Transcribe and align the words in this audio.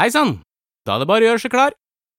Hei 0.00 0.06
sann! 0.08 0.38
Da 0.88 0.94
er 0.94 1.02
det 1.02 1.06
bare 1.10 1.26
å 1.26 1.28
gjøre 1.28 1.40
seg 1.42 1.52
klar. 1.52 1.74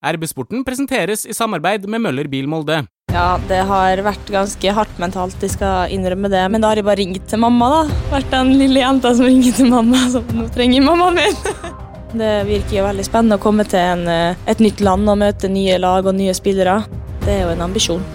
RB-sporten 0.06 0.62
presenteres 0.62 1.24
i 1.26 1.34
samarbeid 1.34 1.88
med 1.90 2.04
Møller 2.04 2.28
Bil 2.30 2.46
Molde. 2.46 2.76
Ja, 3.10 3.40
det 3.50 3.64
har 3.66 4.02
vært 4.06 4.30
ganske 4.30 4.74
hardt 4.78 5.02
mentalt, 5.02 5.42
jeg 5.42 5.56
skal 5.56 5.90
innrømme 5.90 6.30
det. 6.30 6.44
Men 6.54 6.62
da 6.62 6.70
har 6.70 6.78
jeg 6.78 6.86
bare 6.86 7.00
ringt 7.00 7.26
til 7.32 7.42
mamma, 7.42 7.72
da. 7.74 7.98
Vært 8.12 8.30
den 8.36 8.54
lille 8.60 8.84
jenta 8.84 9.16
som 9.18 9.26
ringer 9.26 9.58
til 9.58 9.74
mamma, 9.74 10.04
så 10.14 10.22
nå 10.30 10.46
trenger 10.54 10.86
mammaen 10.86 11.18
min. 11.24 11.42
Det 12.22 12.32
virker 12.52 12.78
jo 12.84 12.86
veldig 12.86 13.08
spennende 13.08 13.42
å 13.42 13.46
komme 13.48 13.66
til 13.66 13.82
en, 13.82 14.06
eh, 14.14 14.46
et 14.54 14.62
nytt 14.62 14.86
land 14.86 15.10
og 15.10 15.18
møte 15.24 15.50
nye 15.50 15.82
lag 15.82 16.06
og 16.06 16.20
nye 16.22 16.38
spillere. 16.38 16.84
Det 17.26 17.34
er 17.34 17.46
jo 17.48 17.52
en 17.58 17.66
ambisjon. 17.66 18.06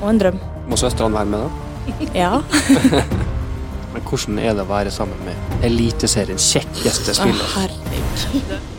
Og 0.00 0.10
en 0.14 0.24
drøm. 0.24 0.44
Må 0.70 0.80
søstrene 0.80 1.20
være 1.20 1.34
med, 1.34 1.44
da? 1.44 2.12
Ja. 2.24 2.38
Men 3.92 4.08
hvordan 4.08 4.40
er 4.40 4.56
det 4.56 4.64
å 4.64 4.70
være 4.72 4.96
sammen 4.96 5.20
med 5.28 5.66
Eliteseriens 5.68 6.54
kjekkeste 6.56 7.12
Å, 7.12 7.20
spiller? 7.20 7.58
herregud. 7.60 8.72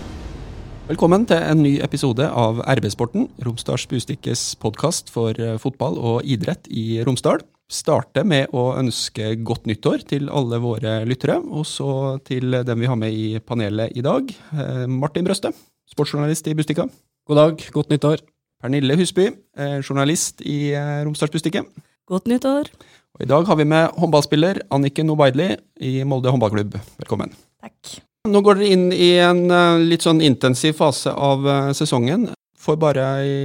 Velkommen 0.85 1.23
til 1.25 1.41
en 1.41 1.63
ny 1.65 1.71
episode 1.81 2.27
av 2.29 2.59
RB-sporten, 2.61 3.23
Romsdals 3.41 3.87
Bustikkes 3.89 4.43
podkast 4.61 5.07
for 5.09 5.33
eh, 5.41 5.55
fotball 5.57 5.97
og 5.97 6.29
idrett 6.29 6.69
i 6.69 6.99
Romsdal. 7.01 7.41
Starte 7.65 8.21
med 8.21 8.53
å 8.53 8.67
ønske 8.77 9.31
godt 9.41 9.65
nyttår 9.65 10.05
til 10.05 10.29
alle 10.29 10.61
våre 10.61 10.99
lyttere, 11.09 11.39
og 11.41 11.65
så 11.65 11.89
til 12.29 12.59
dem 12.69 12.85
vi 12.85 12.91
har 12.91 13.01
med 13.01 13.17
i 13.17 13.41
panelet 13.41 13.97
i 13.97 14.05
dag. 14.05 14.29
Eh, 14.29 14.85
Martin 14.85 15.25
Brøste, 15.25 15.55
sportsjournalist 15.89 16.53
i 16.53 16.57
Bustikka. 16.61 16.85
God 17.25 17.41
dag, 17.41 17.67
godt 17.73 17.89
nyttår. 17.89 18.21
Pernille 18.61 19.01
Husby, 19.01 19.31
eh, 19.57 19.79
journalist 19.81 20.45
i 20.45 20.69
eh, 20.69 21.01
Romsdals 21.01 21.33
Bustikke. 21.33 21.65
Godt 22.05 22.29
nyttår. 22.29 22.69
Og 23.17 23.25
i 23.25 23.33
dag 23.33 23.49
har 23.49 23.57
vi 23.57 23.71
med 23.73 23.89
håndballspiller 23.97 24.67
Anniken 24.69 25.09
Obaidli 25.09 25.55
i 25.81 26.03
Molde 26.05 26.29
håndballklubb. 26.29 26.77
Velkommen. 27.01 27.33
Takk. 27.57 28.05
Nå 28.25 28.41
går 28.41 28.57
dere 28.57 28.73
inn 28.73 28.87
i 28.93 29.11
en 29.21 29.45
eh, 29.53 29.83
litt 29.85 30.05
sånn 30.05 30.23
intensiv 30.25 30.79
fase 30.79 31.13
av 31.13 31.45
eh, 31.45 31.69
sesongen. 31.77 32.31
For 32.57 32.79
bare 32.81 33.03
ei 33.21 33.35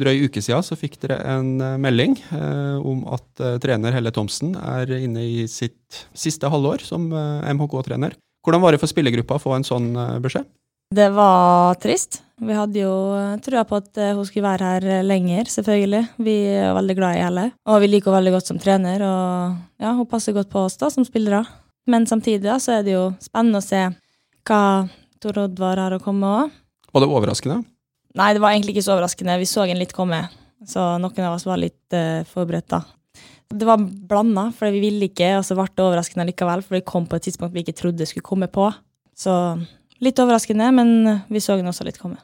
drøy 0.00 0.24
uke 0.30 0.40
siden 0.40 0.64
så 0.64 0.78
fikk 0.80 0.96
dere 1.02 1.18
en 1.28 1.60
eh, 1.60 1.76
melding 1.82 2.16
eh, 2.32 2.78
om 2.80 3.02
at 3.12 3.44
trener 3.60 3.92
Helle 3.92 4.12
Thomsen 4.16 4.54
er 4.56 4.94
inne 4.96 5.26
i 5.26 5.44
sitt 5.50 6.00
siste 6.16 6.48
halvår 6.48 6.86
som 6.88 7.10
MHK-trener. 7.12 8.16
Hvordan 8.40 8.64
var 8.64 8.72
det 8.72 8.80
for 8.80 8.88
spillergruppa 8.88 9.36
å 9.36 9.42
få 9.42 9.52
en 9.58 9.68
sånn 9.68 9.92
beskjed? 10.24 10.48
Det 10.96 11.10
var 11.12 11.76
trist. 11.78 12.22
Vi 12.40 12.56
hadde 12.56 12.80
jo 12.80 12.94
trua 13.44 13.66
på 13.68 13.78
at 13.78 13.98
hun 14.16 14.24
skulle 14.24 14.48
være 14.48 14.70
her 14.72 15.04
lenger, 15.04 15.50
selvfølgelig. 15.52 16.00
Vi 16.24 16.36
er 16.56 16.72
veldig 16.74 16.96
glad 16.96 17.18
i 17.18 17.24
Helle, 17.26 17.44
og 17.68 17.82
vi 17.84 17.90
liker 17.92 18.08
henne 18.08 18.22
veldig 18.22 18.32
godt 18.38 18.48
som 18.48 18.58
trener. 18.62 19.04
Og 19.04 19.84
ja, 19.84 19.92
hun 19.92 20.08
passer 20.08 20.34
godt 20.34 20.48
på 20.50 20.64
oss 20.64 20.80
da, 20.80 20.88
som 20.90 21.04
spillere. 21.06 21.44
Men 21.90 22.08
samtidig 22.08 22.48
da, 22.48 22.56
så 22.62 22.78
er 22.78 22.86
det 22.88 22.96
jo 22.96 23.10
spennende 23.20 23.60
å 23.60 23.66
se 23.66 23.84
hva 24.50 24.62
Tor 25.22 25.44
Oddvar 25.46 25.78
her 25.78 25.96
å 25.96 26.02
komme 26.02 26.28
òg. 26.28 26.54
Var 26.90 27.04
det 27.04 27.10
overraskende? 27.10 27.60
Nei, 28.18 28.30
det 28.34 28.42
var 28.42 28.54
egentlig 28.54 28.74
ikke 28.74 28.86
så 28.88 28.96
overraskende. 28.96 29.38
Vi 29.38 29.46
så 29.46 29.64
en 29.64 29.78
litt 29.78 29.94
komme, 29.94 30.24
så 30.66 30.96
noen 30.98 31.26
av 31.28 31.36
oss 31.36 31.46
var 31.46 31.60
litt 31.62 31.94
uh, 31.94 32.26
forberedt 32.28 32.70
da. 32.72 32.82
Det 33.50 33.66
var 33.66 33.82
blanda, 33.82 34.48
for 34.54 34.70
vi 34.70 34.82
ville 34.82 35.08
ikke, 35.10 35.36
og 35.38 35.44
så 35.46 35.56
ble 35.58 35.68
det 35.70 35.84
overraskende 35.84 36.26
likevel, 36.28 36.62
for 36.66 36.78
det 36.78 36.86
kom 36.88 37.06
på 37.10 37.18
et 37.18 37.28
tidspunkt 37.28 37.54
vi 37.54 37.64
ikke 37.64 37.78
trodde 37.78 38.06
skulle 38.06 38.26
komme 38.26 38.50
på. 38.50 38.68
Så 39.18 39.32
litt 40.02 40.18
overraskende, 40.22 40.70
men 40.74 41.22
vi 41.30 41.42
så 41.42 41.58
den 41.58 41.70
også 41.70 41.86
litt 41.86 41.98
komme. 42.02 42.18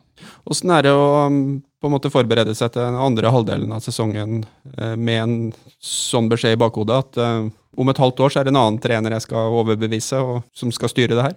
Åssen 0.49 0.71
er 0.73 0.87
det 0.87 0.95
å 0.95 1.27
um, 1.29 1.59
på 1.83 1.91
en 1.91 1.95
måte 1.95 2.11
forberede 2.11 2.55
seg 2.57 2.73
til 2.75 2.83
den 2.83 2.99
andre 2.99 3.31
halvdelen 3.31 3.75
av 3.77 3.83
sesongen 3.85 4.41
eh, 4.79 4.95
med 4.97 5.19
en 5.21 5.35
sånn 5.83 6.31
beskjed 6.33 6.57
i 6.57 6.61
bakhodet 6.61 6.97
at 6.97 7.19
eh, 7.21 7.49
om 7.77 7.93
et 7.93 8.01
halvt 8.01 8.23
år 8.25 8.33
så 8.33 8.41
er 8.41 8.49
det 8.49 8.55
en 8.55 8.63
annen 8.63 8.81
trener 8.83 9.15
jeg 9.15 9.27
skal 9.27 9.59
overbevise, 9.61 10.19
og 10.19 10.47
som 10.57 10.73
skal 10.75 10.91
styre 10.91 11.19
det 11.19 11.27
her? 11.27 11.37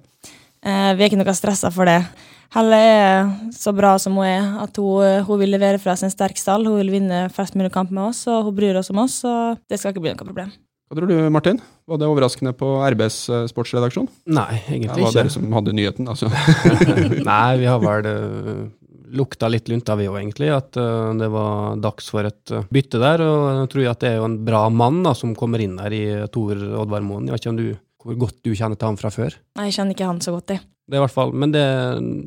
Eh, 0.66 0.92
vi 0.96 1.04
er 1.04 1.10
ikke 1.10 1.20
noe 1.22 1.36
stressa 1.38 1.72
for 1.74 1.90
det. 1.90 2.02
Helle 2.56 2.78
er 2.82 3.28
så 3.54 3.72
bra 3.78 3.94
som 4.02 4.16
hun 4.18 4.26
er, 4.26 4.48
at 4.64 4.80
hun, 4.82 5.26
hun 5.28 5.42
vil 5.42 5.54
levere 5.54 5.82
fra 5.82 5.94
seg 6.00 6.10
en 6.10 6.16
sterk 6.16 6.40
stall. 6.42 6.66
Hun 6.66 6.80
vil 6.82 6.96
vinne 6.98 7.28
flest 7.34 7.58
mulig 7.60 7.72
kamp 7.76 7.94
med 7.94 8.10
oss, 8.10 8.24
og 8.32 8.50
hun 8.50 8.58
bryr 8.58 8.80
oss 8.80 8.90
om 8.94 9.04
oss, 9.06 9.22
så 9.22 9.36
det 9.70 9.78
skal 9.78 9.94
ikke 9.94 10.04
bli 10.08 10.16
noe 10.16 10.26
problem. 10.26 10.50
Hva 10.90 10.98
tror 10.98 11.12
du, 11.12 11.18
Martin? 11.30 11.60
Var 11.86 12.02
det 12.02 12.08
overraskende 12.10 12.56
på 12.58 12.72
RBs 12.82 13.18
eh, 13.30 13.46
sportsredaksjon? 13.52 14.10
Nei, 14.34 14.64
egentlig 14.66 14.90
ikke. 14.90 14.98
Det 14.98 15.06
var 15.06 15.14
var 15.14 15.20
dere 15.22 15.36
som 15.38 15.58
hadde 15.60 15.78
nyheten, 15.78 16.10
altså. 16.10 16.32
Nei, 17.30 17.50
vi 17.62 17.70
har 17.70 17.84
vel 17.84 18.10
lukta 19.12 19.50
litt 19.50 19.70
lunta 19.70 19.96
vi 19.98 20.08
òg, 20.10 20.18
egentlig. 20.22 20.50
At 20.54 20.78
eh, 20.80 21.12
det 21.20 21.30
var 21.34 21.80
dags 21.82 22.10
for 22.12 22.28
et 22.28 22.54
eh, 22.54 22.66
bytte 22.74 23.02
der. 23.02 23.24
Og 23.26 23.46
jeg 23.64 23.72
tror 23.74 23.92
at 23.92 24.04
det 24.04 24.12
er 24.12 24.20
jo 24.20 24.28
en 24.30 24.40
bra 24.46 24.66
mann 24.74 25.02
da, 25.06 25.16
som 25.18 25.36
kommer 25.38 25.64
inn 25.64 25.78
her 25.82 25.96
i 25.96 26.04
Tor 26.34 26.58
Oddvar 26.84 27.06
Moen. 27.06 27.30
Jeg 27.30 27.36
vet 27.36 27.46
ikke 27.46 27.54
om 27.56 27.62
du, 27.62 27.70
hvor 28.04 28.20
godt 28.20 28.38
du 28.46 28.54
kjenner 28.56 28.80
til 28.80 28.90
han 28.90 29.00
fra 29.00 29.12
før? 29.14 29.36
Nei, 29.60 29.70
Jeg 29.70 29.80
kjenner 29.80 29.98
ikke 29.98 30.10
han 30.10 30.22
så 30.24 30.36
godt, 30.36 30.54
jeg. 30.56 30.66
Det 30.90 30.98
er 30.98 31.04
i 31.04 31.04
hvert 31.04 31.14
fall, 31.14 31.32
Men 31.38 31.52
det, 31.54 31.64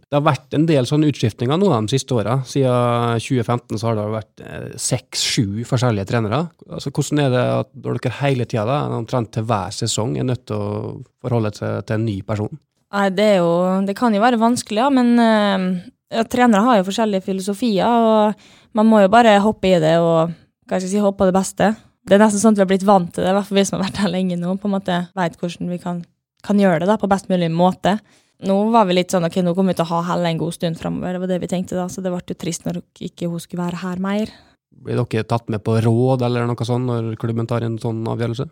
det 0.07 0.15
har 0.15 0.23
vært 0.23 0.55
en 0.55 0.67
del 0.69 0.87
sånne 0.87 1.09
utskiftninger 1.11 1.59
nå 1.59 1.71
de 1.73 1.91
siste 1.91 2.15
åra. 2.15 2.37
Siden 2.47 3.19
2015 3.19 3.81
så 3.81 3.89
har 3.89 3.97
det 3.99 4.05
vært 4.13 4.43
seks-sju 4.79 5.65
forskjellige 5.67 6.07
trenere. 6.13 6.45
Altså, 6.69 6.93
Hvordan 6.95 7.25
er 7.25 7.33
det 7.33 7.43
at 7.57 7.73
dere 7.89 8.13
hele 8.21 8.47
tida, 8.47 8.77
omtrent 8.95 9.33
til 9.35 9.49
hver 9.49 9.75
sesong, 9.75 10.15
er 10.15 10.29
nødt 10.29 10.45
til 10.47 10.63
å 10.63 10.93
forholde 11.25 11.51
seg 11.59 11.89
til 11.89 11.99
en 11.99 12.07
ny 12.07 12.21
person? 12.29 12.55
Nei, 12.93 13.09
det 13.17 13.27
er 13.33 13.39
jo 13.41 13.53
Det 13.89 13.97
kan 13.99 14.15
jo 14.15 14.23
være 14.23 14.39
vanskelig, 14.39 14.83
ja, 14.85 14.91
men 14.93 15.15
eh, 15.19 15.67
ja, 16.13 16.25
trenere 16.29 16.67
har 16.67 16.79
jo 16.79 16.89
forskjellige 16.91 17.25
filosofier, 17.25 17.89
og 17.89 18.77
man 18.79 18.89
må 18.89 19.03
jo 19.03 19.11
bare 19.13 19.39
hoppe 19.43 19.73
i 19.73 19.81
det 19.83 19.97
og 19.99 20.37
hva 20.69 20.79
skal 20.79 20.87
jeg 20.87 20.95
si, 20.95 21.03
håpe 21.03 21.19
på 21.19 21.29
det 21.29 21.35
beste. 21.37 21.73
Det 22.09 22.17
er 22.17 22.23
nesten 22.25 22.43
sånn 22.43 22.57
at 22.57 22.61
vi 22.61 22.65
har 22.65 22.73
blitt 22.73 22.87
vant 22.87 23.13
til 23.15 23.25
det, 23.25 23.31
i 23.31 23.37
hvert 23.37 23.49
fall 23.49 23.61
vi 23.61 23.65
som 23.69 23.79
har 23.79 23.87
vært 23.87 24.01
her 24.03 24.11
lenge 24.11 24.39
nå, 24.41 24.57
på 24.59 24.69
en 24.69 24.75
måte 24.75 24.99
vet 25.19 25.39
hvordan 25.39 25.71
vi 25.71 25.79
kan, 25.83 26.03
kan 26.43 26.59
gjøre 26.59 26.83
det 26.83 26.91
da, 26.91 26.99
på 26.99 27.11
best 27.11 27.31
mulig 27.31 27.51
måte. 27.55 27.97
Nå 28.43 28.57
var 28.75 28.89
vi 28.89 28.97
litt 28.97 29.15
sånn 29.15 29.29
ok, 29.29 29.39
nå 29.47 29.55
kommer 29.55 29.71
vi 29.71 29.79
til 29.79 29.87
å 29.87 29.93
ha 29.93 30.01
Helle 30.09 30.33
en 30.33 30.41
god 30.41 30.57
stund 30.57 30.81
framover, 30.81 31.15
det 31.15 31.23
var 31.23 31.31
det 31.31 31.43
vi 31.45 31.51
tenkte 31.53 31.79
da, 31.79 31.87
så 31.87 32.03
det 32.03 32.11
ble 32.11 32.25
jo 32.27 32.39
trist 32.43 32.67
når 32.67 32.81
ikke 33.07 33.31
hun 33.31 33.43
skulle 33.43 33.69
være 33.69 33.85
her 33.85 34.03
mer. 34.03 34.33
Blir 34.83 34.99
dere 34.99 35.29
tatt 35.29 35.47
med 35.53 35.63
på 35.63 35.77
råd 35.85 36.25
eller 36.27 36.49
noe 36.49 36.67
sånt 36.67 36.89
når 36.89 37.13
klubben 37.23 37.47
tar 37.47 37.63
en 37.63 37.79
sånn 37.79 38.03
avgjørelse? 38.11 38.49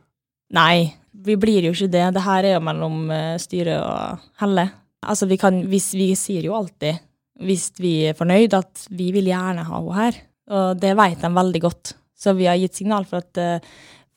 Nei, 0.55 0.91
vi 1.11 1.37
blir 1.39 1.67
jo 1.67 1.75
ikke 1.75 1.91
det. 1.91 2.07
Det 2.15 2.23
her 2.25 2.47
er 2.47 2.57
jo 2.57 2.65
mellom 2.67 3.11
eh, 3.15 3.37
styret 3.43 3.83
og 3.83 4.23
Helle. 4.43 4.67
Altså, 5.01 5.29
vi 5.31 5.39
kan, 5.41 5.63
hvis, 5.71 5.93
vi 5.97 6.11
sier 6.19 6.47
jo 6.47 6.57
alltid, 6.59 6.99
hvis 7.47 7.71
vi 7.81 7.95
er 8.11 8.19
fornøyd, 8.19 8.57
at 8.59 8.85
vi 8.93 9.11
vil 9.15 9.31
gjerne 9.31 9.65
ha 9.67 9.79
henne 9.79 9.97
her. 9.97 10.21
Og 10.51 10.81
det 10.83 10.97
vet 10.99 11.23
de 11.23 11.31
veldig 11.35 11.63
godt. 11.63 11.95
Så 12.21 12.35
vi 12.37 12.49
har 12.51 12.59
gitt 12.61 12.77
signal 12.77 13.07
for 13.09 13.25
at, 13.25 13.41
eh, 13.41 13.63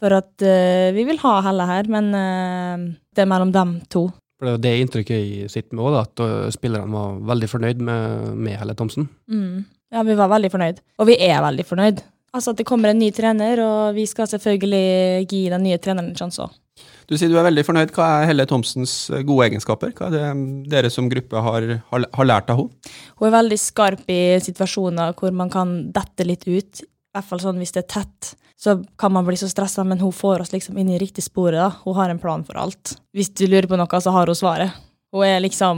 for 0.02 0.16
at 0.18 0.44
eh, 0.44 0.92
vi 0.96 1.06
vil 1.08 1.22
ha 1.24 1.38
Helle 1.46 1.68
her, 1.70 1.90
men 1.92 2.10
eh, 2.20 2.90
det 3.16 3.24
er 3.24 3.30
mellom 3.32 3.54
dem 3.56 3.78
to. 3.88 4.10
For 4.40 4.50
Det 4.50 4.56
er 4.58 4.64
det 4.66 4.74
inntrykket 4.84 5.22
jeg 5.22 5.52
sitter 5.54 5.78
med 5.78 5.86
òg, 5.88 6.00
at 6.02 6.56
spillerne 6.56 6.92
var 6.92 7.22
veldig 7.32 7.48
fornøyd 7.52 7.84
med, 7.86 8.34
med 8.36 8.60
Helle 8.60 8.76
Thomsen. 8.76 9.08
Mm. 9.32 9.64
Ja, 9.94 10.04
vi 10.04 10.18
var 10.20 10.32
veldig 10.34 10.50
fornøyd. 10.52 10.82
Og 11.00 11.08
vi 11.08 11.16
er 11.22 11.40
veldig 11.46 11.66
fornøyd. 11.70 12.02
Altså 12.34 12.52
at 12.52 12.60
det 12.60 12.66
kommer 12.66 12.90
en 12.90 13.00
ny 13.00 13.12
trener, 13.14 13.62
og 13.62 13.96
vi 13.96 14.08
skal 14.10 14.28
selvfølgelig 14.28 15.30
gi 15.30 15.46
den 15.54 15.64
nye 15.68 15.78
treneren 15.78 16.12
en 16.12 16.18
sjanse 16.18 16.42
òg. 16.44 16.60
Du 17.08 17.14
sier 17.20 17.30
du 17.30 17.36
er 17.38 17.46
veldig 17.46 17.64
fornøyd. 17.68 17.92
Hva 17.94 18.08
er 18.18 18.30
Helle 18.32 18.46
Thomsens 18.50 18.96
gode 19.28 19.46
egenskaper? 19.46 19.92
Hva 19.96 20.08
er 20.08 20.16
det 20.16 20.24
mm, 20.40 20.48
dere 20.72 20.90
som 20.92 21.10
gruppe 21.12 21.44
har, 21.46 21.68
har, 21.92 22.08
har 22.18 22.28
lært 22.28 22.50
av 22.50 22.64
henne? 22.64 22.94
Hun 23.20 23.28
er 23.30 23.36
veldig 23.36 23.60
skarp 23.62 24.10
i 24.12 24.22
situasjoner 24.44 25.14
hvor 25.20 25.36
man 25.36 25.52
kan 25.54 25.76
dette 25.94 26.26
litt 26.26 26.48
ut. 26.50 26.84
Hvert 27.14 27.30
fall 27.30 27.44
sånn 27.44 27.60
hvis 27.62 27.76
det 27.76 27.84
er 27.84 27.92
tett, 28.00 28.34
så 28.58 28.78
kan 28.98 29.14
man 29.14 29.26
bli 29.28 29.36
så 29.38 29.50
stressa, 29.52 29.84
men 29.86 30.02
hun 30.02 30.14
får 30.16 30.46
oss 30.46 30.54
liksom 30.54 30.78
inn 30.82 30.90
i 30.94 31.02
riktig 31.02 31.26
sporet. 31.26 31.60
da. 31.60 31.70
Hun 31.84 31.98
har 32.00 32.10
en 32.10 32.22
plan 32.22 32.46
for 32.48 32.58
alt. 32.58 32.96
Hvis 33.14 33.30
du 33.30 33.46
lurer 33.46 33.68
på 33.70 33.78
noe, 33.78 34.02
så 34.02 34.14
har 34.16 34.30
hun 34.30 34.40
svaret. 34.40 34.74
Hun 35.14 35.26
er 35.28 35.44
liksom 35.44 35.78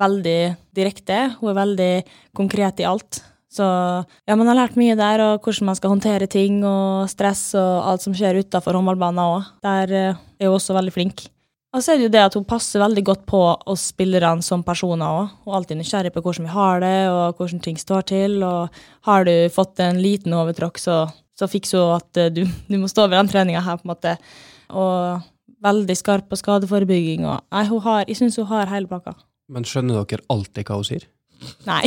veldig 0.00 0.40
direkte. 0.74 1.36
Hun 1.38 1.52
er 1.52 1.60
veldig 1.60 1.92
konkret 2.34 2.82
i 2.82 2.88
alt. 2.90 3.20
Så 3.54 3.62
ja, 3.62 4.34
man 4.34 4.48
har 4.50 4.58
lært 4.58 4.78
mye 4.80 4.96
der, 4.98 5.22
og 5.22 5.44
hvordan 5.44 5.68
man 5.68 5.78
skal 5.78 5.92
håndtere 5.92 6.26
ting 6.26 6.58
og 6.66 7.06
stress 7.12 7.52
og 7.54 7.86
alt 7.92 8.02
som 8.02 8.16
skjer 8.16 8.40
utafor 8.42 8.74
håndballbanen 8.74 9.22
òg. 9.22 9.52
Der 9.62 9.94
eh, 9.94 10.22
er 10.40 10.50
hun 10.50 10.56
også 10.58 10.74
veldig 10.74 10.94
flink. 10.96 11.28
Og 11.74 11.82
så 11.82 11.90
er 11.90 11.98
det 11.98 12.06
jo 12.06 12.12
det 12.14 12.22
at 12.22 12.36
hun 12.38 12.46
passer 12.46 12.78
veldig 12.78 13.02
godt 13.02 13.24
på 13.26 13.40
oss 13.72 13.88
spillerne 13.90 14.44
som 14.46 14.62
personer 14.62 15.10
òg. 15.10 15.32
Hun 15.42 15.50
er 15.50 15.58
alltid 15.58 15.80
nysgjerrig 15.80 16.12
på 16.14 16.22
hvordan 16.22 16.46
vi 16.46 16.54
har 16.54 16.82
det, 16.84 16.98
og 17.10 17.40
hvordan 17.40 17.62
ting 17.64 17.80
står 17.80 18.06
til. 18.12 18.36
Og 18.46 18.76
har 19.08 19.26
du 19.26 19.32
fått 19.50 19.82
en 19.82 19.98
liten 19.98 20.36
overtråkk, 20.38 20.78
så, 20.78 21.00
så 21.34 21.48
fikser 21.50 21.82
hun 21.82 21.96
at 21.96 22.20
eh, 22.22 22.30
du, 22.30 22.44
du 22.70 22.76
må 22.78 22.90
stå 22.90 23.08
ved 23.08 23.18
den 23.18 23.32
treninga 23.32 23.64
her, 23.66 23.80
på 23.80 23.88
en 23.88 23.94
måte. 23.96 24.14
Og 24.70 25.26
veldig 25.64 25.96
skarp 25.98 26.30
på 26.30 26.38
skadeforebygging 26.38 27.26
og 27.26 27.42
Nei, 27.50 27.66
hun 27.70 27.82
har, 27.86 28.04
jeg 28.06 28.20
syns 28.20 28.38
hun 28.38 28.50
har 28.52 28.70
hele 28.70 28.90
pakka. 28.90 29.16
Men 29.50 29.66
skjønner 29.66 30.04
dere 30.04 30.24
alltid 30.30 30.68
hva 30.68 30.78
hun 30.78 30.86
sier? 30.86 31.08
Nei. 31.66 31.82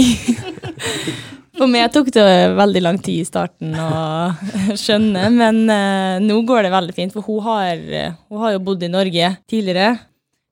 For 1.57 1.69
meg 1.71 1.89
tok 1.93 2.11
det 2.13 2.25
veldig 2.57 2.81
lang 2.85 2.99
tid 3.01 3.23
i 3.23 3.27
starten 3.27 3.73
å 3.81 3.87
skjønne, 4.81 5.23
men 5.33 5.63
eh, 5.73 6.19
nå 6.21 6.41
går 6.45 6.67
det 6.67 6.73
veldig 6.75 6.95
fint. 6.97 7.15
For 7.15 7.25
hun 7.25 7.41
har, 7.47 7.81
hun 8.29 8.43
har 8.43 8.53
jo 8.53 8.61
bodd 8.67 8.85
i 8.85 8.91
Norge 8.93 9.31
tidligere, 9.49 9.95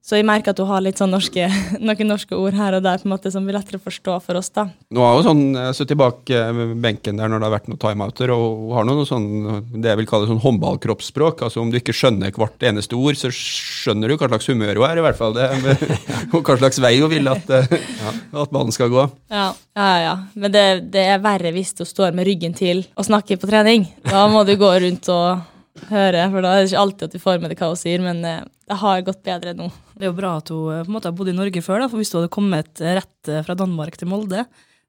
Så 0.05 0.19
jeg 0.19 0.25
merker 0.27 0.53
at 0.53 0.59
hun 0.61 0.69
har 0.69 0.83
litt 0.85 0.99
sånn 1.01 1.09
norske, 1.09 1.47
noen 1.81 2.09
norske 2.11 2.37
ord 2.37 2.53
her 2.53 2.75
og 2.77 2.83
der 2.85 3.01
på 3.01 3.07
en 3.07 3.13
måte 3.15 3.31
som 3.33 3.45
blir 3.47 3.55
lettere 3.57 3.79
å 3.79 3.85
forstå 3.87 4.19
for 4.21 4.37
oss. 4.37 4.51
da. 4.53 4.67
Nå 4.93 5.01
har 5.01 5.15
jo 5.17 5.23
sånn 5.25 5.41
eh, 5.57 5.71
sittet 5.73 5.97
bak 5.97 6.29
eh, 6.29 6.59
benken 6.77 7.17
der 7.17 7.31
når 7.31 7.41
det 7.41 7.47
har 7.47 7.53
vært 7.55 7.71
noen 7.71 7.81
timeouter, 7.81 8.33
og 8.35 8.45
hun 8.67 8.75
har 8.77 8.85
noe 8.85 9.07
sånn, 9.09 9.25
det 9.73 9.89
jeg 9.89 10.01
vil 10.03 10.09
kalle 10.11 10.29
sånn 10.29 10.43
håndballkroppsspråk. 10.43 11.41
Altså 11.47 11.63
Om 11.63 11.73
du 11.73 11.79
ikke 11.79 11.95
skjønner 11.97 12.37
hvert 12.37 12.67
eneste 12.69 12.99
ord, 12.99 13.17
så 13.17 13.33
skjønner 13.33 14.13
du 14.13 14.19
hva 14.19 14.29
slags 14.29 14.51
humør 14.53 14.83
hun 14.83 14.87
er, 14.91 15.01
i 15.01 15.07
hvert 15.07 15.17
fall. 15.23 15.33
Det, 15.33 15.49
og 16.35 16.37
hva 16.37 16.59
slags 16.61 16.81
vei 16.85 16.93
hun 16.99 17.09
vil 17.09 17.33
at, 17.33 17.49
eh, 17.57 17.77
at 18.45 18.53
ballen 18.53 18.77
skal 18.77 18.93
gå. 18.93 19.09
Ja, 19.33 19.49
ja, 19.73 19.91
ja. 20.05 20.15
Men 20.37 20.53
det, 20.53 20.67
det 20.93 21.07
er 21.15 21.25
verre 21.25 21.55
hvis 21.55 21.73
du 21.81 21.81
står 21.81 22.13
med 22.13 22.29
ryggen 22.29 22.53
til 22.53 22.85
og 22.93 23.09
snakker 23.09 23.41
på 23.41 23.49
trening. 23.49 23.89
Da 24.05 24.27
må 24.29 24.45
du 24.45 24.53
gå 24.53 24.69
rundt 24.85 25.09
og 25.09 25.41
høre, 25.89 26.29
for 26.29 26.45
da 26.45 26.53
er 26.53 26.61
det 26.61 26.69
ikke 26.69 26.85
alltid 26.85 27.09
at 27.09 27.17
du 27.17 27.25
får 27.25 27.41
med 27.41 27.49
deg 27.49 27.65
hva 27.65 27.73
hun 27.73 27.81
sier, 27.81 28.05
men 28.05 28.21
det 28.65 28.77
har 28.81 29.03
gått 29.05 29.25
bedre 29.25 29.53
nå. 29.57 29.67
Det 29.95 30.07
er 30.07 30.11
jo 30.11 30.17
bra 30.17 30.37
at 30.39 30.49
hun 30.53 30.71
eh, 30.73 30.85
på 30.85 30.89
en 30.89 30.95
måte 30.97 31.11
har 31.11 31.17
bodd 31.17 31.29
i 31.31 31.35
Norge 31.37 31.61
før, 31.65 31.83
da, 31.83 31.89
for 31.91 32.01
hvis 32.01 32.13
hun 32.13 32.23
hadde 32.23 32.33
kommet 32.33 32.81
rett 32.81 33.29
eh, 33.29 33.43
fra 33.45 33.57
Danmark 33.57 33.97
til 33.99 34.09
Molde, 34.09 34.45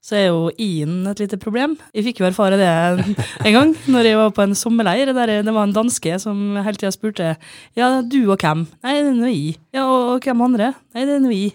så 0.07 0.15
er 0.15 0.27
jo 0.29 0.43
i-en 0.63 1.01
et 1.11 1.19
lite 1.19 1.39
problem. 1.43 1.75
Jeg 1.97 2.05
fikk 2.07 2.21
jo 2.23 2.29
erfare 2.29 2.59
det 2.61 2.69
en 2.71 3.57
gang 3.57 3.73
når 3.91 4.07
jeg 4.07 4.19
var 4.21 4.35
på 4.37 4.45
en 4.45 4.55
sommerleir. 4.55 5.11
der 5.11 5.33
Det 5.43 5.55
var 5.55 5.67
en 5.67 5.75
danske 5.75 6.19
som 6.23 6.55
hele 6.63 6.79
tida 6.79 6.93
spurte 6.95 7.33
ja, 7.75 7.89
du 8.03 8.21
og 8.31 8.39
hvem? 8.39 8.69
Nei, 8.87 8.95
det 9.01 9.11
er 9.11 9.19
noe 9.19 9.33
i. 9.35 9.57
Ja, 9.75 9.89
og 9.89 10.23
hvem 10.23 10.45
andre? 10.47 10.71
Nei, 10.95 11.09
det 11.09 11.17
er 11.17 11.25
noe 11.25 11.35
i. 11.35 11.49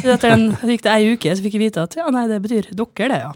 Så 0.00 0.16
etter 0.16 0.34
en, 0.34 0.48
gikk 0.72 0.82
det 0.82 0.96
ei 0.96 1.14
uke, 1.14 1.30
så 1.30 1.46
fikk 1.46 1.60
jeg 1.60 1.68
vite 1.68 1.86
at 1.86 1.94
ja, 2.00 2.08
nei, 2.10 2.26
det 2.32 2.42
betyr 2.42 2.72
dere, 2.74 3.08
det, 3.14 3.22
ja. 3.22 3.32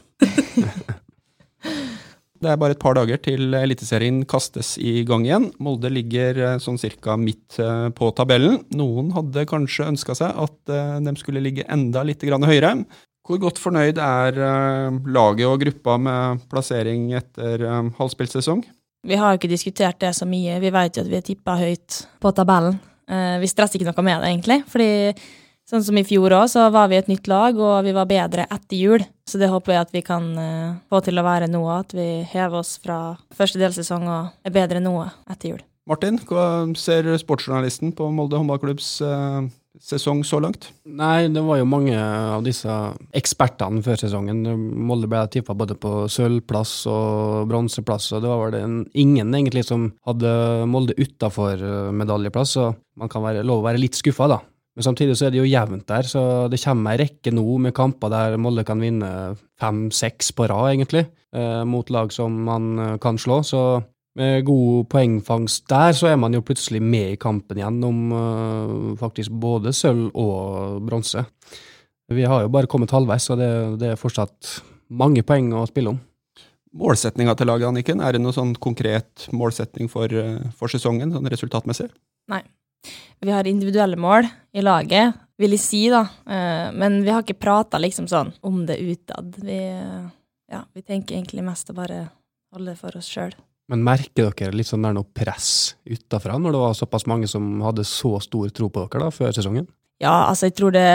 Det 2.47 2.53
er 2.53 2.59
bare 2.63 2.77
et 2.77 2.83
par 2.83 2.95
dager 2.95 3.19
til 3.19 3.57
Eliteserien 3.59 4.21
kastes 4.31 4.77
i 4.79 5.01
gang 5.09 5.25
igjen. 5.27 5.49
Molde 5.59 5.91
ligger 5.91 6.39
eh, 6.39 6.59
sånn 6.63 6.79
cirka 6.79 7.17
midt 7.19 7.57
eh, 7.59 7.89
på 7.91 8.13
tabellen. 8.15 8.61
Noen 8.79 9.09
hadde 9.17 9.43
kanskje 9.51 9.89
ønska 9.91 10.15
seg 10.15 10.39
at 10.45 10.71
eh, 10.71 10.93
de 11.03 11.15
skulle 11.19 11.43
ligge 11.43 11.65
enda 11.67 12.05
litt 12.07 12.23
høyere. 12.23 12.71
Hvor 13.27 13.41
godt 13.43 13.59
fornøyd 13.59 13.99
er 13.99 14.37
laget 15.11 15.49
og 15.51 15.59
gruppa 15.65 15.97
med 15.99 16.45
plassering 16.47 17.09
etter 17.19 17.65
halvspillsesong? 17.99 18.61
Vi 19.03 19.19
har 19.19 19.33
jo 19.33 19.41
ikke 19.41 19.51
diskutert 19.51 19.99
det 19.99 20.13
så 20.15 20.29
mye. 20.31 20.61
Vi 20.63 20.71
vet 20.71 20.95
jo 20.95 21.03
at 21.03 21.11
vi 21.11 21.19
er 21.19 21.25
tippa 21.27 21.57
høyt 21.59 22.05
på 22.23 22.31
tabellen. 22.37 22.79
Vi 23.43 23.51
stresser 23.51 23.81
ikke 23.83 23.91
noe 23.91 24.07
med 24.07 24.23
det, 24.23 24.31
egentlig. 24.31 24.61
fordi 24.71 24.89
Sånn 25.67 25.83
som 25.83 25.97
i 25.99 26.05
fjor 26.07 26.31
òg, 26.31 26.47
så 26.47 26.69
var 26.71 26.87
vi 26.93 27.01
et 27.01 27.09
nytt 27.11 27.27
lag, 27.27 27.57
og 27.59 27.81
vi 27.83 27.95
var 27.97 28.07
bedre 28.07 28.45
etter 28.47 28.79
jul. 28.79 29.03
Så 29.27 29.41
det 29.43 29.51
håper 29.51 29.75
jeg 29.75 29.83
at 29.83 29.97
vi 29.97 30.03
kan 30.07 30.29
uh, 30.39 30.77
få 30.87 31.01
til 31.03 31.19
å 31.19 31.27
være 31.27 31.49
nå, 31.51 31.65
at 31.75 31.91
vi 31.97 32.23
hever 32.31 32.61
oss 32.61 32.77
fra 32.79 33.17
første 33.35 33.59
delsesong 33.59 34.07
og 34.07 34.47
er 34.47 34.55
bedre 34.55 34.83
nå 34.85 34.95
etter 35.27 35.57
jul. 35.57 35.65
Martin, 35.91 36.21
hva 36.27 36.67
ser 36.79 37.11
sportsjournalisten 37.19 37.93
på 37.99 38.07
Molde 38.15 38.39
håndballklubbs 38.39 38.93
uh, 39.03 39.43
sesong 39.83 40.23
så 40.27 40.39
langt? 40.43 40.71
Nei, 40.87 41.27
det 41.35 41.43
var 41.43 41.59
jo 41.59 41.69
mange 41.69 41.99
av 41.99 42.47
disse 42.47 42.71
ekspertene 43.19 43.83
før 43.83 43.99
sesongen. 44.07 44.47
Molde 44.87 45.11
ble 45.11 45.27
tippa 45.35 45.59
både 45.59 45.75
på 45.79 46.07
sølvplass 46.11 46.79
og 46.95 47.51
bronseplass, 47.51 48.13
og 48.15 48.23
det 48.23 48.31
var 48.31 48.45
vel 48.47 48.61
en, 48.63 48.83
ingen 48.95 49.35
egentlig 49.35 49.67
som 49.67 49.91
hadde 50.07 50.33
Molde 50.71 50.95
utafor 50.99 51.59
eh, 51.59 51.95
medaljeplass, 51.95 52.55
så 52.55 52.71
man 52.99 53.11
kan 53.13 53.27
være 53.27 53.47
lov 53.47 53.63
å 53.65 53.67
være 53.67 53.83
litt 53.83 53.99
skuffa, 53.99 54.31
da. 54.31 54.45
Men 54.77 54.85
samtidig 54.85 55.17
så 55.17 55.27
er 55.27 55.33
det 55.33 55.41
jo 55.41 55.49
jevnt 55.49 55.87
der, 55.89 56.05
så 56.05 56.23
det 56.53 56.61
kommer 56.61 56.93
ei 56.93 57.01
rekke 57.01 57.33
nå 57.33 57.45
med 57.65 57.73
kamper 57.77 58.13
der 58.13 58.35
Molde 58.37 58.65
kan 58.69 58.83
vinne 58.85 59.09
fem-seks 59.57 60.35
på 60.37 60.49
rad, 60.53 60.75
egentlig, 60.75 61.07
eh, 61.33 61.63
mot 61.65 61.89
lag 61.91 62.13
som 62.13 62.35
man 62.45 62.75
eh, 62.79 62.97
kan 63.01 63.17
slå. 63.17 63.41
Så 63.41 63.63
med 64.21 64.45
god 64.45 64.91
poengfangst 64.93 65.65
der, 65.73 65.97
så 65.97 66.11
er 66.11 66.19
man 66.21 66.37
jo 66.37 66.45
plutselig 66.45 66.83
med 66.85 67.15
i 67.15 67.21
kampen 67.21 67.57
igjen 67.57 67.79
om 67.89 68.03
eh, 68.19 68.75
faktisk 69.01 69.33
både 69.33 69.73
sølv 69.77 70.11
og 70.13 70.85
bronse. 70.85 71.25
Vi 72.13 72.29
har 72.29 72.45
jo 72.45 72.53
bare 72.53 72.69
kommet 72.69 72.93
halvveis, 72.93 73.31
så 73.31 73.39
det, 73.41 73.49
det 73.81 73.95
er 73.95 74.01
fortsatt 74.01 74.59
mange 74.93 75.25
poeng 75.27 75.49
å 75.57 75.65
spille 75.71 75.95
om. 75.95 76.03
Målsetninga 76.77 77.33
til 77.33 77.49
laget, 77.49 77.71
Anniken, 77.71 78.05
er 78.05 78.13
det 78.13 78.21
noen 78.21 78.37
sånn 78.37 78.53
konkret 78.61 79.25
målsetning 79.33 79.89
for, 79.89 80.13
for 80.61 80.69
sesongen, 80.69 81.17
sånn 81.17 81.33
resultatmessig? 81.33 81.89
Nei. 82.29 82.45
Vi 83.25 83.33
har 83.33 83.49
individuelle 83.49 83.97
mål 84.01 84.29
i 84.57 84.65
laget, 84.65 85.17
vil 85.41 85.57
jeg 85.57 85.63
si, 85.63 85.83
da. 85.93 86.05
Eh, 86.29 86.69
men 86.77 87.01
vi 87.05 87.13
har 87.13 87.25
ikke 87.25 87.39
prata 87.41 87.81
liksom 87.81 88.09
sånn 88.11 88.33
om 88.47 88.63
det 88.69 88.79
utad. 88.83 89.35
Vi, 89.43 89.59
ja, 90.53 90.63
vi 90.73 90.85
tenker 90.85 91.17
egentlig 91.17 91.45
mest 91.47 91.73
å 91.73 91.77
bare 91.77 92.07
holde 92.55 92.73
det 92.73 92.81
for 92.81 92.97
oss 92.99 93.09
sjøl. 93.11 93.35
Men 93.67 93.83
merker 93.83 94.31
dere 94.31 94.55
litt 94.55 94.69
sånn 94.69 94.85
der 94.87 94.95
noe 94.95 95.09
press 95.17 95.75
utafra, 95.89 96.37
når 96.39 96.55
det 96.55 96.63
var 96.63 96.77
såpass 96.79 97.07
mange 97.11 97.29
som 97.31 97.49
hadde 97.67 97.87
så 97.89 98.15
stor 98.23 98.53
tro 98.55 98.71
på 98.71 98.85
dere 98.87 99.09
da, 99.09 99.15
før 99.15 99.35
sesongen? 99.35 99.67
Ja, 100.03 100.29
altså, 100.29 100.47
jeg 100.47 100.57
tror 100.61 100.77
det, 100.77 100.87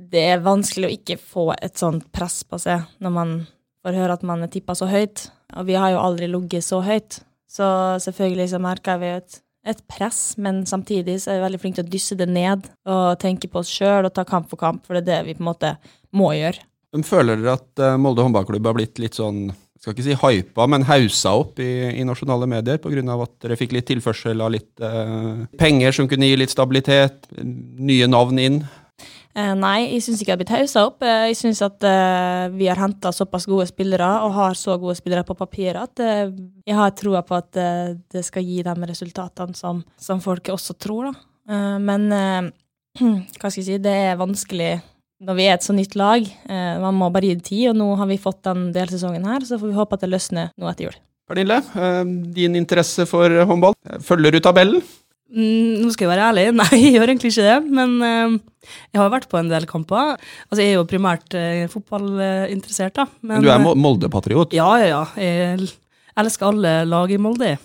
det 0.00 0.22
er 0.30 0.44
vanskelig 0.44 0.88
å 0.88 0.94
ikke 0.94 1.18
få 1.20 1.50
et 1.58 1.76
sånt 1.80 2.06
press 2.14 2.40
på 2.48 2.58
seg 2.62 2.86
når 3.04 3.14
man 3.18 3.36
får 3.84 3.98
høre 3.98 4.16
at 4.16 4.24
man 4.24 4.46
er 4.46 4.52
tippa 4.52 4.76
så 4.78 4.88
høyt. 4.88 5.28
Og 5.58 5.68
vi 5.68 5.76
har 5.76 5.92
jo 5.92 6.00
aldri 6.00 6.30
ligget 6.30 6.64
så 6.64 6.80
høyt. 6.84 7.20
Så 7.50 7.66
selvfølgelig 8.02 8.48
så 8.54 8.60
merker 8.62 8.98
vi 9.02 9.12
et 9.18 9.40
et 9.64 9.80
press, 9.88 10.36
men 10.36 10.62
samtidig 10.68 11.16
så 11.22 11.32
er 11.32 11.38
vi 11.38 11.46
veldig 11.46 11.60
flinke 11.62 11.80
til 11.80 11.88
å 11.88 11.92
dysse 11.94 12.16
det 12.20 12.28
ned 12.28 12.68
og 12.90 13.18
tenke 13.22 13.48
på 13.50 13.62
oss 13.62 13.72
sjøl 13.72 14.06
og 14.06 14.14
ta 14.14 14.26
kamp 14.28 14.50
for 14.50 14.60
kamp, 14.60 14.84
for 14.84 14.96
det 14.96 15.04
er 15.04 15.10
det 15.10 15.20
vi 15.28 15.36
på 15.38 15.44
en 15.44 15.50
måte 15.50 15.74
må 16.14 16.34
gjøre. 16.36 16.64
Men 16.94 17.06
føler 17.06 17.40
dere 17.40 17.56
at 17.58 17.82
eh, 17.82 17.96
Molde 17.98 18.22
håndballklubb 18.22 18.68
har 18.70 18.76
blitt 18.76 19.00
litt 19.02 19.18
sånn 19.18 19.48
skal 19.84 19.92
ikke 19.92 20.04
si 20.06 20.14
hypa, 20.16 20.64
men 20.70 20.86
hausa 20.88 21.34
opp 21.36 21.58
i, 21.60 21.70
i 22.00 22.04
nasjonale 22.08 22.46
medier 22.48 22.78
pga. 22.80 23.02
at 23.20 23.34
dere 23.44 23.58
fikk 23.60 23.74
litt 23.76 23.88
tilførsel 23.90 24.40
av 24.40 24.54
litt 24.54 24.80
eh, 24.80 25.44
penger 25.60 25.92
som 25.92 26.08
kunne 26.08 26.30
gi 26.30 26.38
litt 26.40 26.54
stabilitet, 26.54 27.28
nye 27.34 28.08
navn 28.08 28.40
inn? 28.40 28.62
Eh, 29.34 29.50
nei, 29.58 29.88
jeg 29.96 30.04
syns 30.04 30.20
ikke 30.22 30.30
jeg 30.30 30.36
har 30.36 30.40
blitt 30.44 30.54
haussa 30.54 30.84
opp. 30.86 31.02
Eh, 31.02 31.24
jeg 31.32 31.38
syns 31.40 31.60
at 31.66 31.82
eh, 31.88 32.44
vi 32.54 32.68
har 32.70 32.78
henta 32.78 33.10
såpass 33.14 33.48
gode 33.50 33.66
spillere, 33.66 34.06
og 34.22 34.34
har 34.36 34.54
så 34.58 34.76
gode 34.78 34.94
spillere 34.98 35.26
på 35.26 35.34
papiret, 35.38 35.80
at 35.82 36.02
eh, 36.04 36.30
jeg 36.68 36.78
har 36.78 36.94
troa 36.94 37.24
på 37.26 37.34
at 37.40 37.58
eh, 37.58 37.96
det 38.14 38.22
skal 38.26 38.46
gi 38.46 38.62
de 38.62 38.74
resultatene 38.92 39.58
som, 39.58 39.82
som 39.98 40.22
folk 40.22 40.52
også 40.54 40.78
tror, 40.78 41.10
da. 41.10 41.30
Men 41.44 42.08
hva 42.96 43.50
skal 43.50 43.58
jeg 43.58 43.66
si, 43.66 43.80
det 43.82 43.92
er 44.06 44.20
vanskelig 44.20 44.78
når 45.24 45.36
vi 45.36 45.48
er 45.48 45.58
et 45.58 45.66
så 45.66 45.74
nytt 45.76 45.92
lag. 45.96 46.24
man 46.80 46.96
må 46.96 47.10
bare 47.12 47.28
gi 47.28 47.34
det 47.36 47.44
tid, 47.44 47.66
og 47.70 47.76
nå 47.76 47.90
har 48.00 48.08
vi 48.08 48.16
fått 48.20 48.40
den 48.46 48.70
delsesongen 48.72 49.26
her, 49.28 49.44
så 49.44 49.58
får 49.60 49.68
vi 49.70 49.76
håpe 49.76 49.98
at 49.98 50.06
det 50.06 50.10
løsner 50.14 50.54
nå 50.56 50.70
etter 50.70 50.88
jul. 50.88 50.96
Pernille, 51.28 51.58
din 52.36 52.56
interesse 52.56 53.04
for 53.08 53.32
håndball. 53.48 53.76
Følger 54.04 54.32
du 54.32 54.40
tabellen? 54.44 54.84
Mm, 55.34 55.82
nå 55.82 55.90
skal 55.90 56.06
jeg 56.06 56.12
være 56.12 56.26
ærlig, 56.30 56.44
nei, 56.60 56.68
jeg 56.78 56.94
gjør 56.96 57.12
egentlig 57.12 57.32
ikke 57.32 57.46
det. 57.46 57.76
Men 57.78 57.94
uh, 57.98 58.68
jeg 58.94 59.00
har 59.00 59.12
vært 59.12 59.28
på 59.30 59.40
en 59.40 59.50
del 59.50 59.66
kamper. 59.70 60.14
Altså, 60.48 60.60
Jeg 60.62 60.72
er 60.72 60.78
jo 60.78 60.86
primært 60.90 61.36
uh, 61.38 61.64
fotballinteressert, 61.72 62.94
da. 63.00 63.08
Men, 63.20 63.40
men, 63.40 63.48
du 63.48 63.50
er 63.54 63.80
Molde-patriot? 63.86 64.54
Ja, 64.56 64.70
ja, 64.80 64.88
ja. 64.92 65.02
Jeg 65.20 65.72
elsker 66.20 66.52
alle 66.52 66.76
lag 66.88 67.10
i 67.10 67.20
Molde. 67.20 67.56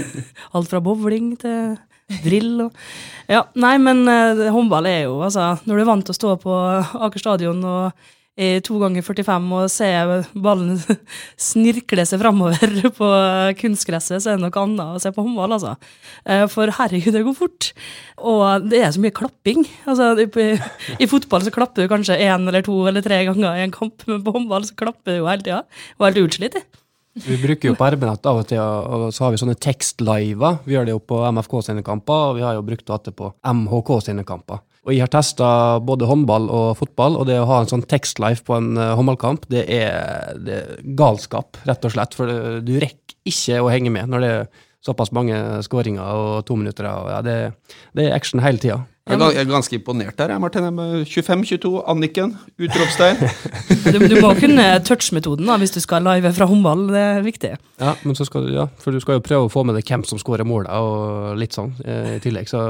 Alt 0.54 0.70
fra 0.70 0.78
bowling 0.84 1.34
til 1.40 1.74
drill 2.22 2.66
og 2.66 2.74
Ja, 3.32 3.40
nei, 3.56 3.78
men 3.80 4.04
håndball 4.52 4.84
er 4.86 5.06
jo 5.06 5.14
altså 5.24 5.54
Når 5.64 5.72
du 5.72 5.80
er 5.80 5.88
vant 5.88 6.04
til 6.04 6.12
å 6.12 6.18
stå 6.18 6.34
på 6.42 6.58
Aker 7.06 7.22
stadion 7.22 7.62
og 7.64 8.10
i 8.34 8.58
to 8.66 8.80
ganger 8.82 9.04
45 9.06 9.44
og 9.54 9.68
se 9.70 9.88
ballen 10.42 10.78
snirkle 11.50 12.02
seg 12.08 12.18
framover 12.22 12.72
på 12.98 13.10
kunstgresset, 13.60 14.22
så 14.22 14.32
er 14.32 14.38
det 14.38 14.42
noe 14.42 14.62
annet 14.64 14.98
å 14.98 15.02
se 15.02 15.12
på 15.14 15.22
håndball, 15.22 15.54
altså. 15.54 15.76
Eh, 16.26 16.42
for 16.50 16.72
herregud, 16.80 17.14
det 17.14 17.22
går 17.26 17.36
fort. 17.38 17.70
Og 18.18 18.66
det 18.66 18.82
er 18.82 18.94
så 18.94 19.02
mye 19.02 19.14
klapping. 19.14 19.62
Altså, 19.86 20.12
i, 20.18 20.48
i, 21.02 21.10
fotball 21.10 21.46
så 21.46 21.54
klapper 21.54 21.84
du 21.84 21.92
kanskje 21.92 22.18
én 22.26 22.48
eller 22.50 22.66
to 22.66 22.80
eller 22.90 23.06
tre 23.06 23.22
ganger 23.30 23.60
i 23.60 23.68
en 23.68 23.74
kamp, 23.74 24.02
men 24.10 24.24
på 24.26 24.34
håndball 24.34 24.66
så 24.66 24.78
klapper 24.82 25.14
du 25.14 25.22
jo 25.22 25.30
hele 25.30 25.46
tida. 25.46 25.62
Og 26.00 26.08
helt 26.08 26.24
utslitt. 26.26 26.58
Vi 27.14 27.36
bruker 27.38 27.70
jo 27.70 27.78
på 27.78 27.86
RB-nett 27.94 28.26
av 28.26 28.40
og 28.40 28.46
til, 28.50 28.58
og 28.58 29.12
så 29.14 29.28
har 29.28 29.34
vi 29.34 29.38
sånne 29.38 29.54
tekstliver. 29.62 30.56
Vi 30.66 30.74
gjør 30.74 30.88
det 30.88 30.96
jo 30.96 31.02
på 31.06 31.20
MFK 31.30 31.60
sine 31.68 31.84
kamper, 31.86 32.30
og 32.32 32.40
vi 32.40 32.42
har 32.42 32.56
jo 32.58 32.64
brukt 32.66 32.90
det 32.90 33.14
på 33.14 33.30
MHK 33.46 33.92
sine 34.08 34.26
kamper. 34.26 34.64
Og 34.84 34.92
jeg 34.92 35.00
har 35.00 35.12
testa 35.12 35.48
både 35.80 36.08
håndball 36.08 36.50
og 36.52 36.74
fotball, 36.76 37.16
og 37.16 37.28
det 37.28 37.38
å 37.40 37.48
ha 37.48 37.62
en 37.62 37.70
sånn 37.70 37.86
tekstlife 37.88 38.44
på 38.44 38.58
en 38.58 38.74
uh, 38.76 38.92
håndballkamp, 38.98 39.48
det 39.52 39.64
er, 39.72 40.34
det 40.44 40.58
er, 40.60 40.82
galskap, 40.98 41.56
rett 41.64 41.88
og 41.88 41.94
slett. 41.94 42.16
For 42.16 42.28
det, 42.28 42.64
du 42.68 42.76
rekker 42.76 43.16
ikke 43.24 43.62
å 43.64 43.70
henge 43.72 43.92
med 43.94 44.10
når 44.12 44.24
det 44.24 44.32
er 44.34 44.48
såpass 44.84 45.14
mange 45.16 45.36
skåringer 45.64 46.04
og 46.04 46.42
to 46.44 46.58
minutter. 46.60 46.84
Og, 46.90 47.08
ja, 47.14 47.22
det, 47.24 47.36
det, 47.96 48.04
er 48.04 48.18
action 48.18 48.44
hele 48.44 48.60
tida. 48.60 48.82
Jeg 49.08 49.20
er 49.20 49.48
ganske 49.48 49.76
imponert 49.76 50.16
der, 50.20 50.32
Martin. 50.40 50.68
25-22, 51.08 51.72
Anniken, 51.88 52.36
utropstegn. 52.60 53.24
du, 53.92 53.98
du, 54.04 54.18
må 54.20 54.34
kunne 54.36 54.68
touch-metoden 54.84 55.48
hvis 55.60 55.72
du 55.72 55.80
skal 55.84 56.04
live 56.04 56.32
fra 56.36 56.48
håndball, 56.48 56.86
det 56.92 57.02
er 57.08 57.24
viktig. 57.24 57.54
Ja, 57.80 57.96
men 58.04 58.16
så 58.16 58.28
skal 58.28 58.48
du, 58.48 58.52
ja, 58.56 58.68
for 58.80 58.92
du 58.92 59.00
skal 59.04 59.18
jo 59.18 59.24
prøve 59.24 59.48
å 59.48 59.52
få 59.52 59.64
med 59.64 59.80
deg 59.80 59.88
hvem 59.88 60.04
som 60.08 60.20
skårer 60.20 60.48
målet 60.48 60.72
og 60.76 61.40
litt 61.40 61.56
sånn 61.56 61.72
eh, 61.84 62.16
i 62.18 62.22
tillegg. 62.24 62.52
så 62.52 62.64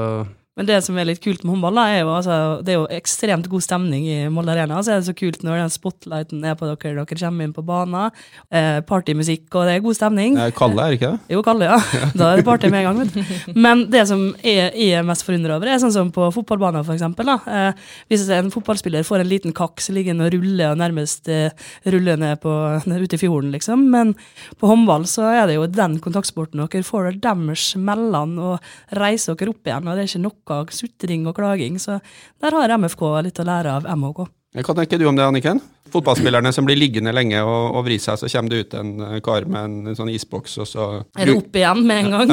Men 0.55 0.69
det 0.69 0.77
som 0.85 0.95
er 0.95 1.09
litt 1.09 1.19
kult 1.19 1.41
med 1.43 1.51
håndball, 1.51 1.75
da, 1.75 1.83
er 1.91 2.05
jo 2.05 2.11
altså, 2.15 2.35
det 2.63 2.71
er 2.71 2.77
jo 2.77 2.85
ekstremt 2.95 3.47
god 3.51 3.63
stemning 3.65 4.05
i 4.07 4.19
Molde 4.31 4.53
Arena. 4.53 4.77
Så 4.79 4.93
er 4.93 5.01
det 5.01 5.09
så 5.09 5.15
kult 5.17 5.41
når 5.43 5.59
den 5.59 5.73
spotlighten 5.73 6.45
er 6.47 6.55
på 6.55 6.69
dere, 6.69 6.93
dere 7.01 7.19
kommer 7.19 7.43
inn 7.43 7.55
på 7.55 7.63
banen. 7.65 8.13
Eh, 8.47 8.79
partymusikk, 8.87 9.49
og 9.51 9.67
det 9.67 9.73
er 9.75 9.83
god 9.83 9.97
stemning. 9.97 10.37
Det 10.39 10.45
er 10.47 10.55
Kalle, 10.55 10.85
er 10.85 10.93
det 10.93 10.99
ikke 10.99 11.09
det? 11.11 11.35
Jo, 11.35 11.41
Kalle, 11.43 11.67
ja. 11.67 11.79
Da 12.15 12.29
er 12.29 12.39
det 12.39 12.45
party 12.47 12.69
med 12.71 12.81
en 12.81 12.87
gang. 12.87 13.01
Vet. 13.03 13.17
du. 13.17 13.57
Men 13.65 13.83
det 13.91 14.05
som 14.07 14.23
jeg, 14.39 14.69
jeg 14.79 14.95
er 14.95 15.03
mest 15.07 15.25
forundra 15.27 15.57
over, 15.57 15.73
er 15.73 15.81
sånn 15.83 15.93
som 15.95 16.13
på 16.15 16.29
fotballbanen, 16.37 16.87
eksempel. 16.95 17.33
Eh, 17.35 17.91
hvis 18.07 18.23
en 18.31 18.53
fotballspiller 18.53 19.03
får 19.07 19.25
en 19.25 19.31
liten 19.33 19.55
kaks 19.55 19.91
liggende 19.91 20.29
og 20.29 20.37
ruller 20.37 20.71
og 20.71 20.79
nærmest 20.79 21.27
eh, 21.27 21.67
ruller 21.91 22.21
ned, 22.21 22.39
på, 22.45 22.55
ute 23.05 23.19
i 23.19 23.21
fjorden, 23.25 23.51
liksom. 23.57 23.89
Men 23.91 24.15
på 24.55 24.71
håndball 24.71 25.03
så 25.11 25.27
er 25.33 25.51
det 25.51 25.59
jo 25.59 25.67
den 25.67 25.99
kontaktsporten 25.99 26.63
dere 26.63 26.87
får 26.87 27.11
deres 27.19 27.67
mellom 27.75 28.39
og 28.39 28.95
reiser 28.95 29.35
dere 29.35 29.51
opp 29.51 29.67
igjen, 29.67 29.91
og 29.91 29.99
det 29.99 30.05
er 30.05 30.13
ikke 30.13 30.25
noe 30.49 30.75
sutring 30.75 31.27
og 31.29 31.35
klaging. 31.37 31.79
Så 31.81 31.99
der 32.41 32.57
har 32.57 32.77
MFK 32.77 33.05
litt 33.25 33.39
å 33.39 33.47
lære 33.47 33.79
av 33.79 33.87
MHK. 33.97 34.25
Hva 34.55 34.73
tenker 34.77 34.99
du 35.01 35.07
om 35.09 35.17
det, 35.17 35.25
Anniken? 35.27 35.59
Fotballspillerne 35.91 36.51
som 36.55 36.65
blir 36.67 36.77
liggende 36.79 37.11
lenge 37.11 37.41
og, 37.43 37.75
og 37.75 37.83
vri 37.85 37.97
seg, 37.99 38.17
så 38.19 38.29
kommer 38.31 38.53
det 38.53 38.61
ut 38.63 38.75
en 38.79 38.91
kar 39.23 39.45
med 39.51 39.67
en, 39.67 39.73
en 39.91 39.97
sånn 39.97 40.11
isboks, 40.13 40.53
og 40.63 40.67
så 40.69 40.85
Er 41.19 41.27
det 41.27 41.35
opp 41.35 41.55
igjen 41.59 41.81
med 41.87 42.05
en 42.05 42.13
gang? 42.15 42.31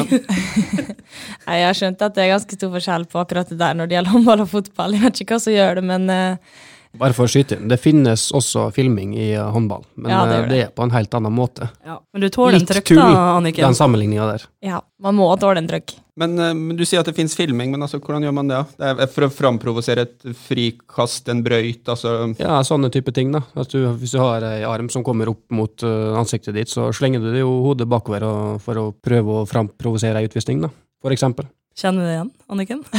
Nei, 1.47 1.57
Jeg 1.59 1.66
har 1.66 1.78
skjønt 1.78 2.04
at 2.07 2.14
det 2.16 2.25
er 2.25 2.31
ganske 2.37 2.59
stor 2.59 2.71
forskjell 2.76 3.07
på 3.11 3.21
akkurat 3.23 3.50
det 3.50 3.59
der 3.61 3.75
når 3.78 3.90
det 3.90 3.99
gjelder 3.99 4.14
håndball 4.16 4.45
og 4.47 4.52
fotball. 4.54 4.95
Jeg 4.97 5.04
vet 5.09 5.25
ikke 5.25 5.37
hva 5.37 5.42
som 5.47 5.57
gjør 5.57 5.81
det, 5.81 5.85
men 5.90 6.07
uh... 6.14 6.62
Bare 7.02 7.16
for 7.16 7.25
å 7.25 7.33
skyte 7.33 7.57
inn, 7.57 7.69
det 7.73 7.78
finnes 7.81 8.26
også 8.37 8.66
filming 8.76 9.14
i 9.16 9.31
eh, 9.33 9.47
håndball, 9.54 9.87
men 9.97 10.12
Ja, 10.12 10.23
det 10.28 10.35
eh, 10.35 10.42
det. 10.42 10.49
det. 10.50 10.62
er 10.66 10.73
på 10.76 10.85
en 10.85 10.92
helt 10.92 11.14
annen 11.16 11.33
måte. 11.33 11.71
Ja. 11.88 11.97
Men 12.12 12.23
du 12.26 12.28
tåler 12.28 12.59
en 12.59 12.66
Litt 12.66 12.69
trøkk 12.69 12.90
tull, 12.90 13.00
da, 13.00 13.23
Anniken? 13.38 13.64
Den 13.64 13.78
sammenligninga 13.78 14.26
der. 14.35 14.45
ja, 14.69 14.83
man 15.00 15.16
må 15.16 15.31
tåle 15.40 15.62
en 15.64 15.71
trøkk. 15.71 15.95
Men, 16.21 16.38
eh, 16.38 16.52
men 16.52 16.76
du 16.76 16.85
sier 16.85 17.00
at 17.00 17.09
det 17.09 17.14
finnes 17.16 17.35
filming, 17.37 17.71
men 17.73 17.83
altså, 17.85 18.00
hvordan 18.02 18.23
gjør 18.26 18.35
man 18.37 18.50
det? 18.50 18.59
Det 18.76 18.90
er 18.90 19.12
for 19.12 19.26
å 19.26 19.31
framprovosere 19.33 20.04
et 20.04 20.26
frikast, 20.45 21.28
en 21.33 21.40
brøyt, 21.45 21.88
altså 21.88 22.35
Ja, 22.40 22.59
sånne 22.69 22.90
type 22.92 23.14
ting, 23.16 23.33
da. 23.33 23.40
At 23.57 23.73
du, 23.73 23.78
hvis 24.00 24.12
du 24.12 24.21
har 24.21 24.45
ei 24.45 24.62
arm 24.69 24.90
som 24.92 25.04
kommer 25.07 25.33
opp 25.33 25.45
mot 25.54 25.87
eh, 25.87 26.19
ansiktet 26.21 26.54
ditt, 26.59 26.73
så 26.73 26.90
slenger 26.92 27.25
du 27.25 27.38
jo 27.38 27.50
hodet 27.69 27.88
bakover 27.88 28.23
og, 28.28 28.61
for 28.64 28.75
å 28.81 28.92
prøve 28.92 29.40
å 29.40 29.49
framprovosere 29.49 30.21
ei 30.21 30.28
utvisning, 30.28 30.59
da. 30.66 30.71
For 31.02 31.11
eksempel. 31.14 31.47
Kjenner 31.78 32.04
du 32.04 32.09
det 32.11 32.16
igjen, 32.19 32.33
Anniken? 32.52 32.81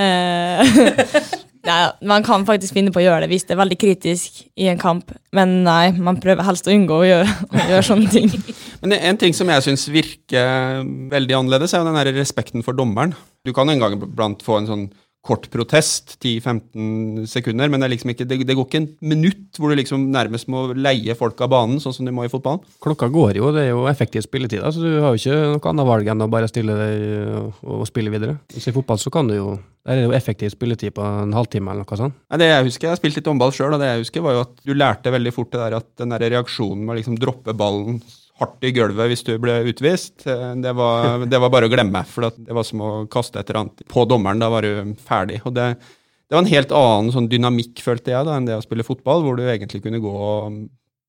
Nei, 1.68 1.78
man 2.08 2.24
kan 2.24 2.46
faktisk 2.48 2.72
finne 2.72 2.92
på 2.92 3.02
å 3.02 3.04
gjøre 3.04 3.26
det 3.26 3.34
hvis 3.34 3.44
det 3.44 3.52
er 3.52 3.60
veldig 3.60 3.76
kritisk 3.80 4.38
i 4.56 4.70
en 4.72 4.80
kamp, 4.80 5.10
men 5.36 5.58
nei, 5.66 5.90
man 5.92 6.16
prøver 6.22 6.46
helst 6.46 6.68
å 6.70 6.72
unngå 6.72 7.02
å 7.02 7.04
gjøre, 7.04 7.34
å 7.52 7.66
gjøre 7.74 7.84
sånne 7.84 8.12
ting. 8.14 8.30
Men 8.80 8.94
en 8.96 9.18
ting 9.20 9.34
som 9.36 9.50
jeg 9.52 9.60
syns 9.66 9.82
virker 9.92 10.80
veldig 11.12 11.34
annerledes, 11.36 11.74
er 11.76 11.82
jo 11.82 11.90
den 11.90 11.98
her 12.00 12.08
respekten 12.16 12.64
for 12.64 12.72
dommeren. 12.72 13.12
Du 13.44 13.52
kan 13.52 13.68
en 13.68 13.82
gang 13.82 13.98
iblant 13.98 14.40
få 14.40 14.56
en 14.56 14.68
sånn 14.70 14.86
kort 15.20 15.50
protest, 15.52 16.14
10-15 16.22 17.26
sekunder, 17.28 17.68
men 17.68 17.82
det, 17.82 17.90
liksom 17.92 18.12
ikke, 18.14 18.24
det, 18.28 18.38
det 18.48 18.54
går 18.56 18.66
ikke 18.66 18.80
en 18.80 18.88
minutt 19.12 19.58
hvor 19.60 19.68
du 19.68 19.76
liksom 19.76 20.06
nærmest 20.14 20.48
må 20.48 20.70
leie 20.72 21.16
folk 21.18 21.42
av 21.44 21.50
banen, 21.52 21.80
sånn 21.82 21.92
som 21.92 22.08
de 22.08 22.14
må 22.16 22.24
i 22.24 22.30
fotballen. 22.32 22.64
Klokka 22.80 23.10
går 23.12 23.36
jo, 23.36 23.50
det 23.52 23.66
er 23.66 23.74
jo 23.74 23.84
effektiv 23.90 24.24
spilletid, 24.24 24.64
så 24.64 24.80
du 24.80 24.96
har 25.04 25.12
jo 25.12 25.20
ikke 25.20 25.36
noe 25.58 25.72
annet 25.74 25.88
valg 25.90 26.08
enn 26.12 26.24
å 26.24 26.30
bare 26.32 26.48
stille 26.48 26.76
deg 26.78 27.04
og, 27.42 27.60
og 27.80 27.84
spille 27.90 28.12
videre. 28.14 28.38
Så 28.56 28.72
i 28.72 28.76
fotball 28.76 29.02
så 29.02 29.12
kan 29.12 29.28
du 29.28 29.36
jo 29.36 29.50
Der 29.80 29.96
er 29.96 30.02
det 30.02 30.08
jo 30.10 30.16
effektiv 30.16 30.50
spilletid 30.52 30.92
på 30.92 31.00
en 31.00 31.32
halvtime 31.32 31.72
eller 31.72 31.86
noe 31.86 31.96
sånt. 31.96 32.16
Nei, 32.28 32.38
det 32.40 32.50
Jeg 32.50 32.66
husker, 32.66 32.86
jeg 32.86 32.92
har 32.92 32.98
spilt 33.00 33.16
litt 33.16 33.28
håndball 33.30 33.52
sjøl, 33.56 33.76
og 33.76 33.80
det 33.80 33.88
jeg 33.88 34.02
husker 34.02 34.24
var 34.24 34.36
jo 34.36 34.42
at 34.44 34.58
du 34.64 34.74
lærte 34.76 35.12
veldig 35.12 35.32
fort 35.32 35.52
det 35.52 35.62
der 35.62 35.76
at 35.80 35.88
den 36.00 36.12
der 36.12 36.26
reaksjonen 36.36 36.84
med 36.84 36.94
å 36.94 36.98
liksom 37.00 37.16
droppe 37.20 37.56
ballen 37.56 38.00
hardt 38.40 38.66
i 38.66 38.72
gulvet 38.74 39.12
hvis 39.12 39.24
du 39.26 39.34
ble 39.42 39.60
utvist, 39.70 40.26
eh, 40.26 40.50
det 40.64 40.74
var, 40.76 41.26
det 41.28 41.40
var 41.42 41.52
bare 41.52 41.68
å 41.68 41.72
glemme. 41.72 42.02
For 42.08 42.30
det 42.34 42.56
var 42.56 42.66
som 42.66 42.82
å 42.84 42.90
kaste 43.12 43.40
et 43.40 43.50
eller 43.50 43.64
annet 43.64 43.86
på 43.90 44.04
dommeren. 44.08 44.42
Da 44.42 44.50
var 44.52 44.66
du 44.66 44.94
ferdig. 45.06 45.42
Og 45.44 45.54
det, 45.56 45.70
det 45.76 46.36
var 46.36 46.44
en 46.44 46.52
helt 46.52 46.74
annen 46.76 47.14
sånn 47.14 47.30
dynamikk, 47.30 47.80
følte 47.84 48.14
jeg, 48.14 48.26
da, 48.26 48.36
enn 48.36 48.48
det 48.48 48.58
å 48.58 48.64
spille 48.64 48.86
fotball, 48.86 49.24
hvor 49.26 49.38
du 49.38 49.46
egentlig 49.46 49.82
kunne 49.84 50.02
gå 50.02 50.12
og 50.14 50.60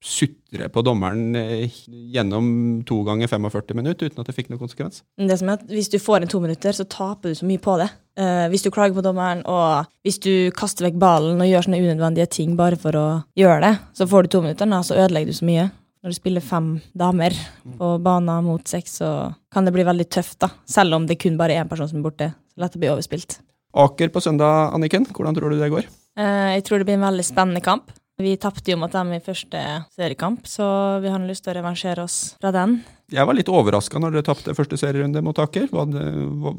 sutre 0.02 0.66
på 0.74 0.82
dommeren 0.82 1.36
eh, 1.38 1.82
gjennom 1.88 2.46
to 2.90 3.04
ganger 3.06 3.30
45 3.30 3.78
minutter 3.78 4.10
uten 4.10 4.24
at 4.24 4.30
det 4.30 4.34
fikk 4.34 4.50
noen 4.50 4.62
konsekvens. 4.64 5.04
Det 5.14 5.38
som 5.38 5.52
er 5.52 5.60
at 5.60 5.68
Hvis 5.70 5.92
du 5.94 6.00
får 6.02 6.24
en 6.24 6.32
to 6.32 6.42
minutter, 6.42 6.74
så 6.74 6.88
taper 6.90 7.30
du 7.30 7.38
så 7.38 7.46
mye 7.46 7.62
på 7.62 7.76
det. 7.78 7.92
Eh, 8.18 8.48
hvis 8.50 8.66
du 8.66 8.72
klager 8.74 8.98
på 8.98 9.06
dommeren, 9.06 9.44
og 9.46 9.86
hvis 10.02 10.18
du 10.24 10.50
kaster 10.58 10.88
vekk 10.88 10.98
ballen 11.02 11.42
og 11.42 11.48
gjør 11.48 11.68
sånne 11.68 11.84
unødvendige 11.84 12.32
ting 12.34 12.58
bare 12.58 12.82
for 12.82 12.98
å 12.98 13.06
gjøre 13.38 13.62
det, 13.68 13.76
så 13.98 14.10
får 14.10 14.26
du 14.26 14.34
to 14.34 14.42
minutter, 14.48 14.74
da, 14.74 14.82
så 14.82 14.98
ødelegger 14.98 15.32
du 15.32 15.38
så 15.38 15.50
mye. 15.52 15.70
Når 16.02 16.10
du 16.10 16.18
spiller 16.18 16.42
fem 16.42 16.74
damer 16.98 17.36
på 17.78 17.92
banen 18.02 18.46
mot 18.48 18.66
seks, 18.68 18.96
så 19.04 19.10
kan 19.54 19.68
det 19.68 19.74
bli 19.76 19.86
veldig 19.86 20.08
tøft, 20.10 20.40
da. 20.42 20.50
Selv 20.66 20.98
om 20.98 21.06
det 21.06 21.20
kun 21.22 21.38
bare 21.38 21.54
er 21.54 21.62
én 21.62 21.70
person 21.70 21.90
som 21.90 22.00
er 22.00 22.06
borte. 22.08 22.32
Så 22.50 22.64
lett 22.64 22.78
å 22.78 22.82
bli 22.82 22.90
overspilt. 22.90 23.38
Aker 23.78 24.10
på 24.10 24.24
søndag, 24.24 24.74
Anniken. 24.74 25.06
Hvordan 25.14 25.38
tror 25.38 25.54
du 25.54 25.60
det 25.60 25.70
går? 25.70 25.86
Eh, 26.18 26.48
jeg 26.58 26.64
tror 26.66 26.82
det 26.82 26.88
blir 26.90 26.98
en 26.98 27.06
veldig 27.06 27.26
spennende 27.28 27.62
kamp. 27.62 27.94
Vi 28.22 28.34
tapte 28.42 28.74
jo 28.74 28.80
mot 28.82 28.92
dem 28.94 29.14
i 29.14 29.22
første 29.24 29.62
seriekamp, 29.94 30.50
så 30.50 30.66
vi 31.02 31.10
har 31.10 31.22
lyst 31.26 31.46
til 31.46 31.54
å 31.54 31.56
revansjere 31.60 32.04
oss 32.04 32.18
fra 32.42 32.52
den. 32.54 32.80
Jeg 33.12 33.28
var 33.28 33.38
litt 33.38 33.50
overraska 33.50 34.02
når 34.02 34.18
dere 34.18 34.28
tapte 34.28 34.56
første 34.58 34.78
serierunde 34.82 35.22
mot 35.26 35.38
Aker. 35.42 35.70
Var, 35.72 35.90
det, 35.94 36.06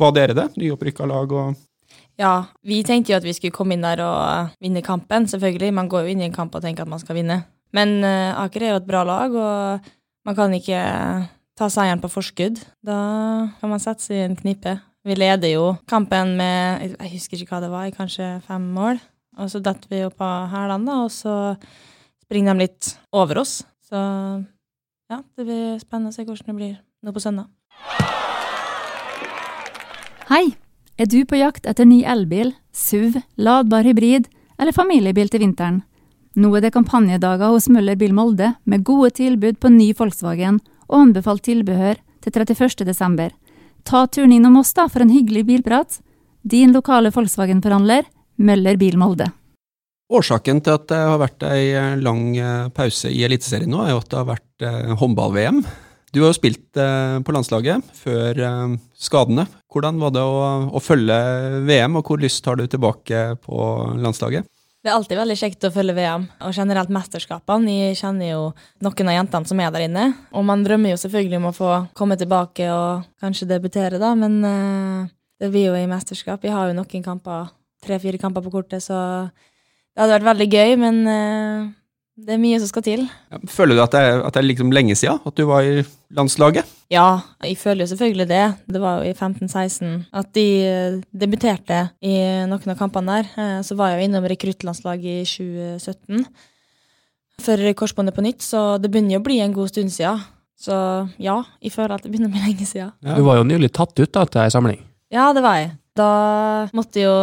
var 0.00 0.14
dere 0.16 0.36
det? 0.38 0.48
Nyopprykka 0.58 1.06
lag 1.10 1.34
og 1.34 1.58
Ja, 2.20 2.44
vi 2.62 2.82
tenkte 2.86 3.12
jo 3.12 3.18
at 3.18 3.26
vi 3.26 3.34
skulle 3.34 3.54
komme 3.54 3.74
inn 3.74 3.82
der 3.84 4.04
og 4.06 4.54
vinne 4.62 4.84
kampen, 4.86 5.26
selvfølgelig. 5.30 5.74
Man 5.74 5.90
går 5.90 6.06
jo 6.06 6.14
inn 6.14 6.22
i 6.22 6.28
en 6.30 6.34
kamp 6.34 6.54
og 6.54 6.62
tenker 6.62 6.86
at 6.86 6.92
man 6.94 7.02
skal 7.02 7.18
vinne. 7.18 7.42
Men 7.72 8.02
eh, 8.04 8.32
Aker 8.42 8.62
er 8.66 8.72
jo 8.74 8.80
et 8.82 8.88
bra 8.88 9.02
lag, 9.08 9.32
og 9.32 9.92
man 10.28 10.36
kan 10.36 10.52
ikke 10.56 10.80
ta 11.58 11.68
seieren 11.72 12.00
på 12.02 12.10
forskudd. 12.12 12.60
Da 12.84 12.96
kan 13.60 13.72
man 13.72 13.80
sette 13.82 14.04
seg 14.04 14.18
i 14.20 14.24
en 14.26 14.36
knipe. 14.36 14.76
Vi 15.02 15.16
leder 15.18 15.50
jo 15.54 15.64
kampen 15.90 16.36
med 16.38 16.84
jeg- 17.00 17.12
husker 17.16 17.40
ikke 17.40 17.56
hva 17.56 17.60
det 17.64 17.70
var, 17.72 17.88
kanskje 17.96 18.28
fem 18.46 18.62
mål. 18.76 19.00
Og 19.40 19.48
så 19.50 19.62
detter 19.64 19.88
vi 19.88 20.02
jo 20.02 20.10
på 20.12 20.28
hælene, 20.52 20.98
og 21.04 21.10
så 21.10 21.56
springer 22.22 22.52
de 22.54 22.66
litt 22.66 22.92
over 23.12 23.40
oss. 23.40 23.62
Så 23.88 23.96
ja, 25.10 25.18
det 25.36 25.44
blir 25.46 25.78
spennende 25.80 26.12
å 26.12 26.14
se 26.14 26.24
hvordan 26.24 26.46
det 26.52 26.56
blir 26.56 26.76
nå 27.02 27.12
på 27.12 27.20
søndag. 27.24 27.48
Hei! 30.28 30.54
Er 31.00 31.08
du 31.08 31.24
på 31.26 31.38
jakt 31.40 31.64
etter 31.66 31.88
ny 31.88 32.02
elbil, 32.06 32.52
SUV, 32.76 33.16
ladbar 33.40 33.82
hybrid 33.88 34.28
eller 34.60 34.72
familiebil 34.76 35.28
til 35.32 35.40
vinteren? 35.42 35.80
Nå 36.32 36.48
er 36.56 36.64
det 36.64 36.72
kampanjedager 36.72 37.50
hos 37.52 37.68
Møller 37.68 37.98
Bil 38.00 38.14
Molde 38.16 38.54
med 38.64 38.86
gode 38.88 39.10
tilbud 39.18 39.58
på 39.60 39.68
ny 39.68 39.90
Volkswagen 39.98 40.62
og 40.88 40.96
anbefalt 41.02 41.44
tilbehør 41.44 42.00
til 42.24 42.32
31. 42.32 42.86
desember. 42.88 43.34
Ta 43.84 44.06
turen 44.06 44.32
innom 44.32 44.56
oss 44.62 44.72
da 44.72 44.86
for 44.88 45.04
en 45.04 45.12
hyggelig 45.12 45.44
bilprat. 45.50 45.98
Din 46.42 46.72
lokale 46.72 47.12
Volkswagen-forhandler, 47.12 48.08
Møller 48.40 48.80
Bil 48.80 48.96
Molde. 48.96 49.28
Årsaken 50.12 50.62
til 50.64 50.76
at 50.78 50.88
det 50.88 51.00
har 51.04 51.20
vært 51.20 51.44
ei 51.48 51.66
lang 52.00 52.24
eh, 52.36 52.68
pause 52.74 53.12
i 53.12 53.22
Eliteserien 53.26 53.70
nå, 53.72 53.84
er 53.84 53.92
jo 53.92 54.00
at 54.00 54.08
det 54.08 54.18
har 54.18 54.28
vært 54.32 54.66
eh, 54.68 54.94
håndball-VM. 55.00 55.60
Du 56.12 56.20
har 56.20 56.32
jo 56.32 56.36
spilt 56.36 56.80
eh, 56.80 57.18
på 57.24 57.36
landslaget 57.36 57.92
før 57.96 58.40
eh, 58.40 58.74
skadene. 58.96 59.46
Hvordan 59.72 60.00
var 60.00 60.16
det 60.16 60.24
å, 60.24 60.42
å 60.72 60.82
følge 60.84 61.20
VM, 61.68 62.00
og 62.00 62.08
hvor 62.08 62.20
lyst 62.20 62.48
har 62.48 62.60
du 62.60 62.66
tilbake 62.68 63.24
på 63.44 63.68
landslaget? 64.00 64.48
Det 64.82 64.90
er 64.90 64.96
alltid 64.96 65.14
veldig 65.20 65.36
kjekt 65.38 65.64
å 65.68 65.70
følge 65.70 65.94
VM, 65.94 66.24
og 66.42 66.56
generelt 66.56 66.90
mesterskapene. 66.90 67.70
Jeg 67.70 67.98
kjenner 68.00 68.32
jo 68.32 68.40
noen 68.82 69.10
av 69.12 69.14
jentene 69.14 69.46
som 69.46 69.60
er 69.62 69.70
der 69.70 69.84
inne, 69.84 70.06
og 70.34 70.42
man 70.48 70.64
drømmer 70.66 70.90
jo 70.90 70.98
selvfølgelig 70.98 71.38
om 71.38 71.46
å 71.46 71.52
få 71.54 71.68
komme 71.94 72.16
tilbake 72.18 72.66
og 72.66 73.04
kanskje 73.22 73.46
debutere, 73.52 74.00
da, 74.02 74.10
men 74.18 74.40
eh, 74.48 75.12
det 75.38 75.52
blir 75.54 75.68
jo 75.68 75.76
i 75.78 75.86
mesterskap. 75.86 76.42
Jeg 76.42 76.56
har 76.56 76.72
jo 76.72 76.74
noen 76.74 77.04
kamper, 77.06 77.52
tre-fire 77.86 78.18
kamper 78.18 78.42
på 78.42 78.50
kortet, 78.56 78.82
så 78.82 78.98
det 79.30 80.02
hadde 80.02 80.16
vært 80.16 80.30
veldig 80.32 80.48
gøy, 80.50 80.74
men 80.82 81.00
eh, 81.14 81.70
det 82.16 82.34
er 82.34 82.40
mye 82.42 82.58
som 82.60 82.68
skal 82.68 82.84
til. 82.84 83.02
Føler 83.48 83.78
du 83.78 83.82
at 83.82 83.94
det, 83.94 84.02
at 84.20 84.34
det 84.34 84.40
er 84.42 84.46
liksom 84.50 84.72
lenge 84.74 84.94
siden 84.98 85.20
at 85.24 85.36
du 85.38 85.46
var 85.48 85.64
i 85.64 85.80
landslaget? 86.12 86.68
Ja, 86.92 87.22
jeg 87.40 87.56
føler 87.56 87.86
jo 87.86 87.92
selvfølgelig 87.94 88.26
det. 88.28 88.42
Det 88.68 88.80
var 88.82 89.00
jo 89.00 89.08
i 89.10 89.14
15-16 89.16 89.94
at 90.20 90.28
de 90.36 90.44
eh, 90.68 90.98
debuterte 91.16 91.78
i 92.04 92.12
noen 92.50 92.74
av 92.74 92.76
kampene 92.78 93.22
der. 93.22 93.30
Eh, 93.40 93.62
Så 93.64 93.78
var 93.78 93.90
jeg 93.94 94.02
jo 94.02 94.08
innom 94.10 94.28
rekruttlandslaget 94.28 95.22
i 95.22 95.24
2017 95.24 96.26
før 97.42 97.64
korsbåndet 97.74 98.14
på 98.14 98.22
nytt, 98.22 98.44
så 98.44 98.76
det 98.78 98.90
begynner 98.92 99.16
jo 99.16 99.22
å 99.22 99.26
bli 99.26 99.40
en 99.42 99.54
god 99.56 99.72
stund 99.72 99.90
siden. 99.90 100.20
Så 100.62 100.74
ja, 101.18 101.40
jeg 101.64 101.72
føler 101.74 101.96
at 101.96 102.04
det 102.04 102.12
begynner 102.12 102.28
å 102.30 102.34
bli 102.36 102.44
lenge 102.50 102.66
siden. 102.68 102.92
Ja. 103.02 103.16
Du 103.18 103.24
var 103.26 103.40
jo 103.40 103.46
nylig 103.48 103.72
tatt 103.74 103.96
ut 103.98 104.12
da, 104.14 104.26
til 104.28 104.44
ei 104.44 104.52
samling. 104.52 104.82
Ja, 105.12 105.30
det 105.34 105.42
var 105.44 105.58
jeg. 105.58 105.72
Da 105.98 106.10
måtte 106.76 107.00
jeg 107.00 107.08
jo 107.08 107.16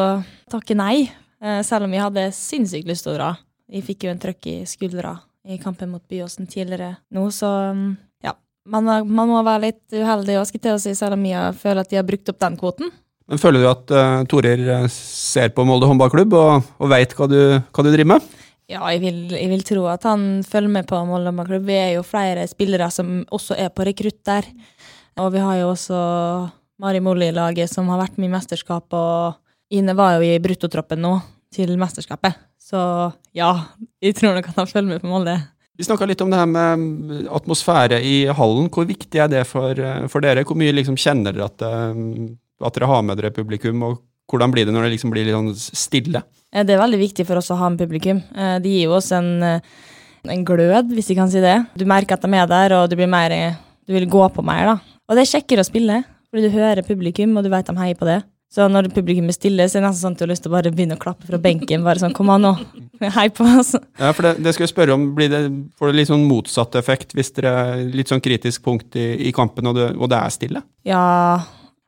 takke 0.52 0.76
nei, 0.78 1.06
eh, 1.42 1.62
selv 1.66 1.86
om 1.88 1.94
jeg 1.96 2.04
hadde 2.04 2.26
sinnssykt 2.36 2.90
lyst 2.90 3.06
til 3.06 3.14
å 3.14 3.20
dra. 3.20 3.30
Jeg 3.70 3.84
fikk 3.86 4.06
jo 4.08 4.12
en 4.14 4.22
trøkk 4.22 4.48
i 4.50 4.56
skuldra 4.70 5.18
i 5.50 5.58
kampen 5.62 5.92
mot 5.94 6.04
Byåsen 6.10 6.48
tidligere 6.50 6.96
nå, 7.16 7.28
så 7.34 7.50
mm, 7.74 7.86
ja. 8.26 8.34
Man, 8.68 8.86
man 9.08 9.30
må 9.30 9.40
være 9.46 9.70
litt 9.70 9.84
uheldig, 9.96 10.36
og 10.42 10.48
skal 10.50 10.64
til 10.66 10.74
å 10.76 10.82
si, 10.82 10.96
selv 10.98 11.16
om 11.18 11.24
jeg 11.26 11.54
føler 11.62 11.82
at 11.86 11.90
de 11.94 12.00
har 12.00 12.08
brukt 12.08 12.30
opp 12.34 12.40
den 12.42 12.58
kvoten. 12.60 12.92
Men 13.30 13.38
Føler 13.42 13.62
du 13.62 13.70
at 13.70 13.92
uh, 13.94 14.24
Torir 14.30 14.62
eh, 14.74 14.88
ser 14.94 15.52
på 15.54 15.62
Molde 15.70 15.86
håndballklubb 15.90 16.34
og, 16.34 16.70
og 16.82 16.90
veit 16.90 17.14
hva, 17.18 17.28
du- 17.30 17.60
hva 17.62 17.86
du 17.86 17.92
driver 17.94 18.16
med? 18.16 18.26
Ja, 18.70 18.82
jeg 18.94 19.02
vil, 19.02 19.20
jeg 19.34 19.50
vil 19.50 19.64
tro 19.66 19.86
at 19.90 20.04
han 20.10 20.42
følger 20.46 20.74
med 20.74 20.88
på 20.90 20.98
Molde 21.06 21.30
håndballklubb. 21.30 21.66
Vi 21.70 21.78
er 21.78 21.92
jo 21.96 22.04
flere 22.06 22.48
spillere 22.50 22.90
som 22.94 23.20
også 23.34 23.58
er 23.58 23.70
på 23.74 23.86
rekrutt 23.86 24.20
der. 24.26 24.50
Og 25.22 25.30
vi 25.34 25.42
har 25.46 25.60
jo 25.62 25.70
også 25.76 26.00
Mari 26.82 27.02
Molli-laget 27.06 27.70
som 27.70 27.90
har 27.94 28.02
vært 28.02 28.18
med 28.18 28.30
i 28.30 28.34
mesterskap, 28.34 28.94
og 28.98 29.38
Ine 29.74 29.94
var 29.98 30.18
jo 30.18 30.26
i 30.26 30.38
bruttotroppen 30.42 31.02
nå 31.06 31.16
til 31.54 31.74
mesterskapet. 31.82 32.38
Så 32.70 32.82
ja, 33.34 33.54
jeg 34.04 34.18
tror 34.20 34.36
nok 34.38 34.52
at 34.52 34.60
han 34.62 34.70
følger 34.70 34.92
med 34.92 35.02
på 35.02 35.10
Molde. 35.10 35.40
Vi 35.80 35.86
snakka 35.88 36.06
litt 36.10 36.20
om 36.22 36.32
det 36.32 36.42
her 36.42 36.50
med 36.50 37.30
atmosfære 37.32 38.02
i 38.04 38.16
hallen. 38.36 38.68
Hvor 38.74 38.86
viktig 38.88 39.22
er 39.24 39.30
det 39.32 39.46
for, 39.48 39.80
for 40.12 40.26
dere? 40.26 40.44
Hvor 40.46 40.58
mye 40.60 40.76
liksom 40.76 40.98
kjenner 41.00 41.34
dere 41.34 41.48
at, 41.48 41.64
eh, 41.64 42.02
at, 42.60 42.76
dere 42.76 42.90
har 42.92 43.06
med 43.08 43.18
dere 43.18 43.32
publikum, 43.34 43.86
og 43.88 44.02
hvordan 44.30 44.52
blir 44.54 44.68
det 44.68 44.76
når 44.76 44.86
det 44.86 44.98
liksom 44.98 45.14
blir 45.14 45.26
litt 45.26 45.38
sånn 45.38 45.54
stille? 45.56 46.22
Eh, 46.52 46.66
det 46.68 46.76
er 46.76 46.84
veldig 46.84 47.00
viktig 47.00 47.26
for 47.30 47.40
oss 47.40 47.50
å 47.56 47.58
ha 47.62 47.72
med 47.72 47.80
publikum. 47.82 48.20
Eh, 48.36 48.58
de 48.62 48.76
gir 48.76 48.90
jo 48.90 48.98
oss 49.00 49.08
en, 49.16 49.32
en 49.40 50.46
glød, 50.46 50.92
hvis 50.94 51.14
vi 51.14 51.18
kan 51.18 51.32
si 51.32 51.42
det. 51.42 51.56
Du 51.80 51.88
merker 51.90 52.20
at 52.20 52.28
de 52.28 52.34
er 52.36 52.52
der, 52.52 52.76
og 52.82 52.92
du 52.92 52.98
blir 53.00 53.10
mer 53.10 53.34
Du 53.88 53.96
vil 53.96 54.06
gå 54.06 54.28
på 54.36 54.44
mer, 54.46 54.68
da. 54.68 54.98
Og 55.10 55.16
det 55.18 55.24
er 55.24 55.32
kjekkere 55.32 55.64
å 55.64 55.72
spille, 55.72 56.04
fordi 56.30 56.46
du 56.46 56.54
hører 56.60 56.86
publikum, 56.86 57.40
og 57.40 57.48
du 57.48 57.50
vet 57.50 57.72
de 57.72 57.80
heier 57.80 57.98
på 57.98 58.06
det. 58.06 58.20
Så 58.50 58.66
når 58.66 58.88
publikum 58.96 59.28
er 59.30 59.36
stille, 59.36 59.68
så 59.70 59.78
er 59.78 59.84
det 59.84 59.92
nesten 59.92 60.02
sånn 60.02 60.16
at 60.16 60.22
du 60.22 60.24
har 60.26 60.32
lyst 60.32 60.42
til 60.42 60.50
å 60.50 60.56
bare 60.56 60.72
begynne 60.74 60.96
å 60.98 61.02
klappe 61.02 61.28
fra 61.28 61.38
benken. 61.42 61.84
bare 61.86 62.02
sånn, 62.02 62.16
kom 62.18 62.32
an 62.34 62.48
nå, 62.48 62.54
hei 63.18 63.28
på 63.30 63.46
oss. 63.46 63.76
Ja, 64.00 64.10
for 64.10 64.26
det, 64.26 64.32
det 64.42 64.56
skal 64.56 64.66
jeg 64.66 64.72
spørre 64.72 64.96
om, 64.98 65.12
blir 65.18 65.30
det, 65.30 65.44
Får 65.78 65.92
det 65.92 66.00
litt 66.00 66.10
sånn 66.10 66.26
motsatt 66.26 66.78
effekt 66.80 67.14
hvis 67.18 67.30
dere 67.36 67.52
er 67.62 67.84
litt 67.94 68.10
sånn 68.10 68.24
kritisk 68.26 68.66
punkt 68.66 68.98
i, 68.98 69.12
i 69.30 69.34
kampen, 69.36 69.70
og 69.70 69.78
det, 69.78 69.92
og 69.94 70.10
det, 70.10 70.18
er 70.18 70.34
stille? 70.34 70.64
Ja, 70.88 71.04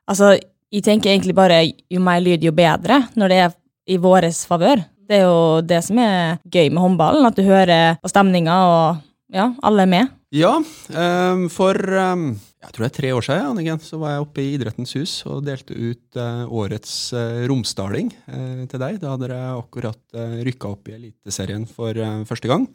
altså, 0.06 0.36
jeg 0.72 0.86
tenker 0.86 1.10
egentlig 1.10 1.34
bare 1.34 1.64
jo 1.66 2.04
mer 2.04 2.22
lyd, 2.22 2.46
jo 2.46 2.54
bedre, 2.54 3.00
når 3.18 3.34
det 3.34 3.40
er 3.42 3.58
i 3.90 3.98
våres 3.98 4.44
favør. 4.46 4.84
Det 5.10 5.18
er 5.18 5.26
jo 5.26 5.58
det 5.66 5.82
som 5.82 5.98
er 5.98 6.38
gøy 6.46 6.70
med 6.70 6.78
håndballen, 6.84 7.26
at 7.26 7.34
du 7.34 7.42
hører 7.42 7.98
på 7.98 8.12
stemninga, 8.12 8.60
og 8.70 9.34
ja, 9.34 9.50
alle 9.66 9.82
er 9.82 9.94
med. 9.98 10.14
Ja, 10.32 10.54
um, 10.62 11.48
for 11.52 11.74
um 11.98 12.30
jeg 12.62 12.74
tror 12.76 12.84
det 12.84 12.90
er 12.92 12.98
tre 13.00 13.08
år 13.16 13.24
siden 13.26 13.48
Anniken, 13.50 13.80
så 13.82 13.98
var 13.98 14.14
jeg 14.14 14.24
oppe 14.24 14.42
i 14.42 14.50
Idrettens 14.54 14.94
hus 14.94 15.12
og 15.26 15.42
delte 15.46 15.74
ut 15.74 16.18
uh, 16.18 16.44
årets 16.46 16.94
uh, 17.16 17.42
romsdaling 17.50 18.12
uh, 18.30 18.62
til 18.70 18.78
deg. 18.78 19.00
Da 19.02 19.14
hadde 19.14 19.26
dere 19.26 19.56
akkurat 19.56 19.98
uh, 20.14 20.36
rykka 20.46 20.70
opp 20.70 20.90
i 20.90 20.94
Eliteserien 21.00 21.66
for 21.66 21.98
første 22.28 22.50
gang. 22.50 22.68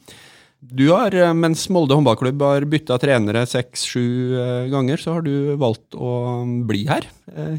Du 0.58 0.88
har, 0.89 1.13
mens 1.38 1.67
Molde 1.70 1.94
håndballklubb 1.94 2.41
har 2.41 2.65
bytta 2.65 2.96
trenere 2.98 3.44
seks-sju 3.46 4.34
ganger, 4.72 4.98
så 4.98 5.13
har 5.13 5.22
du 5.22 5.53
valgt 5.62 5.94
å 5.94 6.41
bli 6.65 6.82
her 6.89 7.06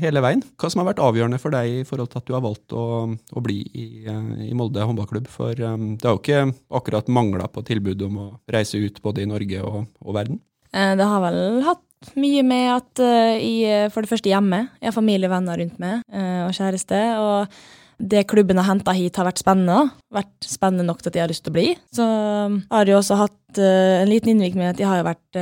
hele 0.02 0.18
veien. 0.24 0.42
Hva 0.58 0.66
som 0.66 0.82
har 0.82 0.88
vært 0.88 1.04
avgjørende 1.06 1.38
for 1.38 1.54
deg 1.54 1.76
i 1.76 1.84
forhold 1.86 2.10
til 2.10 2.18
at 2.18 2.26
du 2.26 2.34
har 2.34 2.42
valgt 2.42 2.74
å, 2.74 2.86
å 3.14 3.44
bli 3.46 3.60
i, 3.70 3.86
i, 4.02 4.50
Molde 4.58 4.82
håndballklubb? 4.82 5.30
For 5.30 5.54
um, 5.62 5.92
det 5.94 6.10
har 6.10 6.18
jo 6.18 6.24
ikke 6.24 6.42
akkurat 6.80 7.14
mangla 7.14 7.46
på 7.46 7.62
tilbud 7.70 8.02
om 8.08 8.18
å 8.18 8.28
reise 8.50 8.82
ut 8.82 8.98
både 9.04 9.22
i 9.22 9.30
Norge 9.30 9.62
og, 9.62 9.84
og 10.02 10.18
verden? 10.18 10.42
Det 10.74 11.06
har 11.12 11.22
vel 11.22 11.62
hatt 11.68 11.86
mye 12.18 12.44
med 12.46 12.70
at 12.76 13.02
jeg 13.02 13.90
for 13.94 14.04
det 14.04 14.12
første 14.12 14.30
hjemme. 14.30 14.68
Jeg 14.80 14.90
har 14.90 14.96
familie 14.96 15.28
og 15.28 15.34
venner 15.34 15.60
rundt 15.60 15.82
meg, 15.82 16.00
uh, 16.12 16.46
og 16.46 16.54
kjæreste. 16.56 17.00
Og 17.18 17.58
det 17.98 18.28
klubben 18.30 18.60
har 18.60 18.68
henta 18.68 18.94
hit, 18.94 19.16
har 19.18 19.26
vært 19.26 19.42
spennende. 19.42 19.88
Vært 20.14 20.46
spennende 20.46 20.86
nok 20.86 21.02
til 21.02 21.10
at 21.10 21.18
jeg 21.18 21.24
har 21.24 21.32
lyst 21.32 21.44
til 21.46 21.52
å 21.52 21.56
bli. 21.56 21.66
Så 21.94 22.06
um, 22.06 22.60
har 22.70 22.90
jeg 22.90 22.98
også 23.00 23.18
hatt 23.18 23.34
en 23.58 24.10
liten 24.10 24.34
innvirkning 24.34 24.60
med 24.60 24.74
at 24.74 24.82
jeg 24.82 24.90
har 24.90 25.06
vært 25.06 25.38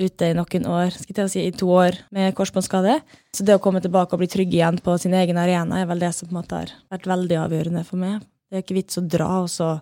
ute 0.00 0.30
i 0.30 0.34
noen 0.34 0.64
år, 0.72 0.94
skal 0.96 1.26
jeg 1.26 1.32
si 1.34 1.42
i 1.44 1.52
to 1.54 1.68
år, 1.76 1.98
med 2.16 2.32
korsbåndskade. 2.38 2.94
Så 3.36 3.44
det 3.44 3.58
å 3.58 3.62
komme 3.62 3.82
tilbake 3.84 4.16
og 4.16 4.22
bli 4.22 4.30
trygg 4.32 4.56
igjen 4.56 4.80
på 4.82 4.94
sin 4.98 5.12
egen 5.14 5.38
arena 5.38 5.82
er 5.82 5.90
vel 5.90 6.00
det 6.00 6.08
som 6.16 6.26
på 6.26 6.32
en 6.32 6.38
måte 6.40 6.62
har 6.62 6.72
vært 6.90 7.10
veldig 7.12 7.36
avgjørende 7.42 7.84
for 7.84 8.00
meg. 8.00 8.24
Det 8.48 8.58
er 8.58 8.64
ikke 8.64 8.78
vits 8.80 8.98
å 8.98 9.04
dra, 9.04 9.28
og 9.44 9.52
så 9.52 9.74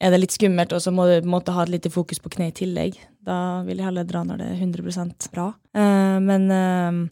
er 0.00 0.12
det 0.12 0.22
litt 0.22 0.34
skummelt, 0.34 0.72
og 0.72 0.82
så 0.82 0.92
må 0.94 1.06
du 1.08 1.28
måtte 1.28 1.54
ha 1.54 1.64
et 1.66 1.72
lite 1.74 1.92
fokus 1.92 2.20
på 2.22 2.32
kne 2.32 2.50
i 2.50 2.56
tillegg. 2.56 2.96
Da 3.26 3.60
vil 3.66 3.80
jeg 3.80 3.90
heller 3.90 4.06
dra 4.08 4.24
når 4.24 4.40
det 4.40 4.50
er 4.54 4.62
100 4.64 5.32
bra. 5.34 5.50
Uh, 5.76 6.16
men 6.24 6.46
uh, 6.48 7.02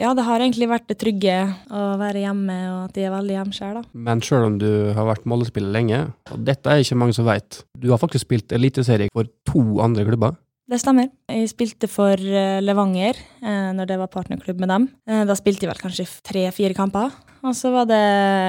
ja, 0.00 0.14
det 0.16 0.24
har 0.24 0.40
egentlig 0.40 0.70
vært 0.70 0.88
det 0.88 0.98
trygge 1.00 1.36
å 1.68 1.84
være 2.00 2.24
hjemme, 2.24 2.56
og 2.72 2.80
at 2.88 2.98
jeg 2.98 3.10
er 3.10 3.14
veldig 3.16 3.36
hjemskjær, 3.36 3.76
da. 3.78 3.84
Men 4.08 4.24
sjøl 4.24 4.48
om 4.48 4.58
du 4.62 4.70
har 4.96 5.08
vært 5.10 5.28
Molde-spiller 5.28 5.72
lenge, 5.76 6.00
og 6.32 6.42
dette 6.48 6.72
er 6.72 6.82
ikke 6.84 6.98
mange 7.04 7.16
som 7.16 7.28
veit, 7.28 7.62
du 7.76 7.90
har 7.92 8.00
faktisk 8.00 8.26
spilt 8.26 8.56
eliteserie 8.56 9.12
for 9.12 9.28
to 9.48 9.68
andre 9.84 10.08
klubber? 10.08 10.36
Det 10.66 10.80
stemmer. 10.82 11.12
Jeg 11.30 11.52
spilte 11.52 11.86
for 11.86 12.18
uh, 12.18 12.58
Levanger 12.64 13.20
når 13.46 13.86
det 13.86 14.00
var 14.00 14.10
partnerklubb 14.10 14.58
med 14.58 14.72
dem. 14.72 14.86
da 15.28 15.34
spilte 15.38 15.62
jeg 15.62 15.70
vel 15.70 15.78
kanskje 15.78 16.08
tre-fire 16.26 16.74
kamper, 16.74 17.12
og 17.46 17.54
så 17.54 17.70
var 17.70 17.86
det 17.86 18.02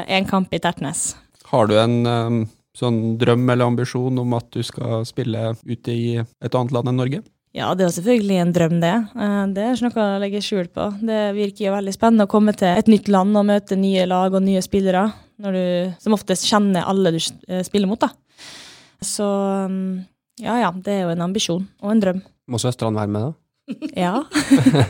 én 0.09 0.25
kamp 0.25 0.55
i 0.55 0.59
Tertnes. 0.63 1.11
Har 1.51 1.69
du 1.69 1.75
en 1.77 1.99
um 2.07 2.39
sånn 2.77 3.17
drøm 3.19 3.47
eller 3.49 3.71
ambisjon 3.71 4.21
om 4.21 4.35
at 4.37 4.51
du 4.53 4.61
skal 4.65 5.05
spille 5.07 5.51
ute 5.65 5.93
i 5.93 6.13
et 6.21 6.53
annet 6.53 6.75
land 6.75 6.91
enn 6.91 7.01
Norge? 7.01 7.23
Ja, 7.57 7.71
det 7.73 7.87
er 7.87 7.93
selvfølgelig 7.95 8.37
en 8.41 8.51
drøm, 8.53 8.75
det. 8.83 8.93
Eh, 9.17 9.43
det 9.55 9.63
er 9.63 9.73
ikke 9.73 9.87
noe 9.87 10.03
å 10.03 10.19
legge 10.21 10.43
skjul 10.45 10.67
på. 10.73 10.89
Det 11.09 11.21
virker 11.37 11.65
jo 11.65 11.77
veldig 11.77 11.93
spennende 11.95 12.27
å 12.27 12.31
komme 12.31 12.53
til 12.57 12.69
et 12.69 12.91
nytt 12.91 13.09
land 13.09 13.39
og 13.39 13.47
møte 13.49 13.79
nye 13.79 14.05
lag 14.09 14.35
og 14.35 14.45
nye 14.45 14.61
spillere, 14.65 15.07
når 15.41 15.57
du 15.57 15.65
som 16.03 16.17
oftest 16.17 16.45
kjenner 16.49 16.85
alle 16.85 17.15
du 17.15 17.19
eh, 17.19 17.63
spiller 17.65 17.89
mot, 17.89 18.03
da. 18.03 18.11
Så 19.01 19.25
mm, 19.71 19.89
ja, 20.43 20.59
ja, 20.61 20.71
det 20.73 20.93
er 20.93 21.03
jo 21.05 21.15
en 21.15 21.25
ambisjon 21.25 21.65
og 21.81 21.93
en 21.93 22.03
drøm. 22.03 22.23
Må 22.47 22.61
søstrene 22.61 22.99
være 22.99 23.13
med, 23.13 23.29
da? 23.29 23.35
Ja. 23.95 24.23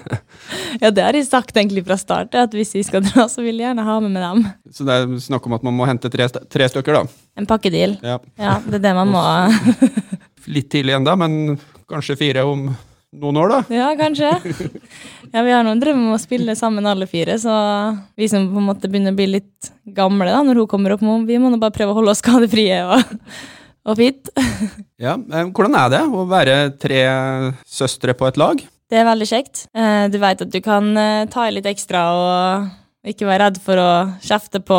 ja, 0.81 0.91
det 0.91 1.01
har 1.01 1.13
de 1.13 1.25
sagt 1.25 1.57
egentlig 1.57 1.85
fra 1.85 1.97
start, 1.97 2.35
at 2.37 2.53
hvis 2.55 2.75
vi 2.75 2.83
skal 2.85 3.05
dra, 3.05 3.27
så 3.31 3.41
vil 3.41 3.57
jeg 3.57 3.69
gjerne 3.69 3.85
ha 3.87 3.99
med 4.03 4.13
med 4.13 4.23
dem. 4.23 4.43
Så 4.73 4.85
det 4.87 4.97
er 4.97 5.15
snakk 5.23 5.47
om 5.47 5.55
at 5.57 5.65
man 5.65 5.77
må 5.77 5.87
hente 5.89 6.11
tre, 6.13 6.27
tre 6.27 6.67
stykker, 6.69 6.99
da? 6.99 7.21
En 7.37 7.49
pakkedeal. 7.49 7.97
Ja. 8.05 8.19
ja, 8.37 8.59
det 8.67 8.79
er 8.79 8.85
det 8.89 8.93
man 8.97 9.13
må. 9.13 9.23
Litt 10.57 10.69
tidlig 10.71 10.95
ennå, 10.97 11.15
men 11.19 11.57
kanskje 11.89 12.19
fire 12.19 12.45
om 12.47 12.69
noen 13.17 13.41
år, 13.41 13.55
da? 13.55 13.59
Ja, 13.73 13.89
kanskje. 13.99 14.29
Ja, 15.33 15.41
vi 15.43 15.51
har 15.51 15.65
noen 15.65 15.81
drømmer 15.81 16.11
om 16.11 16.15
å 16.15 16.21
spille 16.21 16.55
sammen 16.59 16.87
alle 16.87 17.07
fire, 17.09 17.39
så 17.41 17.53
vi 18.19 18.29
som 18.31 18.45
på 18.51 18.61
en 18.61 18.69
måte 18.69 18.91
begynner 18.91 19.15
å 19.15 19.17
bli 19.17 19.29
litt 19.39 19.71
gamle 19.97 20.29
da, 20.29 20.43
når 20.45 20.61
hun 20.61 20.71
kommer 20.71 20.95
opp, 20.95 21.03
vi 21.27 21.39
må 21.41 21.51
nå 21.51 21.59
bare 21.61 21.75
prøve 21.75 21.95
å 21.95 21.97
holde 21.97 22.13
oss 22.13 22.21
skadefrie. 22.23 22.83
og 22.85 23.56
og 23.87 23.99
fint. 23.99 24.31
ja, 25.05 25.15
Hvordan 25.17 25.77
er 25.79 25.93
det 25.93 26.01
å 26.07 26.25
være 26.29 26.57
tre 26.79 27.03
søstre 27.67 28.15
på 28.17 28.27
et 28.29 28.39
lag? 28.39 28.65
Det 28.87 28.99
er 29.01 29.07
veldig 29.07 29.27
kjekt. 29.27 29.65
Eh, 29.75 30.07
du 30.11 30.19
vet 30.21 30.43
at 30.43 30.51
du 30.51 30.59
kan 30.63 30.91
eh, 30.95 31.23
ta 31.31 31.47
i 31.47 31.55
litt 31.55 31.67
ekstra 31.67 32.03
og 32.15 32.67
ikke 33.07 33.27
være 33.27 33.45
redd 33.45 33.57
for 33.63 33.79
å 33.79 33.89
kjefte 34.23 34.59
på, 34.67 34.77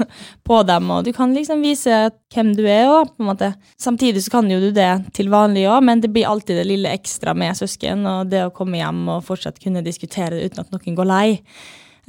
på 0.48 0.60
dem, 0.68 0.90
og 0.92 1.04
du 1.06 1.12
kan 1.16 1.32
liksom 1.32 1.62
vise 1.64 2.00
hvem 2.34 2.52
du 2.56 2.64
er 2.68 2.90
òg, 2.90 3.12
på 3.14 3.24
en 3.24 3.30
måte. 3.30 3.50
Samtidig 3.80 4.24
så 4.24 4.34
kan 4.36 4.50
jo 4.52 4.60
du 4.60 4.68
det 4.76 4.90
til 5.16 5.30
vanlig 5.32 5.66
òg, 5.70 5.80
men 5.88 6.02
det 6.02 6.12
blir 6.12 6.28
alltid 6.28 6.60
det 6.60 6.66
lille 6.68 6.92
ekstra 6.92 7.34
med 7.36 7.56
søsken, 7.56 8.04
og 8.08 8.32
det 8.32 8.46
å 8.46 8.54
komme 8.54 8.80
hjem 8.80 9.06
og 9.16 9.24
fortsatt 9.28 9.60
kunne 9.62 9.84
diskutere 9.86 10.36
det 10.36 10.50
uten 10.50 10.64
at 10.64 10.74
noen 10.74 10.98
går 10.98 11.08
lei. 11.08 11.28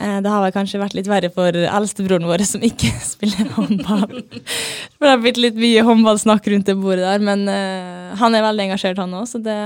Eh, 0.02 0.18
det 0.24 0.30
har 0.34 0.42
vel 0.42 0.54
kanskje 0.56 0.82
vært 0.82 0.96
litt 0.98 1.10
verre 1.10 1.30
for 1.34 1.54
eldstebroren 1.54 2.26
vår 2.30 2.44
som 2.50 2.64
ikke 2.66 2.90
spiller 3.14 3.52
håndball. 3.58 4.22
For 4.98 5.06
det 5.06 5.14
har 5.14 5.22
blitt 5.22 5.42
litt 5.42 5.60
mye 5.62 5.86
håndballsnakk 5.86 6.52
rundt 6.54 6.70
det 6.72 6.78
bordet 6.80 7.06
der, 7.06 7.24
men 7.26 7.46
uh, 7.50 8.14
han 8.18 8.38
er 8.38 8.46
veldig 8.46 8.68
engasjert, 8.70 9.02
han 9.02 9.14
òg, 9.18 9.28
så 9.30 9.42
det, 9.44 9.58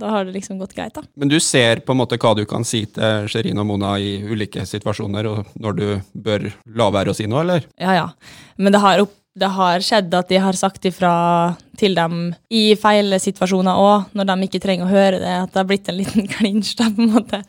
da 0.00 0.12
har 0.12 0.26
det 0.26 0.34
liksom 0.36 0.58
gått 0.62 0.74
greit, 0.76 0.94
da. 0.96 1.04
Men 1.20 1.30
du 1.30 1.38
ser 1.42 1.84
på 1.84 1.94
en 1.94 2.02
måte 2.02 2.18
hva 2.20 2.34
du 2.38 2.44
kan 2.48 2.66
si 2.66 2.84
til 2.90 3.28
Sherin 3.30 3.60
og 3.62 3.68
Mona 3.70 3.94
i 4.02 4.16
ulike 4.24 4.66
situasjoner, 4.68 5.30
og 5.30 5.58
når 5.60 5.78
du 5.78 5.86
bør 6.26 6.48
la 6.78 6.90
være 6.94 7.14
å 7.14 7.18
si 7.18 7.28
noe, 7.30 7.44
eller? 7.46 7.68
Ja, 7.80 7.94
ja. 7.98 8.08
Men 8.58 8.74
det 8.74 8.82
har 8.82 9.04
opp 9.04 9.14
det 9.34 9.50
har 9.50 9.82
skjedd 9.82 10.12
at 10.14 10.28
de 10.30 10.38
har 10.38 10.54
sagt 10.54 10.84
ifra 10.86 11.12
til 11.78 11.96
dem 11.98 12.28
i 12.54 12.76
feil 12.78 13.16
situasjoner 13.18 13.80
òg, 13.82 14.12
når 14.14 14.28
de 14.30 14.46
ikke 14.46 14.60
trenger 14.62 14.86
å 14.86 14.92
høre 14.92 15.18
det. 15.18 15.32
At 15.42 15.50
det 15.50 15.58
har 15.58 15.66
blitt 15.70 15.90
en 15.90 15.98
liten 15.98 16.28
klinsj, 16.36 16.76
da, 16.78 16.86
på 16.94 17.02
en 17.02 17.16
måte. 17.16 17.40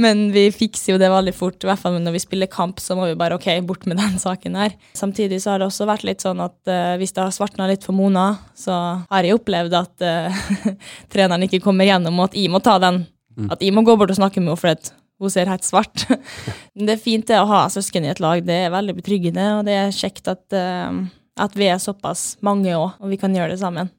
Men 0.00 0.26
vi 0.34 0.48
fikser 0.52 0.92
jo 0.92 0.98
det 1.00 1.08
veldig 1.08 1.32
fort. 1.36 1.56
I 1.64 1.70
hvert 1.70 1.80
fall 1.80 1.96
når 2.02 2.16
vi 2.16 2.20
spiller 2.20 2.50
kamp, 2.52 2.82
så 2.84 2.96
må 2.98 3.08
vi 3.08 3.16
bare 3.18 3.38
ok, 3.38 3.48
bort 3.68 3.86
med 3.88 3.98
den 4.02 4.20
saken 4.22 4.58
her. 4.60 4.76
Samtidig 4.98 5.40
så 5.42 5.54
har 5.54 5.62
det 5.62 5.70
også 5.70 5.88
vært 5.88 6.06
litt 6.08 6.24
sånn 6.24 6.42
at 6.44 6.56
uh, 6.68 6.94
hvis 7.00 7.16
det 7.16 7.24
har 7.24 7.34
svartna 7.34 7.68
litt 7.70 7.86
for 7.86 7.96
Mona, 7.96 8.28
så 8.58 8.76
har 9.08 9.26
jeg 9.26 9.38
opplevd 9.38 9.76
at 9.80 10.06
uh, 10.06 10.44
treneren 11.12 11.48
ikke 11.48 11.64
kommer 11.64 11.88
gjennom, 11.88 12.20
og 12.20 12.30
at 12.30 12.38
jeg 12.38 12.52
må 12.52 12.60
ta 12.64 12.76
den. 12.82 13.04
Mm. 13.36 13.50
At 13.52 13.64
jeg 13.64 13.76
må 13.76 13.84
gå 13.86 13.96
bort 13.96 14.12
og 14.12 14.20
snakke 14.20 14.42
med 14.42 14.52
henne, 14.52 14.60
for 14.60 14.76
at 14.76 14.92
hun 15.16 15.32
ser 15.32 15.48
helt 15.48 15.64
svart. 15.64 16.08
det 16.76 16.98
er 16.98 17.00
fint 17.00 17.28
det 17.28 17.40
å 17.40 17.48
ha 17.48 17.66
søsken 17.72 18.04
i 18.04 18.12
et 18.12 18.20
lag, 18.20 18.44
det 18.44 18.66
er 18.66 18.74
veldig 18.74 18.98
betryggende, 18.98 19.48
og 19.58 19.68
det 19.68 19.78
er 19.80 19.96
kjekt 19.96 20.28
at 20.28 20.44
uh, 20.56 21.06
at 21.36 21.56
vi 21.56 21.68
er 21.68 21.80
såpass 21.80 22.36
mange 22.44 22.72
òg, 22.72 22.96
og 23.00 23.12
vi 23.12 23.20
kan 23.20 23.34
gjøre 23.36 23.52
det 23.52 23.60
sammen. 23.60 23.92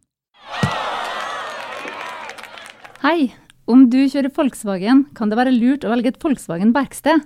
Hei! 3.04 3.34
Om 3.68 3.90
du 3.92 4.06
kjører 4.08 4.32
Volkswagen, 4.32 5.02
kan 5.12 5.28
det 5.28 5.36
være 5.36 5.52
lurt 5.52 5.84
å 5.84 5.90
velge 5.92 6.14
et 6.14 6.22
Volkswagen-verksted. 6.24 7.26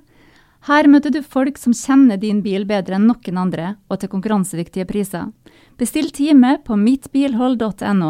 Her 0.65 0.87
møter 0.89 1.13
du 1.13 1.19
folk 1.21 1.59
som 1.61 1.73
kjenner 1.77 2.17
din 2.17 2.39
bil 2.41 2.65
bedre 2.69 2.97
enn 2.97 3.05
noen 3.05 3.37
andre, 3.37 3.75
og 3.93 4.01
til 4.01 4.09
konkurransedyktige 4.09 4.87
priser. 4.89 5.27
Bestill 5.77 6.09
time 6.09 6.55
på 6.65 6.77
mittbilhold.no. 6.81 8.09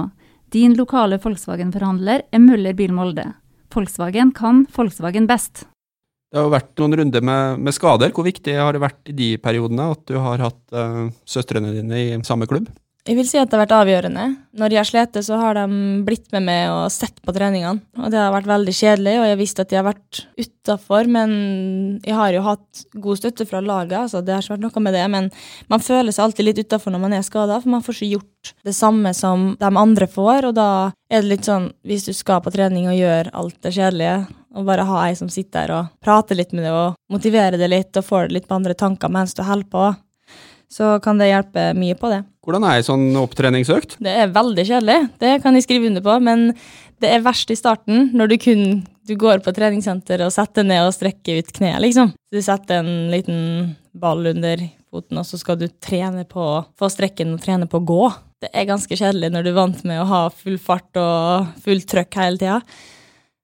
Din 0.51 0.77
lokale 0.79 1.19
Volkswagen-forhandler 1.19 2.23
er 2.31 2.43
Møller 2.43 2.75
Bil 2.75 2.95
Molde. 2.95 3.33
Volkswagen 3.71 4.31
kan 4.35 4.63
Volkswagen 4.75 5.27
best. 5.27 5.65
Det 6.31 6.39
har 6.39 6.47
jo 6.47 6.53
vært 6.55 6.71
noen 6.79 6.95
runder 7.01 7.27
med, 7.27 7.59
med, 7.59 7.75
skader. 7.75 8.13
Hvor 8.15 8.23
viktig 8.27 8.55
har 8.55 8.71
det 8.71 8.83
vært 8.83 9.11
i 9.11 9.15
de 9.17 9.29
periodene 9.43 9.89
at 9.91 10.05
du 10.07 10.15
har 10.23 10.39
hatt 10.39 10.61
uh, 10.71 11.11
søstrene 11.27 11.73
dine 11.75 11.99
i 11.99 12.15
samme 12.23 12.47
klubb? 12.47 12.71
Jeg 13.01 13.17
vil 13.17 13.25
si 13.25 13.39
at 13.41 13.49
det 13.49 13.57
har 13.57 13.63
vært 13.63 13.73
avgjørende. 13.73 14.23
Når 14.61 14.69
de 14.69 14.77
har 14.77 14.85
slitt, 14.85 15.15
så 15.25 15.37
har 15.41 15.57
de 15.57 15.63
blitt 16.05 16.27
med 16.35 16.43
meg 16.45 16.69
og 16.69 16.83
sett 16.93 17.17
på 17.25 17.33
treningene. 17.33 17.81
Og 17.97 18.11
det 18.13 18.19
har 18.21 18.33
vært 18.35 18.49
veldig 18.51 18.75
kjedelig, 18.77 19.15
og 19.17 19.25
jeg 19.25 19.39
visste 19.39 19.63
at 19.65 19.71
de 19.71 19.79
har 19.79 19.87
vært 19.87 20.19
utafor, 20.37 21.09
men 21.09 21.31
jeg 22.05 22.13
har 22.19 22.35
jo 22.35 22.43
hatt 22.45 22.83
god 22.93 23.21
støtte 23.21 23.47
fra 23.49 23.63
laget, 23.65 23.97
altså 24.03 24.21
det 24.21 24.35
har 24.35 24.45
ikke 24.45 24.53
vært 24.53 24.67
noe 24.67 24.83
med 24.85 24.93
det. 24.93 25.05
Men 25.15 25.31
man 25.73 25.81
føler 25.81 26.13
seg 26.13 26.27
alltid 26.27 26.45
litt 26.45 26.61
utafor 26.61 26.93
når 26.93 27.01
man 27.07 27.17
er 27.17 27.25
skada, 27.25 27.57
for 27.63 27.73
man 27.73 27.81
får 27.87 27.97
ikke 27.97 28.11
gjort 28.19 28.53
det 28.69 28.75
samme 28.77 29.15
som 29.17 29.49
de 29.57 29.73
andre 29.85 30.09
får, 30.11 30.51
og 30.51 30.55
da 30.59 30.69
er 31.09 31.25
det 31.25 31.31
litt 31.33 31.49
sånn, 31.49 31.71
hvis 31.87 32.05
du 32.05 32.13
skal 32.13 32.43
på 32.45 32.53
trening 32.53 32.85
og 32.91 32.99
gjør 32.99 33.33
alt 33.41 33.57
det 33.65 33.73
kjedelige, 33.79 34.19
og 34.51 34.67
bare 34.67 34.85
ha 34.85 35.01
ei 35.07 35.17
som 35.17 35.29
sitter 35.31 35.71
der 35.71 35.73
og 35.77 35.91
prater 36.03 36.37
litt 36.37 36.53
med 36.53 36.65
deg 36.67 36.75
og 36.75 36.95
motiverer 37.11 37.57
deg 37.57 37.71
litt 37.71 37.97
og 37.97 38.05
får 38.05 38.27
deg 38.27 38.35
litt 38.35 38.47
på 38.49 38.57
andre 38.57 38.75
tanker 38.77 39.11
mens 39.11 39.33
du 39.33 39.41
holder 39.47 39.69
på, 39.71 39.85
så 40.71 40.95
kan 41.03 41.19
det 41.19 41.31
hjelpe 41.31 41.71
mye 41.77 41.97
på 41.99 42.11
det. 42.13 42.21
Hvordan 42.41 42.65
er 42.65 42.79
ei 42.79 42.85
sånn 42.85 43.09
opptreningsøkt? 43.21 43.99
Det 44.01 44.13
er 44.23 44.31
veldig 44.33 44.65
kjedelig, 44.65 44.99
det 45.21 45.35
kan 45.43 45.57
jeg 45.57 45.67
skrive 45.67 45.91
under 45.91 46.05
på, 46.05 46.15
men 46.23 46.51
det 47.01 47.11
er 47.11 47.23
verst 47.25 47.51
i 47.53 47.57
starten, 47.57 48.09
når 48.17 48.31
du 48.31 48.37
kun 48.41 48.65
du 49.09 49.15
går 49.19 49.41
på 49.43 49.53
treningssenter 49.55 50.21
og 50.25 50.33
setter 50.33 50.65
ned 50.65 50.85
og 50.85 50.93
strekker 50.95 51.41
ut 51.41 51.49
kneet, 51.55 51.81
liksom. 51.83 52.11
Du 52.31 52.37
setter 52.43 52.81
en 52.81 53.09
liten 53.11 53.73
ball 53.97 54.29
under 54.29 54.61
foten, 54.91 55.19
og 55.19 55.25
så 55.27 55.39
skal 55.41 55.57
du 55.59 55.67
trene 55.83 56.23
på 56.29 56.45
få 56.77 56.91
strekken 56.91 57.33
og 57.35 57.41
trene 57.43 57.67
på 57.69 57.81
å 57.81 57.87
gå. 57.87 58.01
Det 58.41 58.51
er 58.53 58.69
ganske 58.69 58.97
kjedelig 58.97 59.31
når 59.33 59.45
du 59.45 59.51
er 59.51 59.57
vant 59.57 59.83
med 59.87 60.03
å 60.03 60.09
ha 60.09 60.21
full 60.33 60.59
fart 60.61 61.01
og 61.01 61.49
fullt 61.65 61.89
trøkk 61.91 62.19
hele 62.21 62.41
tida. 62.41 62.59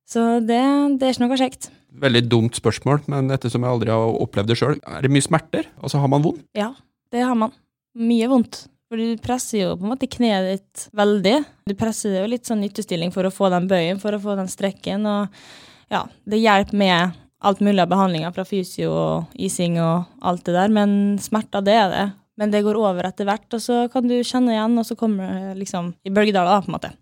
Så 0.07 0.23
det, 0.45 0.61
det 0.97 1.07
er 1.07 1.15
ikke 1.15 1.25
noe 1.25 1.39
kjekt. 1.41 1.71
Veldig 1.97 2.23
dumt 2.29 2.57
spørsmål, 2.57 3.01
men 3.11 3.33
ettersom 3.33 3.65
jeg 3.65 3.73
aldri 3.73 3.91
har 3.91 4.19
opplevd 4.21 4.51
det 4.51 4.59
sjøl, 4.59 4.77
er 4.85 5.03
det 5.03 5.11
mye 5.11 5.25
smerter? 5.25 5.67
Altså, 5.81 5.99
har 6.03 6.11
man 6.11 6.23
vondt? 6.23 6.45
Ja, 6.55 6.71
det 7.13 7.23
har 7.23 7.37
man. 7.37 7.53
Mye 7.97 8.27
vondt. 8.31 8.65
For 8.87 8.99
du 8.99 9.19
presser 9.19 9.65
jo 9.65 9.71
på 9.75 9.83
en 9.83 9.91
måte 9.91 10.07
kneet 10.07 10.47
ditt 10.47 10.83
veldig. 10.95 11.37
Du 11.67 11.75
presser 11.79 12.13
det 12.13 12.21
jo 12.21 12.29
litt 12.31 12.47
sånn 12.47 12.61
nyttestilling 12.63 13.11
for 13.15 13.27
å 13.27 13.33
få 13.33 13.49
den 13.51 13.67
bøyen, 13.67 13.99
for 13.99 14.15
å 14.15 14.21
få 14.23 14.37
den 14.39 14.47
strekken, 14.51 15.07
og 15.09 15.33
ja, 15.91 16.05
det 16.27 16.39
hjelper 16.39 16.79
med 16.79 17.17
alt 17.47 17.59
mulig 17.63 17.83
av 17.83 17.91
behandlinger 17.91 18.31
fra 18.35 18.45
fysio 18.47 18.91
og 18.91 19.35
ising 19.39 19.77
og 19.83 20.07
alt 20.25 20.45
det 20.47 20.55
der, 20.55 20.71
men 20.73 21.17
smerter, 21.21 21.63
det 21.63 21.75
er 21.75 21.91
det. 21.91 22.05
Men 22.37 22.53
det 22.53 22.63
går 22.65 22.77
over 22.77 23.07
etter 23.09 23.27
hvert, 23.27 23.47
og 23.57 23.61
så 23.61 23.83
kan 23.91 24.07
du 24.07 24.15
kjenne 24.21 24.53
igjen, 24.53 24.77
og 24.77 24.85
så 24.87 24.97
kommer 24.97 25.29
det 25.33 25.59
liksom 25.63 25.91
i 26.05 26.13
bølgedaler, 26.13 26.53
da, 26.53 26.63
på 26.63 26.71
en 26.71 26.77
måte. 26.77 26.93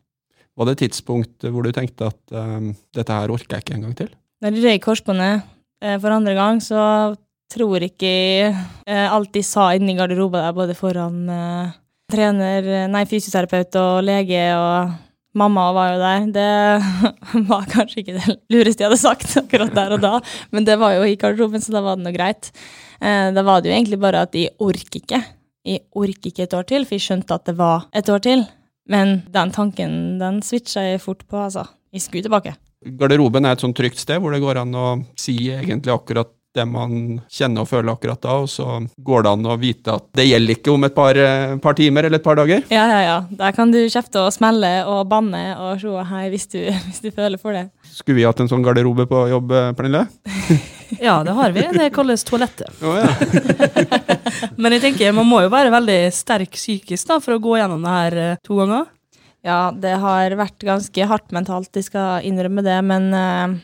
Var 0.55 0.67
det 0.67 0.75
et 0.75 0.83
tidspunkt 0.85 1.47
hvor 1.51 1.65
du 1.65 1.73
tenkte 1.75 2.07
at 2.13 2.35
um, 2.35 2.71
dette 2.95 3.17
her 3.17 3.33
orker 3.33 3.57
jeg 3.57 3.65
ikke 3.65 3.75
en 3.75 3.87
gang 3.89 3.97
til? 3.99 4.13
Når 4.41 4.55
jeg 4.55 4.63
røyk 4.63 4.85
korsbåndet 4.85 5.43
eh, 5.83 5.97
for 5.99 6.15
andre 6.15 6.35
gang, 6.37 6.61
så 6.63 6.79
tror 7.51 7.83
ikke 7.85 8.11
eh, 8.51 9.07
alt 9.07 9.33
de 9.35 9.43
sa 9.45 9.71
inni 9.75 9.95
garderoben 9.97 10.41
der, 10.41 10.55
både 10.55 10.75
foran 10.77 11.25
eh, 11.29 11.73
trener, 12.11 12.87
nei, 12.91 13.03
fysioterapeut 13.09 13.77
og 13.81 14.05
lege 14.05 14.47
og 14.57 14.95
mamma 15.35 15.67
var 15.75 15.93
jo 15.93 16.01
der. 16.01 16.27
Det 16.35 17.45
var 17.51 17.69
kanskje 17.71 18.01
ikke 18.03 18.17
det 18.17 18.37
lureste 18.53 18.83
jeg 18.83 18.89
hadde 18.89 19.01
sagt 19.01 19.37
akkurat 19.43 19.73
der 19.75 19.95
og 19.97 20.03
da, 20.03 20.17
men 20.55 20.67
det 20.67 20.79
var 20.81 20.95
jo 20.97 21.07
i 21.07 21.17
garderoben, 21.19 21.63
så 21.63 21.75
da 21.75 21.83
var 21.85 21.99
det 21.99 22.07
noe 22.07 22.15
greit. 22.15 22.51
Eh, 23.01 23.31
da 23.35 23.45
var 23.45 23.61
det 23.61 23.71
jo 23.71 23.77
egentlig 23.77 24.01
bare 24.01 24.25
at 24.25 24.35
de 24.35 24.47
orker 24.63 25.01
ikke. 25.01 25.23
Jeg 25.65 25.81
orker 25.97 26.29
ikke 26.29 26.45
et 26.45 26.53
år 26.53 26.67
til, 26.69 26.85
for 26.85 26.97
jeg 26.97 27.07
skjønte 27.07 27.39
at 27.39 27.49
det 27.49 27.57
var 27.57 27.89
et 27.95 28.09
år 28.11 28.21
til. 28.23 28.45
Men 28.91 29.23
den 29.33 29.51
tanken, 29.53 29.95
den 30.21 30.43
switcha 30.45 30.83
jeg 30.85 31.01
fort 31.01 31.23
på, 31.25 31.39
altså. 31.47 31.65
Jeg 31.95 32.03
skulle 32.03 32.25
tilbake. 32.25 32.53
Garderoben 32.99 33.47
er 33.47 33.55
et 33.55 33.63
sånt 33.63 33.73
trygt 33.77 33.97
sted 33.97 34.19
hvor 34.21 34.33
det 34.35 34.43
går 34.43 34.59
an 34.61 34.75
å 34.77 34.87
si 35.17 35.33
egentlig 35.49 35.93
akkurat 35.93 36.34
det 36.55 36.65
man 36.69 37.19
kjenner 37.31 37.65
og 37.65 37.69
føler 37.69 37.93
akkurat 37.93 38.21
da, 38.23 38.37
og 38.43 38.49
så 38.51 38.79
går 39.07 39.25
det 39.25 39.33
an 39.35 39.49
å 39.51 39.57
vite 39.61 39.95
at 39.99 40.07
det 40.17 40.27
gjelder 40.27 40.57
ikke 40.57 40.73
om 40.73 40.87
et 40.87 40.95
par, 40.95 41.19
eh, 41.19 41.55
par 41.63 41.77
timer 41.77 42.07
eller 42.07 42.21
et 42.21 42.25
par 42.25 42.39
dager. 42.39 42.63
Ja, 42.73 42.85
ja, 42.91 43.01
ja. 43.05 43.17
Der 43.29 43.55
kan 43.57 43.73
du 43.73 43.81
kjefte 43.83 44.23
og 44.23 44.33
smelle 44.35 44.71
og 44.89 45.05
banne 45.11 45.43
og 45.59 45.83
se 45.83 46.07
hei 46.11 46.25
hvis 46.33 46.49
du, 46.53 46.59
hvis 46.87 47.03
du 47.03 47.11
føler 47.11 47.41
for 47.41 47.55
det. 47.55 47.67
Skulle 47.95 48.21
vi 48.21 48.27
hatt 48.27 48.41
en 48.43 48.51
sånn 48.51 48.65
garderobe 48.65 49.07
på 49.11 49.27
jobb, 49.33 49.53
eh, 49.55 49.71
Pernille? 49.77 50.07
Ja, 51.01 51.23
det 51.25 51.31
har 51.31 51.49
vi. 51.51 51.63
Det 51.73 51.89
kalles 51.95 52.23
toalettet. 52.23 52.69
Oh, 52.85 52.93
ja. 52.93 53.09
Men 54.61 54.75
jeg 54.75 54.83
tenker, 54.83 55.15
man 55.17 55.27
må 55.27 55.41
jo 55.43 55.49
være 55.51 55.73
veldig 55.73 55.97
sterk 56.13 56.53
psykisk 56.55 57.09
da, 57.09 57.17
for 57.23 57.35
å 57.35 57.41
gå 57.41 57.57
gjennom 57.57 57.83
det 57.83 57.95
her 57.95 58.17
eh, 58.21 58.37
to 58.45 58.59
ganger. 58.61 58.85
Ja, 59.45 59.69
det 59.69 59.97
har 60.01 60.33
vært 60.39 60.65
ganske 60.65 61.05
hardt 61.09 61.33
mentalt, 61.35 61.69
jeg 61.77 61.85
skal 61.89 62.25
innrømme 62.25 62.63
det, 62.65 62.79
men 62.85 63.11
eh, 63.13 63.57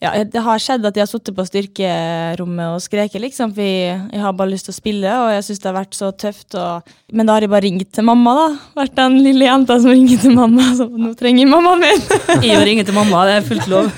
ja, 0.00 0.14
det 0.24 0.40
har 0.40 0.60
skjedd 0.62 0.86
at 0.88 0.96
jeg 0.96 1.04
har 1.04 1.08
sittet 1.10 1.36
på 1.36 1.44
styrkerommet 1.44 2.72
og 2.72 2.80
skreket, 2.80 3.20
liksom, 3.20 3.50
for 3.52 3.66
jeg, 3.66 4.20
har 4.22 4.32
bare 4.36 4.48
lyst 4.48 4.64
til 4.70 4.72
å 4.72 4.78
spille, 4.78 5.10
og 5.12 5.28
jeg 5.34 5.44
syns 5.44 5.60
det 5.60 5.68
har 5.68 5.76
vært 5.76 5.98
så 5.98 6.08
tøft. 6.16 6.56
Og, 6.56 6.94
men 7.12 7.28
da 7.28 7.36
har 7.36 7.44
jeg 7.44 7.52
bare 7.52 7.66
ringt 7.66 7.90
til 7.92 8.06
mamma, 8.08 8.32
da. 8.38 8.46
Vært 8.80 8.96
den 8.96 9.18
lille 9.26 9.44
jenta 9.44 9.76
som 9.82 9.92
ringer 9.92 10.22
til 10.22 10.32
mamma. 10.38 10.70
Så 10.78 10.88
nå 10.88 11.12
trenger 11.20 11.52
mammaen 11.52 11.84
min. 11.84 12.00
Jeg 12.46 12.56
å 12.56 12.64
ringe 12.64 12.86
til 12.88 12.96
mamma, 12.96 13.26
det 13.28 13.36
er 13.42 13.46
fullt 13.50 13.68
lov. 13.68 13.92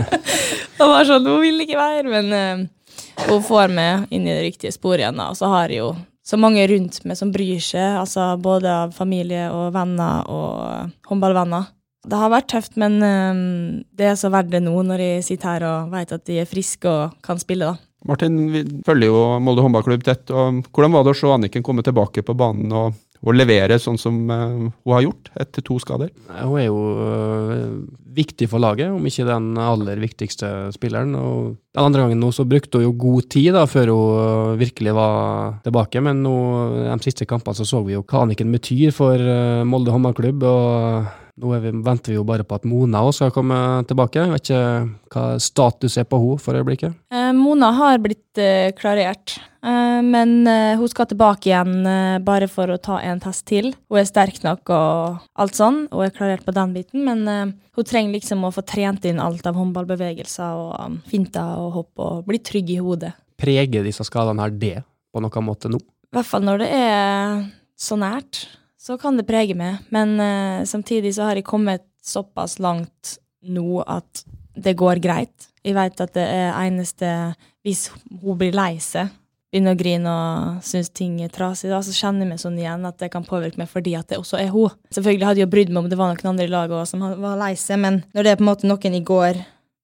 Og 0.80 0.94
var 0.94 1.10
sånn, 1.10 1.26
hun 1.26 1.42
vil 1.42 1.66
ikke 1.66 1.80
være, 1.80 2.06
men 2.12 2.30
uh, 2.30 3.26
hun 3.26 3.42
får 3.42 3.74
meg 3.74 4.14
inn 4.14 4.28
i 4.28 4.34
det 4.36 4.46
riktige 4.46 4.74
sporet 4.74 5.02
igjen, 5.02 5.18
da. 5.18 5.32
Og 5.34 5.42
så 5.42 5.50
har 5.50 5.74
jeg 5.74 5.82
jo 5.82 5.92
så 6.22 6.38
mange 6.38 6.62
rundt 6.70 7.02
meg 7.02 7.18
som 7.18 7.34
bryr 7.34 7.58
seg, 7.58 7.98
altså 7.98 8.30
både 8.38 8.70
av 8.86 8.94
familie 8.94 9.48
og 9.50 9.72
venner 9.74 10.22
og 10.30 10.92
håndballvenner. 11.10 11.66
Det 12.02 12.18
har 12.18 12.32
vært 12.32 12.50
tøft, 12.50 12.76
men 12.82 12.98
eh, 13.06 13.42
det 13.94 14.10
er 14.10 14.18
så 14.18 14.32
verdt 14.34 14.50
det 14.50 14.64
nå 14.64 14.74
når 14.88 15.04
jeg 15.04 15.24
sitter 15.30 15.54
her 15.54 15.66
og 15.68 15.94
vet 15.94 16.14
at 16.16 16.26
de 16.26 16.40
er 16.42 16.50
friske 16.50 16.90
og 16.90 17.16
kan 17.22 17.38
spille, 17.38 17.70
da. 17.70 17.88
Martin, 18.08 18.38
vi 18.50 18.64
følger 18.86 19.12
jo 19.12 19.22
Molde 19.42 19.62
håndballklubb 19.62 20.02
tett. 20.06 20.30
og 20.34 20.64
Hvordan 20.74 20.94
var 20.96 21.06
det 21.06 21.14
å 21.14 21.18
se 21.20 21.30
Anniken 21.30 21.62
komme 21.62 21.84
tilbake 21.86 22.24
på 22.26 22.34
banen 22.34 22.72
og, 22.74 22.96
og 23.22 23.36
levere 23.38 23.78
sånn 23.78 24.00
som 24.00 24.18
eh, 24.26 24.56
hun 24.66 24.96
har 24.96 25.04
gjort 25.06 25.30
etter 25.44 25.62
to 25.62 25.78
skader? 25.78 26.10
Hun 26.40 26.58
er 26.58 26.66
jo 26.66 26.80
øh, 26.98 27.62
viktig 28.18 28.50
for 28.50 28.62
laget, 28.62 28.90
om 28.90 29.06
ikke 29.06 29.28
den 29.28 29.52
aller 29.62 30.02
viktigste 30.02 30.50
spilleren. 30.74 31.14
Og 31.14 31.54
den 31.54 31.84
andre 31.84 32.08
gangen 32.08 32.22
nå 32.24 32.32
så 32.34 32.48
brukte 32.48 32.82
hun 32.82 32.88
jo 32.88 32.98
god 33.06 33.30
tid 33.30 33.54
da, 33.54 33.64
før 33.70 33.94
hun 33.94 34.26
øh, 34.26 34.60
virkelig 34.66 34.98
var 34.98 35.60
tilbake, 35.62 36.02
men 36.02 36.26
nå, 36.26 36.36
de 36.90 37.00
siste 37.06 37.30
kampene 37.30 37.62
så 37.62 37.68
så 37.68 37.86
vi 37.86 37.94
jo 37.94 38.02
hva 38.02 38.26
Anniken 38.26 38.50
betyr 38.50 38.90
for 38.96 39.30
Molde 39.68 39.94
håndballklubb. 39.94 40.48
og 40.50 41.18
nå 41.42 41.52
vi, 41.60 41.70
venter 41.84 42.12
vi 42.12 42.18
jo 42.18 42.26
bare 42.26 42.44
på 42.46 42.56
at 42.56 42.66
Mona 42.68 43.02
også 43.04 43.26
skal 43.26 43.32
komme 43.34 43.56
tilbake. 43.88 44.22
Jeg 44.22 44.32
vet 44.32 44.50
ikke 44.50 45.14
hva 45.14 45.24
status 45.42 45.98
er 46.00 46.06
på 46.08 46.20
henne 46.22 46.42
for 46.42 46.58
øyeblikket. 46.58 46.94
Eh, 47.12 47.32
Mona 47.36 47.72
har 47.76 47.98
blitt 48.02 48.40
eh, 48.40 48.70
klarert, 48.78 49.34
eh, 49.66 49.98
men 50.06 50.46
eh, 50.48 50.76
hun 50.80 50.90
skal 50.90 51.08
tilbake 51.10 51.50
igjen 51.50 51.86
eh, 51.88 52.20
bare 52.24 52.48
for 52.50 52.70
å 52.70 52.78
ta 52.80 53.00
en 53.02 53.20
test 53.22 53.44
til. 53.50 53.72
Hun 53.90 54.00
er 54.00 54.08
sterk 54.08 54.38
nok 54.46 54.72
og 54.72 55.26
alt 55.42 55.58
sånn, 55.58 55.82
og 55.90 56.06
er 56.06 56.14
klarert 56.14 56.46
på 56.46 56.54
den 56.56 56.74
biten, 56.76 57.04
men 57.08 57.26
eh, 57.28 57.52
hun 57.76 57.88
trenger 57.88 58.16
liksom 58.16 58.46
å 58.46 58.52
få 58.54 58.64
trent 58.68 59.04
inn 59.08 59.20
alt 59.22 59.46
av 59.48 59.58
håndballbevegelser 59.58 60.62
og 60.62 60.72
um, 60.78 60.98
finter 61.08 61.58
og 61.58 61.70
hopp 61.78 62.02
og 62.04 62.26
bli 62.28 62.40
trygg 62.44 62.74
i 62.74 62.80
hodet. 62.84 63.14
Preger 63.40 63.86
disse 63.86 64.04
skadene 64.06 64.44
her 64.44 64.52
det 64.54 64.76
på 65.12 65.20
noen 65.24 65.46
måte 65.46 65.70
nå? 65.72 65.80
I 66.12 66.18
hvert 66.18 66.28
fall 66.28 66.44
når 66.44 66.60
det 66.60 66.68
er 66.76 67.40
så 67.80 67.96
nært, 67.98 68.44
så 68.82 68.98
kan 68.98 69.18
det 69.18 69.28
prege 69.28 69.54
meg. 69.58 69.82
Men 69.94 70.18
uh, 70.18 70.66
samtidig 70.66 71.14
så 71.16 71.28
har 71.28 71.38
jeg 71.38 71.46
kommet 71.46 71.86
såpass 72.02 72.58
langt 72.58 73.16
nå 73.42 73.82
at 73.86 74.24
det 74.58 74.74
går 74.78 75.00
greit. 75.02 75.50
Jeg 75.62 75.76
vet 75.78 76.00
at 76.02 76.14
det 76.16 76.24
er 76.26 76.56
eneste 76.58 77.08
Hvis 77.62 77.92
hun 77.94 78.38
blir 78.38 78.54
lei 78.54 78.80
seg, 78.82 79.12
begynner 79.52 79.76
å 79.76 79.78
grine 79.78 80.12
og 80.12 80.64
syns 80.66 80.88
ting 80.90 81.20
er 81.22 81.30
trasig, 81.30 81.68
da, 81.70 81.78
så 81.84 81.92
kjenner 81.94 82.24
jeg 82.24 82.30
meg 82.32 82.40
sånn 82.42 82.56
igjen 82.58 82.88
at 82.88 82.96
det 82.98 83.10
kan 83.12 83.26
påvirke 83.26 83.60
meg 83.60 83.68
fordi 83.70 83.92
at 83.94 84.08
det 84.10 84.18
også 84.18 84.40
er 84.40 84.50
hun. 84.50 84.72
Selvfølgelig 84.90 85.28
hadde 85.28 85.42
jeg 85.44 85.50
brydd 85.52 85.70
meg 85.70 85.84
om 85.84 85.90
det 85.92 85.98
var 86.00 86.10
noen 86.10 86.30
andre 86.32 86.48
i 86.48 86.50
laget 86.50 86.90
som 86.90 87.04
var 87.04 87.36
lei 87.38 87.52
seg, 87.60 87.78
men 87.84 88.00
når 88.16 88.26
det 88.26 88.32
er 88.32 88.40
på 88.40 88.46
en 88.46 88.50
måte 88.50 88.70
noen 88.70 88.96
jeg 88.98 89.04
går 89.06 89.42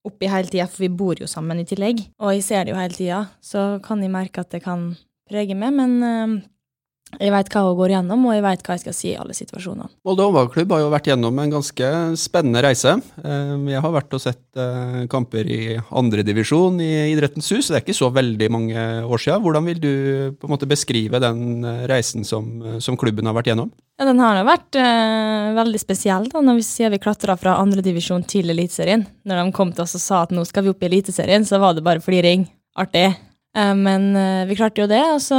oppi 0.09 0.31
hele 0.33 0.51
tida, 0.51 0.67
for 0.73 0.87
vi 0.87 0.91
bor 0.99 1.21
jo 1.21 1.29
sammen 1.31 1.61
i 1.61 1.67
tillegg, 1.69 2.01
og 2.19 2.33
jeg 2.35 2.47
ser 2.49 2.65
det 2.65 2.73
jo 2.73 2.81
hele 2.81 2.97
tida, 2.97 3.21
så 3.45 3.69
kan 3.85 4.03
jeg 4.03 4.15
merke 4.15 4.43
at 4.43 4.51
det 4.57 4.65
kan 4.65 4.89
prege 5.29 5.55
meg, 5.59 5.77
men 5.77 5.95
eh, 6.03 6.39
jeg 7.17 7.33
veit 7.33 7.49
hva 7.55 7.63
hun 7.65 7.79
går 7.79 7.93
gjennom, 7.95 8.27
og 8.29 8.35
jeg 8.37 8.45
veit 8.45 8.63
hva 8.67 8.75
jeg 8.77 8.83
skal 8.83 8.97
si 8.97 9.09
i 9.15 9.17
alle 9.17 9.35
situasjonene. 9.37 9.89
Molde 10.05 10.27
håndballklubb 10.27 10.75
har 10.75 10.83
jo 10.83 10.91
vært 10.93 11.09
gjennom 11.09 11.39
en 11.41 11.55
ganske 11.55 11.89
spennende 12.21 12.63
reise. 12.67 12.93
Eh, 13.25 13.55
Jeg 13.73 13.81
har 13.85 13.95
vært 13.95 14.13
og 14.13 14.21
sett 14.21 14.61
eh, 14.61 15.07
kamper 15.09 15.49
i 15.49 15.61
andredivisjon 16.03 16.81
i 16.85 16.91
Idrettens 17.15 17.49
hus. 17.55 17.71
Det 17.71 17.79
er 17.79 17.85
ikke 17.87 17.97
så 17.97 18.11
veldig 18.13 18.49
mange 18.53 18.87
år 19.09 19.23
siden. 19.25 19.43
Hvordan 19.45 19.69
vil 19.71 19.81
du 19.81 19.93
på 20.37 20.49
en 20.49 20.53
måte 20.53 20.69
beskrive 20.69 21.21
den 21.25 21.65
eh, 21.65 21.87
reisen 21.91 22.29
som, 22.29 22.51
som 22.85 22.99
klubben 23.01 23.27
har 23.31 23.37
vært 23.39 23.53
gjennom? 23.55 23.73
Ja, 23.99 24.07
den 24.07 24.21
har 24.23 24.39
vært 24.47 24.77
eh, 24.79 25.49
veldig 25.57 25.81
spesiell, 25.83 26.29
da, 26.31 26.43
når 26.45 26.61
vi 26.61 26.67
sier 26.69 26.93
vi 26.93 27.01
klatra 27.03 27.35
fra 27.41 27.57
andredivisjon 27.63 28.23
til 28.31 28.53
Eliteserien. 28.53 29.09
Når 29.27 29.43
de 29.43 29.57
kom 29.57 29.73
til 29.73 29.87
oss 29.89 29.97
og 29.99 30.05
sa 30.05 30.21
at 30.27 30.35
nå 30.37 30.45
skal 30.47 30.69
vi 30.69 30.71
opp 30.75 30.85
i 30.85 30.91
Eliteserien, 30.93 31.49
så 31.49 31.59
var 31.59 31.75
det 31.75 31.87
bare 31.89 32.05
fliring. 32.05 32.47
Artig. 32.79 33.09
Eh, 33.59 33.75
men 33.75 34.17
eh, 34.17 34.47
vi 34.47 34.57
klarte 34.57 34.85
jo 34.85 34.91
det, 34.91 35.03
og 35.15 35.23
så 35.23 35.39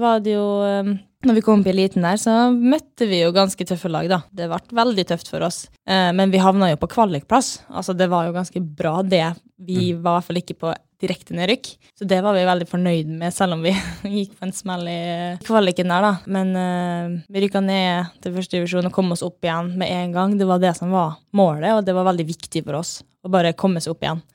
var 0.00 0.22
det 0.22 0.36
jo 0.36 0.46
eh, 0.66 0.92
Når 1.26 1.38
vi 1.38 1.42
kom 1.44 1.62
opp 1.62 1.68
i 1.70 1.74
eliten 1.74 2.06
der, 2.06 2.18
så 2.18 2.36
møtte 2.54 3.06
vi 3.10 3.22
jo 3.22 3.34
ganske 3.34 3.66
tøffe 3.66 3.90
lag, 3.90 4.08
da. 4.10 4.22
Det 4.34 4.48
ble 4.50 4.78
veldig 4.78 5.04
tøft 5.06 5.30
for 5.30 5.44
oss. 5.46 5.68
Men 5.86 6.32
vi 6.32 6.40
havna 6.42 6.72
jo 6.72 6.80
på 6.82 6.88
kvalikplass. 6.90 7.60
Altså, 7.70 7.94
det 7.94 8.08
var 8.10 8.26
jo 8.26 8.32
ganske 8.34 8.58
bra, 8.58 8.96
det. 9.06 9.28
Vi 9.54 9.92
var 9.92 10.16
i 10.16 10.16
hvert 10.16 10.26
fall 10.26 10.40
ikke 10.40 10.56
på 10.58 10.72
direkte 10.98 11.36
nedrykk. 11.38 11.70
Så 11.94 12.08
det 12.10 12.18
var 12.26 12.34
vi 12.34 12.42
veldig 12.48 12.66
fornøyd 12.66 13.14
med, 13.20 13.30
selv 13.36 13.54
om 13.54 13.62
vi 13.62 13.70
gikk 14.16 14.34
på 14.34 14.48
en 14.48 14.56
smell 14.56 14.82
i 14.90 14.98
kvaliken 15.46 15.94
der, 15.94 16.08
da. 16.08 16.12
Men 16.26 17.22
vi 17.30 17.46
rykka 17.46 17.62
ned 17.62 18.18
til 18.18 18.34
første 18.40 18.58
divisjon 18.58 18.90
og 18.90 18.98
kom 18.98 19.14
oss 19.14 19.22
opp 19.22 19.46
igjen 19.46 19.76
med 19.78 19.94
en 19.94 20.18
gang. 20.18 20.34
Det 20.42 20.50
var 20.50 20.58
det 20.62 20.74
som 20.80 20.90
var 20.90 21.20
målet, 21.38 21.70
og 21.76 21.86
det 21.86 21.94
var 21.94 22.10
veldig 22.10 22.26
viktig 22.34 22.66
for 22.66 22.82
oss 22.82 22.96
å 23.22 23.30
bare 23.30 23.54
komme 23.54 23.78
seg 23.78 23.94
opp 23.94 24.02
igjen. 24.02 24.26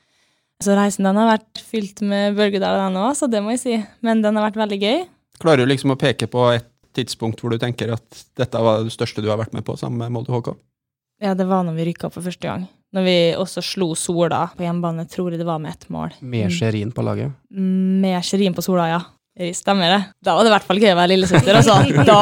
Så 0.63 0.73
reisen 0.73 1.05
den 1.05 1.19
har 1.19 1.29
vært 1.35 1.61
fylt 1.61 2.01
med 2.01 2.37
bølgedaler, 2.37 2.87
den 2.87 2.97
òg, 3.01 3.11
så 3.17 3.29
det 3.29 3.43
må 3.45 3.53
jeg 3.53 3.61
si. 3.61 3.75
Men 4.05 4.23
den 4.25 4.39
har 4.39 4.47
vært 4.47 4.57
veldig 4.63 4.79
gøy. 4.81 5.03
Klarer 5.41 5.61
du 5.61 5.69
liksom 5.69 5.93
å 5.93 5.99
peke 6.01 6.29
på 6.31 6.47
et 6.55 6.65
tidspunkt 6.97 7.43
hvor 7.43 7.53
du 7.53 7.59
tenker 7.61 7.91
at 7.93 8.23
dette 8.39 8.63
var 8.65 8.81
det 8.85 8.93
største 8.95 9.21
du 9.21 9.29
har 9.29 9.37
vært 9.37 9.53
med 9.53 9.65
på 9.67 9.75
sammen 9.77 10.01
med 10.01 10.15
Molde 10.15 10.33
HK? 10.33 10.55
Ja, 11.21 11.35
det 11.37 11.45
var 11.49 11.63
når 11.65 11.77
vi 11.77 11.85
rykka 11.91 12.09
opp 12.09 12.17
for 12.17 12.25
første 12.25 12.45
gang. 12.49 12.65
Når 12.95 13.05
vi 13.05 13.15
også 13.37 13.61
slo 13.65 13.91
Sola 13.99 14.47
på 14.57 14.65
hjemmebane, 14.65 15.05
tror 15.11 15.29
jeg 15.33 15.41
det 15.41 15.47
var 15.47 15.61
med 15.61 15.75
ett 15.75 15.85
mål. 15.93 16.15
Med 16.25 16.53
Sherin 16.55 16.93
på 16.95 17.05
laget? 17.05 17.35
Med 17.53 18.17
Sherin 18.25 18.55
på 18.57 18.63
Sola, 18.65 18.87
ja. 18.95 18.99
Stemmer 19.53 19.91
det. 19.93 19.99
Da 20.25 20.33
var 20.33 20.45
det 20.45 20.49
i 20.49 20.55
hvert 20.55 20.65
fall 20.65 20.79
gøy 20.81 20.93
å 20.95 20.97
være 20.97 21.11
lillesøster, 21.13 21.59
altså. 21.59 21.75
Da, 22.07 22.21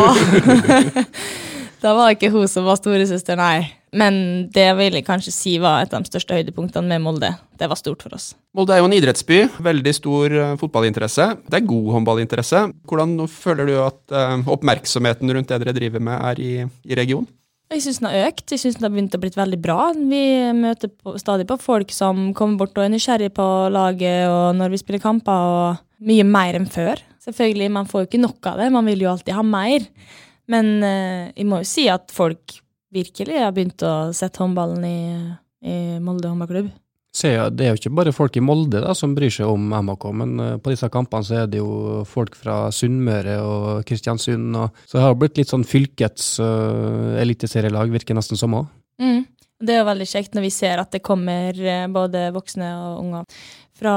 da 1.81 1.95
var 1.97 2.09
det 2.09 2.17
ikke 2.17 2.33
hun 2.33 2.47
som 2.51 2.67
var 2.67 2.79
storesøster, 2.79 3.39
nei. 3.39 3.67
Men 3.95 4.15
det 4.51 4.67
vil 4.75 4.97
jeg 4.97 5.05
kanskje 5.07 5.31
si 5.31 5.53
var 5.63 5.85
et 5.85 5.93
av 5.95 6.03
de 6.03 6.09
største 6.09 6.35
høydepunktene 6.35 6.89
med 6.89 7.03
Molde. 7.05 7.29
Det 7.55 7.69
var 7.71 7.79
stort 7.79 8.03
for 8.03 8.17
oss. 8.17 8.33
Molde 8.55 8.75
er 8.75 8.81
jo 8.81 8.89
en 8.89 8.95
idrettsby. 8.97 9.45
Veldig 9.63 9.93
stor 9.95 10.35
uh, 10.35 10.57
fotballinteresse. 10.59 11.29
Det 11.47 11.61
er 11.61 11.69
god 11.69 11.93
håndballinteresse. 11.95 12.65
Hvordan 12.89 13.15
føler 13.31 13.71
du 13.71 13.77
at 13.85 14.01
uh, 14.11 14.51
oppmerksomheten 14.51 15.31
rundt 15.31 15.53
det 15.53 15.61
dere 15.63 15.75
driver 15.77 16.03
med, 16.03 16.19
er 16.31 16.43
i, 16.43 16.51
i 16.91 16.99
regionen? 16.99 17.29
Jeg 17.71 17.81
syns 17.81 18.01
den 18.01 18.09
har 18.11 18.27
økt. 18.27 18.51
Jeg 18.51 18.61
syns 18.61 18.77
den 18.77 18.85
har 18.85 18.93
begynt 18.93 19.15
å 19.15 19.21
bli 19.23 19.31
veldig 19.33 19.61
bra. 19.63 19.79
Vi 19.95 20.25
møter 20.59 20.91
på, 20.91 21.15
stadig 21.21 21.47
på 21.49 21.57
folk 21.63 21.95
som 21.95 22.27
kommer 22.37 22.61
bort 22.61 22.75
og 22.77 22.85
er 22.85 22.91
nysgjerrig 22.93 23.31
på 23.35 23.47
laget 23.73 24.27
og 24.29 24.51
når 24.59 24.75
vi 24.75 24.81
spiller 24.83 25.01
kamper, 25.01 25.55
og 25.55 26.05
mye 26.05 26.27
mer 26.27 26.59
enn 26.59 26.67
før. 26.69 27.01
Selvfølgelig, 27.25 27.71
man 27.73 27.89
får 27.89 28.03
jo 28.03 28.09
ikke 28.11 28.21
nok 28.21 28.51
av 28.51 28.61
det, 28.61 28.69
man 28.75 28.85
vil 28.85 29.01
jo 29.01 29.09
alltid 29.09 29.33
ha 29.33 29.45
mer. 29.47 29.87
Men 30.51 30.71
eh, 30.85 31.33
jeg 31.33 31.49
må 31.49 31.61
jo 31.63 31.69
si 31.69 31.87
at 31.91 32.13
folk 32.13 32.59
virkelig 32.95 33.41
har 33.41 33.53
begynt 33.55 33.81
å 33.83 34.13
sette 34.15 34.39
håndballen 34.43 34.83
i, 34.87 34.99
i 35.65 35.77
Molde 36.03 36.31
håndballklubb 36.31 36.71
ser 37.15 37.51
det 37.53 37.65
er 37.65 37.73
jo 37.73 37.79
ikke 37.79 37.93
bare 37.97 38.13
folk 38.15 38.35
i 38.37 38.43
Molde 38.43 38.81
da, 38.83 38.93
som 38.97 39.15
bryr 39.15 39.33
seg 39.33 39.49
om 39.49 39.69
MHK, 39.71 40.07
men 40.19 40.33
uh, 40.41 40.49
på 40.61 40.73
disse 40.73 40.89
kampene 40.93 41.25
så 41.27 41.41
er 41.41 41.51
det 41.51 41.61
jo 41.61 42.03
folk 42.09 42.35
fra 42.37 42.65
Sunnmøre 42.75 43.37
og 43.43 43.85
Kristiansund. 43.87 44.55
Og, 44.59 44.81
så 44.85 44.99
det 44.99 45.05
har 45.05 45.19
blitt 45.19 45.39
litt 45.39 45.51
sånn 45.51 45.65
fylkets 45.67 46.35
uh, 46.43 47.15
eliteserielag, 47.21 47.93
virker 47.95 48.17
nesten 48.17 48.39
som 48.39 48.57
òg. 48.59 48.67
Mm. 49.01 49.23
Det 49.65 49.75
er 49.75 49.81
jo 49.81 49.91
veldig 49.91 50.07
kjekt 50.09 50.35
når 50.37 50.45
vi 50.45 50.53
ser 50.53 50.81
at 50.81 50.91
det 50.93 51.03
kommer 51.05 51.57
uh, 51.57 51.85
både 51.93 52.27
voksne 52.35 52.71
og 52.79 52.99
unger 53.03 53.29
fra 53.75 53.95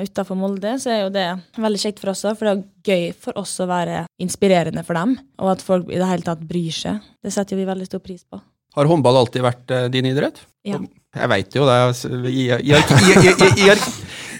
utafor 0.00 0.38
Molde, 0.40 0.78
så 0.80 0.92
er 0.92 1.00
jo 1.02 1.08
det 1.12 1.26
veldig 1.60 1.80
kjekt 1.82 1.98
for 2.00 2.14
oss 2.14 2.24
òg, 2.24 2.38
for 2.38 2.48
det 2.48 2.52
er 2.54 2.92
gøy 2.92 3.10
for 3.26 3.40
oss 3.40 3.58
å 3.60 3.66
være 3.68 4.06
inspirerende 4.24 4.84
for 4.86 4.96
dem, 4.96 5.18
og 5.42 5.50
at 5.52 5.64
folk 5.64 5.90
i 5.92 5.98
det 6.00 6.08
hele 6.08 6.24
tatt 6.24 6.46
bryr 6.48 6.72
seg. 6.72 7.02
Det 7.20 7.34
setter 7.34 7.58
vi 7.58 7.66
veldig 7.68 7.88
stor 7.90 8.00
pris 8.00 8.22
på. 8.24 8.40
Har 8.78 8.88
håndball 8.88 9.18
alltid 9.20 9.44
vært 9.44 9.74
din 9.92 10.08
idrett? 10.08 10.40
Ja. 10.64 10.78
Jeg 11.16 11.30
veit 11.32 11.56
jo 11.56 11.66
det. 11.66 11.76
Altså, 11.88 12.08
I, 12.28 12.46
i, 12.52 12.72
i, 12.72 13.68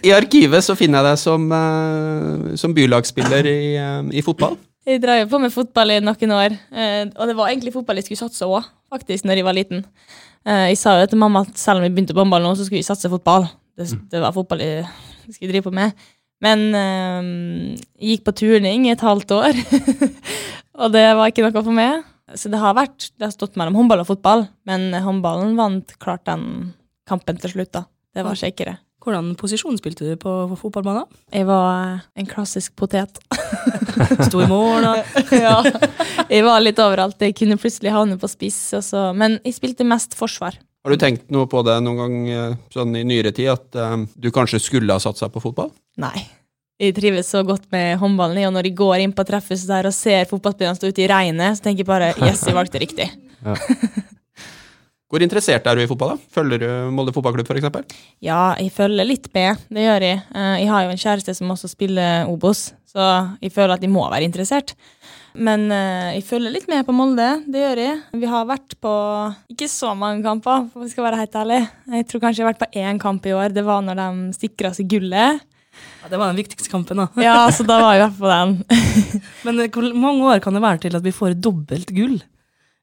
I, 0.08 0.12
arkivet 0.14 0.64
så 0.64 0.76
finner 0.78 1.02
jeg 1.02 1.08
deg 1.08 1.20
som, 1.20 1.46
uh, 1.52 2.56
som 2.60 2.76
bylagsspiller 2.76 3.48
i, 3.50 3.60
i, 4.12 4.24
fotball. 4.24 4.56
Jeg 4.88 5.02
drev 5.02 5.28
på 5.28 5.40
med 5.42 5.52
fotball 5.52 5.96
i 5.96 6.00
noen 6.00 6.32
år, 6.32 6.54
og 7.12 7.24
det 7.28 7.34
var 7.36 7.50
egentlig 7.50 7.74
fotball 7.74 7.98
jeg 8.00 8.06
skulle 8.06 8.22
satse 8.22 8.46
òg, 8.48 8.64
faktisk, 8.88 9.26
når 9.28 9.40
jeg 9.40 9.44
var 9.44 9.56
liten. 9.58 9.82
Jeg 10.46 10.78
sa 10.80 10.98
jo 11.00 11.08
til 11.10 11.20
mamma 11.20 11.42
at 11.46 11.58
selv 11.60 11.80
om 11.80 11.86
vi 11.86 11.90
begynte 11.92 12.14
på 12.16 12.22
håndball 12.22 12.44
nå, 12.44 12.54
så 12.56 12.66
skulle 12.66 12.82
vi 12.82 12.86
satse 12.86 13.10
fotball. 13.10 13.48
Det, 13.78 13.88
mm. 13.90 14.04
det 14.12 14.22
var 14.22 14.36
fotball 14.36 14.62
jeg 14.62 14.86
skulle 15.34 15.50
drive 15.52 15.66
på 15.66 15.74
med. 15.74 16.06
Men 16.44 16.62
jeg 16.70 18.12
gikk 18.12 18.24
på 18.28 18.36
turning 18.38 18.86
i 18.86 18.92
et 18.94 19.02
halvt 19.02 19.34
år, 19.34 19.58
og 20.80 20.94
det 20.94 21.04
var 21.18 21.32
ikke 21.32 21.44
noe 21.44 21.64
for 21.64 21.74
meg. 21.74 22.06
Så 22.38 22.52
det 22.52 22.60
har 22.62 22.76
vært, 22.78 23.10
det 23.18 23.26
har 23.26 23.34
stått 23.34 23.58
mellom 23.58 23.76
håndball 23.80 24.04
og 24.04 24.10
fotball, 24.12 24.46
men 24.68 24.92
håndballen 24.94 25.56
vant 25.58 25.96
klart 25.98 26.26
den 26.28 26.74
kampen 27.08 27.40
til 27.42 27.56
slutt. 27.56 27.72
da. 27.74 27.86
Det 28.14 28.24
var 28.26 28.38
kjekkere. 28.38 28.78
Hvordan 29.04 29.32
posisjon 29.38 29.78
spilte 29.78 30.06
du 30.06 30.16
på 30.20 30.32
fotballbanen? 30.58 31.06
Jeg 31.32 31.46
var 31.48 32.00
en 32.18 32.28
klassisk 32.28 32.74
potet. 32.78 33.20
Sto 34.26 34.42
i 34.42 34.48
mål, 34.50 34.88
og 34.90 35.32
ja. 35.38 35.58
Jeg 36.28 36.46
var 36.46 36.62
litt 36.64 36.80
overalt. 36.82 37.20
Jeg 37.22 37.36
kunne 37.38 37.58
plutselig 37.60 37.94
havne 37.94 38.18
på 38.20 38.30
spiss. 38.30 38.58
Også. 38.78 39.10
Men 39.16 39.38
jeg 39.44 39.58
spilte 39.58 39.86
mest 39.86 40.18
forsvar. 40.18 40.58
Har 40.84 40.94
du 40.94 41.00
tenkt 41.00 41.30
noe 41.34 41.48
på 41.50 41.62
det 41.66 41.78
noen 41.84 42.00
gang 42.00 42.18
eh, 42.32 42.58
sånn 42.74 42.96
i 42.96 43.04
nyere 43.06 43.34
tid, 43.34 43.52
at 43.54 43.78
um, 43.78 44.06
du 44.14 44.30
kanskje 44.34 44.62
skulle 44.62 44.94
ha 44.94 45.02
satsa 45.02 45.30
på 45.32 45.42
fotball? 45.42 45.72
Nei 45.98 46.28
jeg 46.78 46.94
trives 46.94 47.30
så 47.32 47.42
godt 47.46 47.66
med 47.74 47.98
håndballen. 47.98 48.44
Og 48.46 48.54
når 48.54 48.70
jeg 48.70 48.78
går 48.78 49.02
inn 49.02 49.14
på 49.14 49.26
treffhuset 49.26 49.70
der 49.70 49.88
og 49.90 49.96
ser 49.96 50.28
fotballspillerne 50.30 50.78
stå 50.78 50.92
ute 50.92 51.02
i 51.04 51.10
regnet, 51.10 51.58
så 51.58 51.66
tenker 51.66 51.82
jeg 51.82 51.90
bare 51.90 52.12
yes, 52.22 52.44
jeg 52.46 52.56
valgte 52.56 52.82
riktig. 52.82 53.10
Ja. 53.42 53.58
Hvor 55.08 55.22
interessert 55.24 55.64
er 55.64 55.78
du 55.78 55.80
i 55.80 55.88
fotball? 55.88 56.14
da? 56.14 56.32
Følger 56.36 56.60
du 56.60 56.68
Molde 56.92 57.14
fotballklubb 57.16 57.48
f.eks.? 57.48 58.00
Ja, 58.20 58.52
jeg 58.60 58.72
følger 58.76 59.08
litt 59.08 59.30
med. 59.32 59.62
Det 59.72 59.86
gjør 59.86 60.04
jeg. 60.04 60.20
Eh, 60.36 60.56
jeg 60.60 60.68
har 60.68 60.84
jo 60.84 60.92
en 60.92 61.00
kjæreste 61.00 61.34
som 61.38 61.54
også 61.54 61.70
spiller 61.72 62.28
Obos, 62.28 62.66
så 62.88 63.06
jeg 63.40 63.54
føler 63.54 63.78
at 63.78 63.86
jeg 63.86 63.92
må 63.94 64.04
være 64.12 64.28
interessert. 64.28 64.74
Men 65.38 65.68
eh, 65.72 66.18
jeg 66.18 66.26
følger 66.28 66.52
litt 66.52 66.68
med 66.68 66.84
på 66.84 66.92
Molde, 66.96 67.28
det 67.48 67.64
gjør 67.64 67.82
jeg. 67.86 67.98
Vi 68.20 68.28
har 68.34 68.48
vært 68.52 68.76
på 68.84 68.94
ikke 69.54 69.70
så 69.72 69.94
mange 69.96 70.20
kamper, 70.26 70.68
for 70.74 70.84
vi 70.84 70.92
skal 70.92 71.08
være 71.08 71.22
helt 71.22 71.40
ærlig. 71.40 71.62
Jeg 71.96 72.08
tror 72.10 72.24
kanskje 72.26 72.42
jeg 72.42 72.46
har 72.46 72.52
vært 72.52 72.64
på 72.66 72.84
én 72.84 73.00
kamp 73.00 73.28
i 73.28 73.36
år. 73.36 73.54
Det 73.56 73.64
var 73.64 73.84
når 73.86 74.00
de 74.02 74.10
sikra 74.36 74.76
seg 74.76 74.92
gullet. 74.92 75.44
Ja, 76.02 76.08
Det 76.10 76.18
var 76.20 76.34
den 76.34 76.40
viktigste 76.42 76.68
kampen, 76.72 77.00
da. 77.00 77.08
ja, 77.30 77.46
så 77.54 77.64
da 77.64 77.80
var 77.80 77.96
jeg 77.96 78.02
i 78.02 78.06
hvert 78.06 78.18
fall 78.20 78.34
den. 78.34 78.58
Men 79.48 79.62
eh, 79.64 79.72
hvor 79.72 79.88
mange 80.04 80.34
år 80.34 80.44
kan 80.44 80.56
det 80.58 80.68
være 80.68 80.84
til 80.84 81.00
at 81.00 81.06
vi 81.06 81.16
får 81.16 81.38
dobbelt 81.40 81.96
gull? 81.96 82.18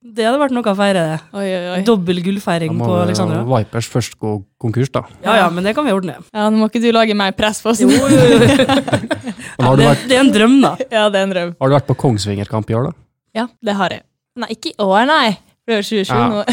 Det 0.06 0.22
hadde 0.22 0.38
vært 0.38 0.54
noe 0.54 0.70
å 0.70 0.78
feire. 0.78 1.04
Oi, 1.34 1.46
oi, 1.50 1.62
oi. 1.74 1.78
Dobbel 1.88 2.20
gullfeiring 2.22 2.76
på 2.78 2.90
Alexandra. 3.00 3.40
Vipers 3.50 3.88
først 3.90 4.20
gå 4.22 4.36
konkurs, 4.62 4.92
da. 4.94 5.02
Ja, 5.24 5.40
ja, 5.42 5.48
men 5.50 5.66
det 5.66 5.74
kan 5.78 5.88
vi 5.88 5.96
ordne. 5.96 6.20
Ja, 6.30 6.46
Nå 6.54 6.62
må 6.62 6.68
ikke 6.70 6.84
du 6.84 6.92
lage 6.94 7.16
mer 7.18 7.34
press 7.38 7.64
på 7.66 7.72
oss. 7.74 7.82
Jo, 7.82 7.90
jo, 7.90 8.06
jo. 8.06 8.38
ja, 8.46 9.72
det, 9.80 9.88
det, 10.06 10.14
er 10.14 10.22
en 10.22 10.30
drøm, 10.36 10.60
da. 10.62 10.76
Ja, 10.94 11.08
det 11.10 11.24
er 11.24 11.26
en 11.26 11.34
drøm. 11.34 11.56
Har 11.58 11.72
du 11.72 11.78
vært 11.80 11.90
på 11.90 11.98
Kongsvingerkamp 12.06 12.70
i 12.70 12.78
år, 12.78 12.92
da? 12.92 13.00
Ja, 13.42 13.48
det 13.66 13.78
har 13.82 13.98
jeg. 13.98 14.06
Nei, 14.38 14.52
ikke 14.54 14.76
i 14.76 14.78
år, 14.86 15.10
nei. 15.10 15.38
Det 15.66 15.80
er 15.80 15.82
2020 15.82 16.14
ja. 16.14 16.26
nå. 16.30 16.44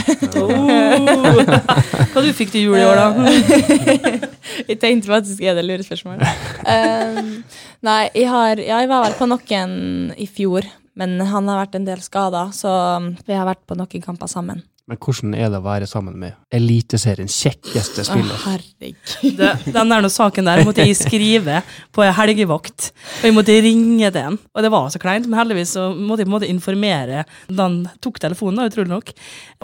oh. 0.40 2.06
Hva 2.14 2.22
du 2.24 2.30
fikk 2.32 2.54
til 2.54 2.70
jul 2.70 2.78
i 2.80 2.84
år, 2.88 2.96
da? 2.96 3.10
jeg 4.70 4.78
tenkte 4.80 5.12
faktisk 5.12 5.42
er 5.44 5.58
det 5.58 5.66
lurespørsmål. 5.68 6.22
Um, 6.62 7.42
nei, 7.82 8.06
jeg, 8.14 8.28
har, 8.30 8.60
ja, 8.62 8.76
jeg 8.78 8.88
var 8.88 9.02
vel 9.02 9.16
på 9.18 9.26
noen 9.26 9.72
i 10.14 10.28
fjor, 10.30 10.68
men 10.98 11.16
han 11.20 11.48
har 11.48 11.64
vært 11.64 11.78
en 11.78 11.88
del 11.88 12.02
skada, 12.05 12.48
så 12.55 12.70
vi 13.26 13.37
har 13.37 13.48
vært 13.48 13.64
på 13.66 13.78
noen 13.78 14.05
kamper 14.05 14.31
sammen. 14.31 14.62
Men 14.90 14.98
hvordan 14.98 15.35
er 15.38 15.46
det 15.46 15.61
å 15.61 15.62
være 15.62 15.87
sammen 15.87 16.16
med 16.18 16.35
Eliteseriens 16.52 17.37
kjekkeste 17.44 18.02
spiller? 18.02 18.35
Å, 18.35 18.40
herregud. 18.50 19.42
Den 19.76 19.92
der 19.94 20.09
saken 20.11 20.48
der 20.50 20.64
måtte 20.66 20.83
jeg 20.83 20.98
skrive 20.98 21.61
på 21.94 22.02
helgevakt, 22.18 22.88
og 23.20 23.28
jeg 23.28 23.37
måtte 23.37 23.57
ringe 23.62 24.11
til 24.11 24.33
en. 24.33 24.40
Og 24.50 24.66
det 24.66 24.72
var 24.74 24.90
så 24.90 25.00
kleint, 25.02 25.31
men 25.31 25.38
heldigvis 25.38 25.76
så 25.78 25.87
måtte 25.94 26.24
jeg 26.24 26.28
på 26.28 26.33
en 26.33 26.35
måte 26.35 26.50
informere 26.50 27.22
da 27.46 27.68
han 27.68 27.78
tok 28.02 28.18
telefonen, 28.26 28.59
da, 28.59 28.66
utrolig 28.72 28.90
nok, 28.90 29.14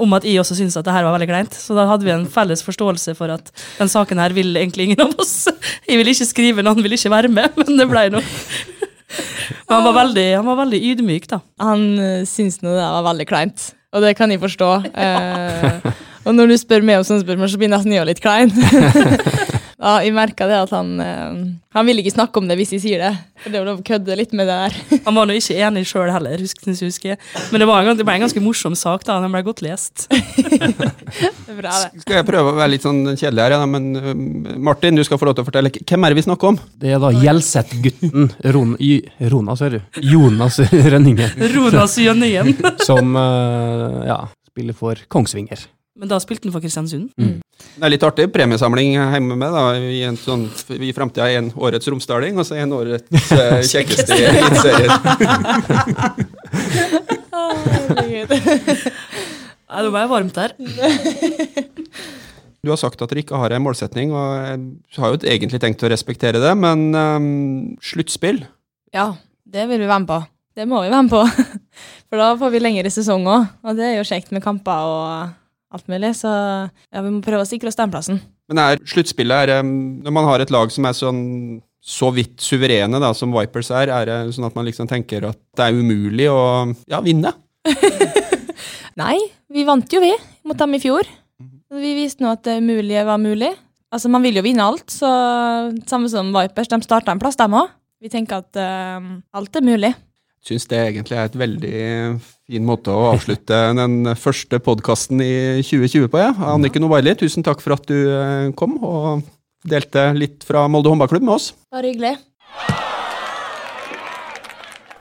om 0.06 0.16
at 0.16 0.28
jeg 0.28 0.38
også 0.38 0.60
syntes 0.60 0.78
at 0.78 0.86
det 0.86 0.94
her 0.94 1.08
var 1.08 1.18
veldig 1.18 1.30
kleint. 1.34 1.60
Så 1.66 1.74
da 1.74 1.88
hadde 1.90 2.06
vi 2.06 2.14
en 2.14 2.28
felles 2.30 2.62
forståelse 2.64 3.18
for 3.18 3.34
at 3.34 3.50
den 3.80 3.90
saken 3.90 4.22
her 4.22 4.38
vil 4.38 4.54
egentlig 4.54 4.92
ingen 4.92 5.02
av 5.02 5.18
oss. 5.18 5.48
Jeg 5.82 5.98
vil 5.98 6.14
ikke 6.14 6.30
skrive 6.30 6.68
han 6.68 6.84
vil 6.84 6.94
ikke 6.94 7.10
være 7.10 7.28
med, 7.32 7.58
men 7.58 7.74
det 7.74 7.90
ble 7.90 8.06
noe. 8.14 8.77
Han 9.70 9.86
var 9.86 9.94
veldig, 10.02 10.26
han 10.36 10.46
var 10.48 10.60
veldig 10.64 10.80
ydmyk, 10.92 11.28
da. 11.30 11.40
Han 11.64 11.84
uh, 11.96 12.26
syntes 12.28 12.60
nå 12.64 12.74
det 12.76 12.84
var 12.84 13.06
veldig 13.08 13.28
kleint. 13.30 13.70
Og 13.96 14.04
det 14.04 14.14
kan 14.18 14.30
jeg 14.30 14.42
forstå. 14.42 14.70
Uh, 14.92 15.92
og 16.28 16.34
når 16.36 16.52
du 16.52 16.56
spør 16.60 16.84
meg 16.84 17.00
om 17.00 17.06
sånne 17.08 17.24
spørsmål, 17.24 17.52
så 17.52 17.60
blir 17.60 17.72
nesten 17.72 17.94
jeg 17.96 18.08
litt 18.08 18.20
klein. 18.24 18.52
ja, 19.78 20.00
jeg 20.02 20.10
merka 20.10 20.48
det 20.50 20.56
at 20.58 20.72
han 20.74 20.88
eh, 20.98 21.34
Han 21.76 21.86
vil 21.86 22.00
ikke 22.02 22.10
snakke 22.10 22.40
om 22.40 22.48
det 22.50 22.56
hvis 22.58 22.72
jeg 22.74 22.82
sier 22.82 23.02
det. 23.04 23.12
For 23.44 23.54
det 23.54 23.60
var 23.60 23.68
lov 23.68 23.78
å 23.78 23.86
kødde 23.86 24.16
litt 24.18 24.32
med 24.34 24.48
det 24.50 24.56
der. 24.58 24.78
han 25.06 25.14
var 25.14 25.28
nå 25.28 25.36
ikke 25.38 25.54
enig 25.54 25.84
sjøl 25.86 26.10
heller, 26.10 26.42
husk, 26.42 26.64
husker 26.66 27.14
Men 27.52 27.62
det, 27.62 27.68
var 27.70 27.86
en, 27.86 27.94
det 27.94 28.06
ble 28.08 28.16
en 28.18 28.24
ganske 28.26 28.42
morsom 28.42 28.74
sak, 28.78 29.06
da. 29.06 29.20
Den 29.22 29.36
ble 29.36 29.44
godt 29.46 29.62
lest. 29.62 30.08
bra, 31.60 31.76
det. 31.84 32.02
Skal 32.02 32.18
jeg 32.18 32.26
prøve 32.26 32.50
å 32.50 32.58
være 32.58 32.72
litt 32.74 32.88
sånn 32.88 33.04
kjedelig 33.12 33.44
her, 33.44 33.54
ja, 33.54 33.70
men 33.70 33.88
uh, 33.94 34.10
Martin, 34.58 34.98
du 34.98 35.06
skal 35.06 35.22
få 35.22 35.30
lov 35.30 35.38
til 35.38 35.46
å 35.46 35.50
fortelle. 35.52 35.70
Hvem 35.78 36.08
er 36.08 36.10
det 36.10 36.18
vi 36.18 36.26
snakker 36.26 36.50
om? 36.50 36.60
Det 36.82 36.96
er 36.96 37.02
da 37.04 37.14
Gjelseth-gutten. 37.14 38.28
Ron, 38.58 38.74
Ronas, 39.30 39.62
hører 39.62 39.78
du. 39.78 40.04
Jonas 40.16 40.58
Rønningen. 40.74 41.38
Ronas 41.54 41.98
Jønningen. 42.02 42.56
som 42.88 43.14
uh, 43.14 44.02
ja, 44.10 44.24
spiller 44.50 44.74
for 44.74 45.06
Kongsvinger. 45.06 45.68
Men 45.98 46.10
da 46.10 46.18
spilte 46.22 46.46
han 46.46 46.54
for 46.54 46.62
Kristiansund? 46.62 47.10
Mm. 47.18 47.40
Det 47.58 47.86
er 47.86 47.90
litt 47.90 48.04
artig. 48.06 48.28
Premiesamling 48.34 48.94
hjemme 48.94 49.34
med 49.38 49.50
da, 49.54 49.64
i, 49.82 50.02
en 50.06 50.18
sånn, 50.18 50.46
i 50.78 50.92
framtida 50.94 51.26
en 51.40 51.50
årets 51.58 51.90
romsdaling, 51.90 52.38
og 52.38 52.46
så 52.46 52.58
en 52.62 52.74
årets 52.76 53.32
uh, 53.34 53.58
kjekkeste 53.66 54.14
i 54.14 54.28
eliteserien. 54.30 54.94
Nei, 59.68 59.82
nå 59.84 59.90
ble 59.92 60.06
varmt 60.14 60.40
her. 60.40 60.56
Du 62.58 62.72
har 62.72 62.78
sagt 62.80 62.98
at 62.98 63.12
dere 63.12 63.22
ikke 63.22 63.38
har 63.38 63.52
en 63.54 63.62
målsetning, 63.62 64.10
og 64.10 64.32
jeg 64.42 64.98
har 64.98 65.12
jo 65.14 65.18
egentlig 65.30 65.60
tenkt 65.62 65.84
å 65.86 65.90
respektere 65.92 66.40
det, 66.42 66.50
men 66.58 66.88
um, 66.90 67.28
sluttspill 67.78 68.40
Ja, 68.92 69.12
det 69.46 69.68
vil 69.70 69.78
vi 69.78 69.86
være 69.86 70.02
med 70.02 70.08
på. 70.10 70.18
Det 70.58 70.66
må 70.66 70.82
vi 70.82 70.90
være 70.90 71.04
med 71.06 71.12
på. 71.12 71.22
For 72.10 72.18
da 72.18 72.32
får 72.40 72.50
vi 72.50 72.60
lengre 72.64 72.90
sesong 72.90 73.28
òg, 73.30 73.46
og 73.62 73.78
det 73.78 73.86
er 73.86 73.94
jo 74.00 74.08
kjekt 74.10 74.34
med 74.34 74.42
kamper 74.42 74.90
og 74.90 75.36
alt 75.74 75.88
mulig. 75.90 76.14
Så 76.18 76.30
ja, 76.30 77.02
vi 77.04 77.12
må 77.12 77.22
prøve 77.24 77.44
å 77.44 77.48
sikre 77.48 77.70
oss 77.70 77.78
den 77.78 77.92
plassen. 77.92 78.20
Men 78.48 78.62
er 78.62 78.80
sluttspillet 78.88 79.50
er, 79.52 79.62
Når 79.62 80.14
man 80.14 80.28
har 80.28 80.40
et 80.40 80.52
lag 80.54 80.70
som 80.72 80.86
er 80.88 80.96
sånn 80.96 81.24
så 81.88 82.10
vidt 82.12 82.42
suverene 82.42 82.98
da, 83.00 83.12
som 83.16 83.32
Vipers 83.32 83.70
er, 83.70 83.92
er 83.94 84.08
det 84.08 84.34
sånn 84.36 84.48
at 84.48 84.56
man 84.56 84.66
liksom 84.66 84.88
tenker 84.90 85.28
at 85.28 85.38
det 85.56 85.68
er 85.68 85.78
umulig 85.78 86.26
å 86.28 86.40
ja, 86.90 87.00
vinne? 87.04 87.32
Nei, 89.00 89.16
vi 89.52 89.64
vant 89.64 89.94
jo, 89.94 90.02
vi, 90.02 90.10
mot 90.48 90.58
dem 90.58 90.74
i 90.74 90.82
fjor. 90.82 91.08
Vi 91.68 91.94
viste 91.94 92.24
nå 92.24 92.32
at 92.34 92.42
det 92.48 92.58
umulige 92.58 93.04
var 93.06 93.20
mulig. 93.22 93.52
Altså, 93.94 94.10
Man 94.12 94.24
vil 94.26 94.40
jo 94.40 94.44
vinne 94.44 94.66
alt, 94.66 94.90
så 94.92 95.08
samme 95.88 96.10
som 96.12 96.32
Vipers, 96.34 96.68
de 96.68 96.80
starta 96.84 97.14
en 97.14 97.22
plass, 97.22 97.38
dem 97.38 97.56
òg. 97.56 97.70
Vi 98.02 98.10
tenker 98.12 98.42
at 98.42 98.58
uh, 98.58 99.14
alt 99.34 99.56
er 99.58 99.64
mulig. 99.64 99.92
Syns 100.44 100.68
det 100.70 100.78
egentlig 100.80 101.16
er 101.18 101.30
et 101.30 101.38
veldig 101.38 101.78
fin 102.48 102.64
måte 102.64 102.92
å 102.92 103.10
avslutte 103.10 103.56
den 103.76 104.08
første 104.16 104.60
podkasten 104.64 105.20
i 105.20 105.60
2020 105.60 106.08
på. 106.12 106.20
Ja. 106.22 106.30
Annike 106.54 106.80
Novaili, 106.80 107.12
tusen 107.20 107.44
takk 107.44 107.60
for 107.60 107.76
at 107.76 107.84
du 107.90 107.96
eh, 108.08 108.48
kom 108.56 108.78
og 108.80 109.26
delte 109.68 110.08
litt 110.16 110.46
fra 110.48 110.64
Molde 110.70 110.88
håndballklubb 110.88 111.26
med 111.26 111.34
oss. 111.36 111.50
Bare 111.74 111.90
hyggelig. 111.90 112.16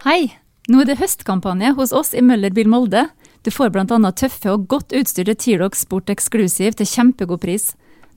Hei! 0.04 0.34
Nå 0.68 0.82
er 0.84 0.90
det 0.90 0.98
høstkampanje 1.00 1.72
hos 1.78 1.94
oss 1.96 2.12
i 2.12 2.20
Møllerbil 2.20 2.68
Molde. 2.68 3.06
Du 3.48 3.54
får 3.56 3.72
bl.a. 3.72 3.86
tøffe 4.12 4.52
og 4.52 4.66
godt 4.68 4.92
utstyrte 4.98 5.38
T-Rock 5.40 5.78
Sport 5.80 6.12
Exclusive 6.12 6.76
til 6.76 6.90
kjempegod 6.92 7.40
pris. 7.46 7.70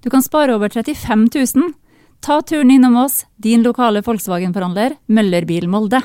Du 0.02 0.10
kan 0.10 0.24
spare 0.26 0.56
over 0.58 0.72
35 0.74 1.28
000. 1.30 1.70
Ta 2.26 2.40
turen 2.42 2.72
innom 2.74 2.98
oss, 2.98 3.22
din 3.38 3.62
lokale 3.62 4.02
Volkswagen-forhandler 4.02 4.98
Møllerbil 5.06 5.70
Molde. 5.70 6.02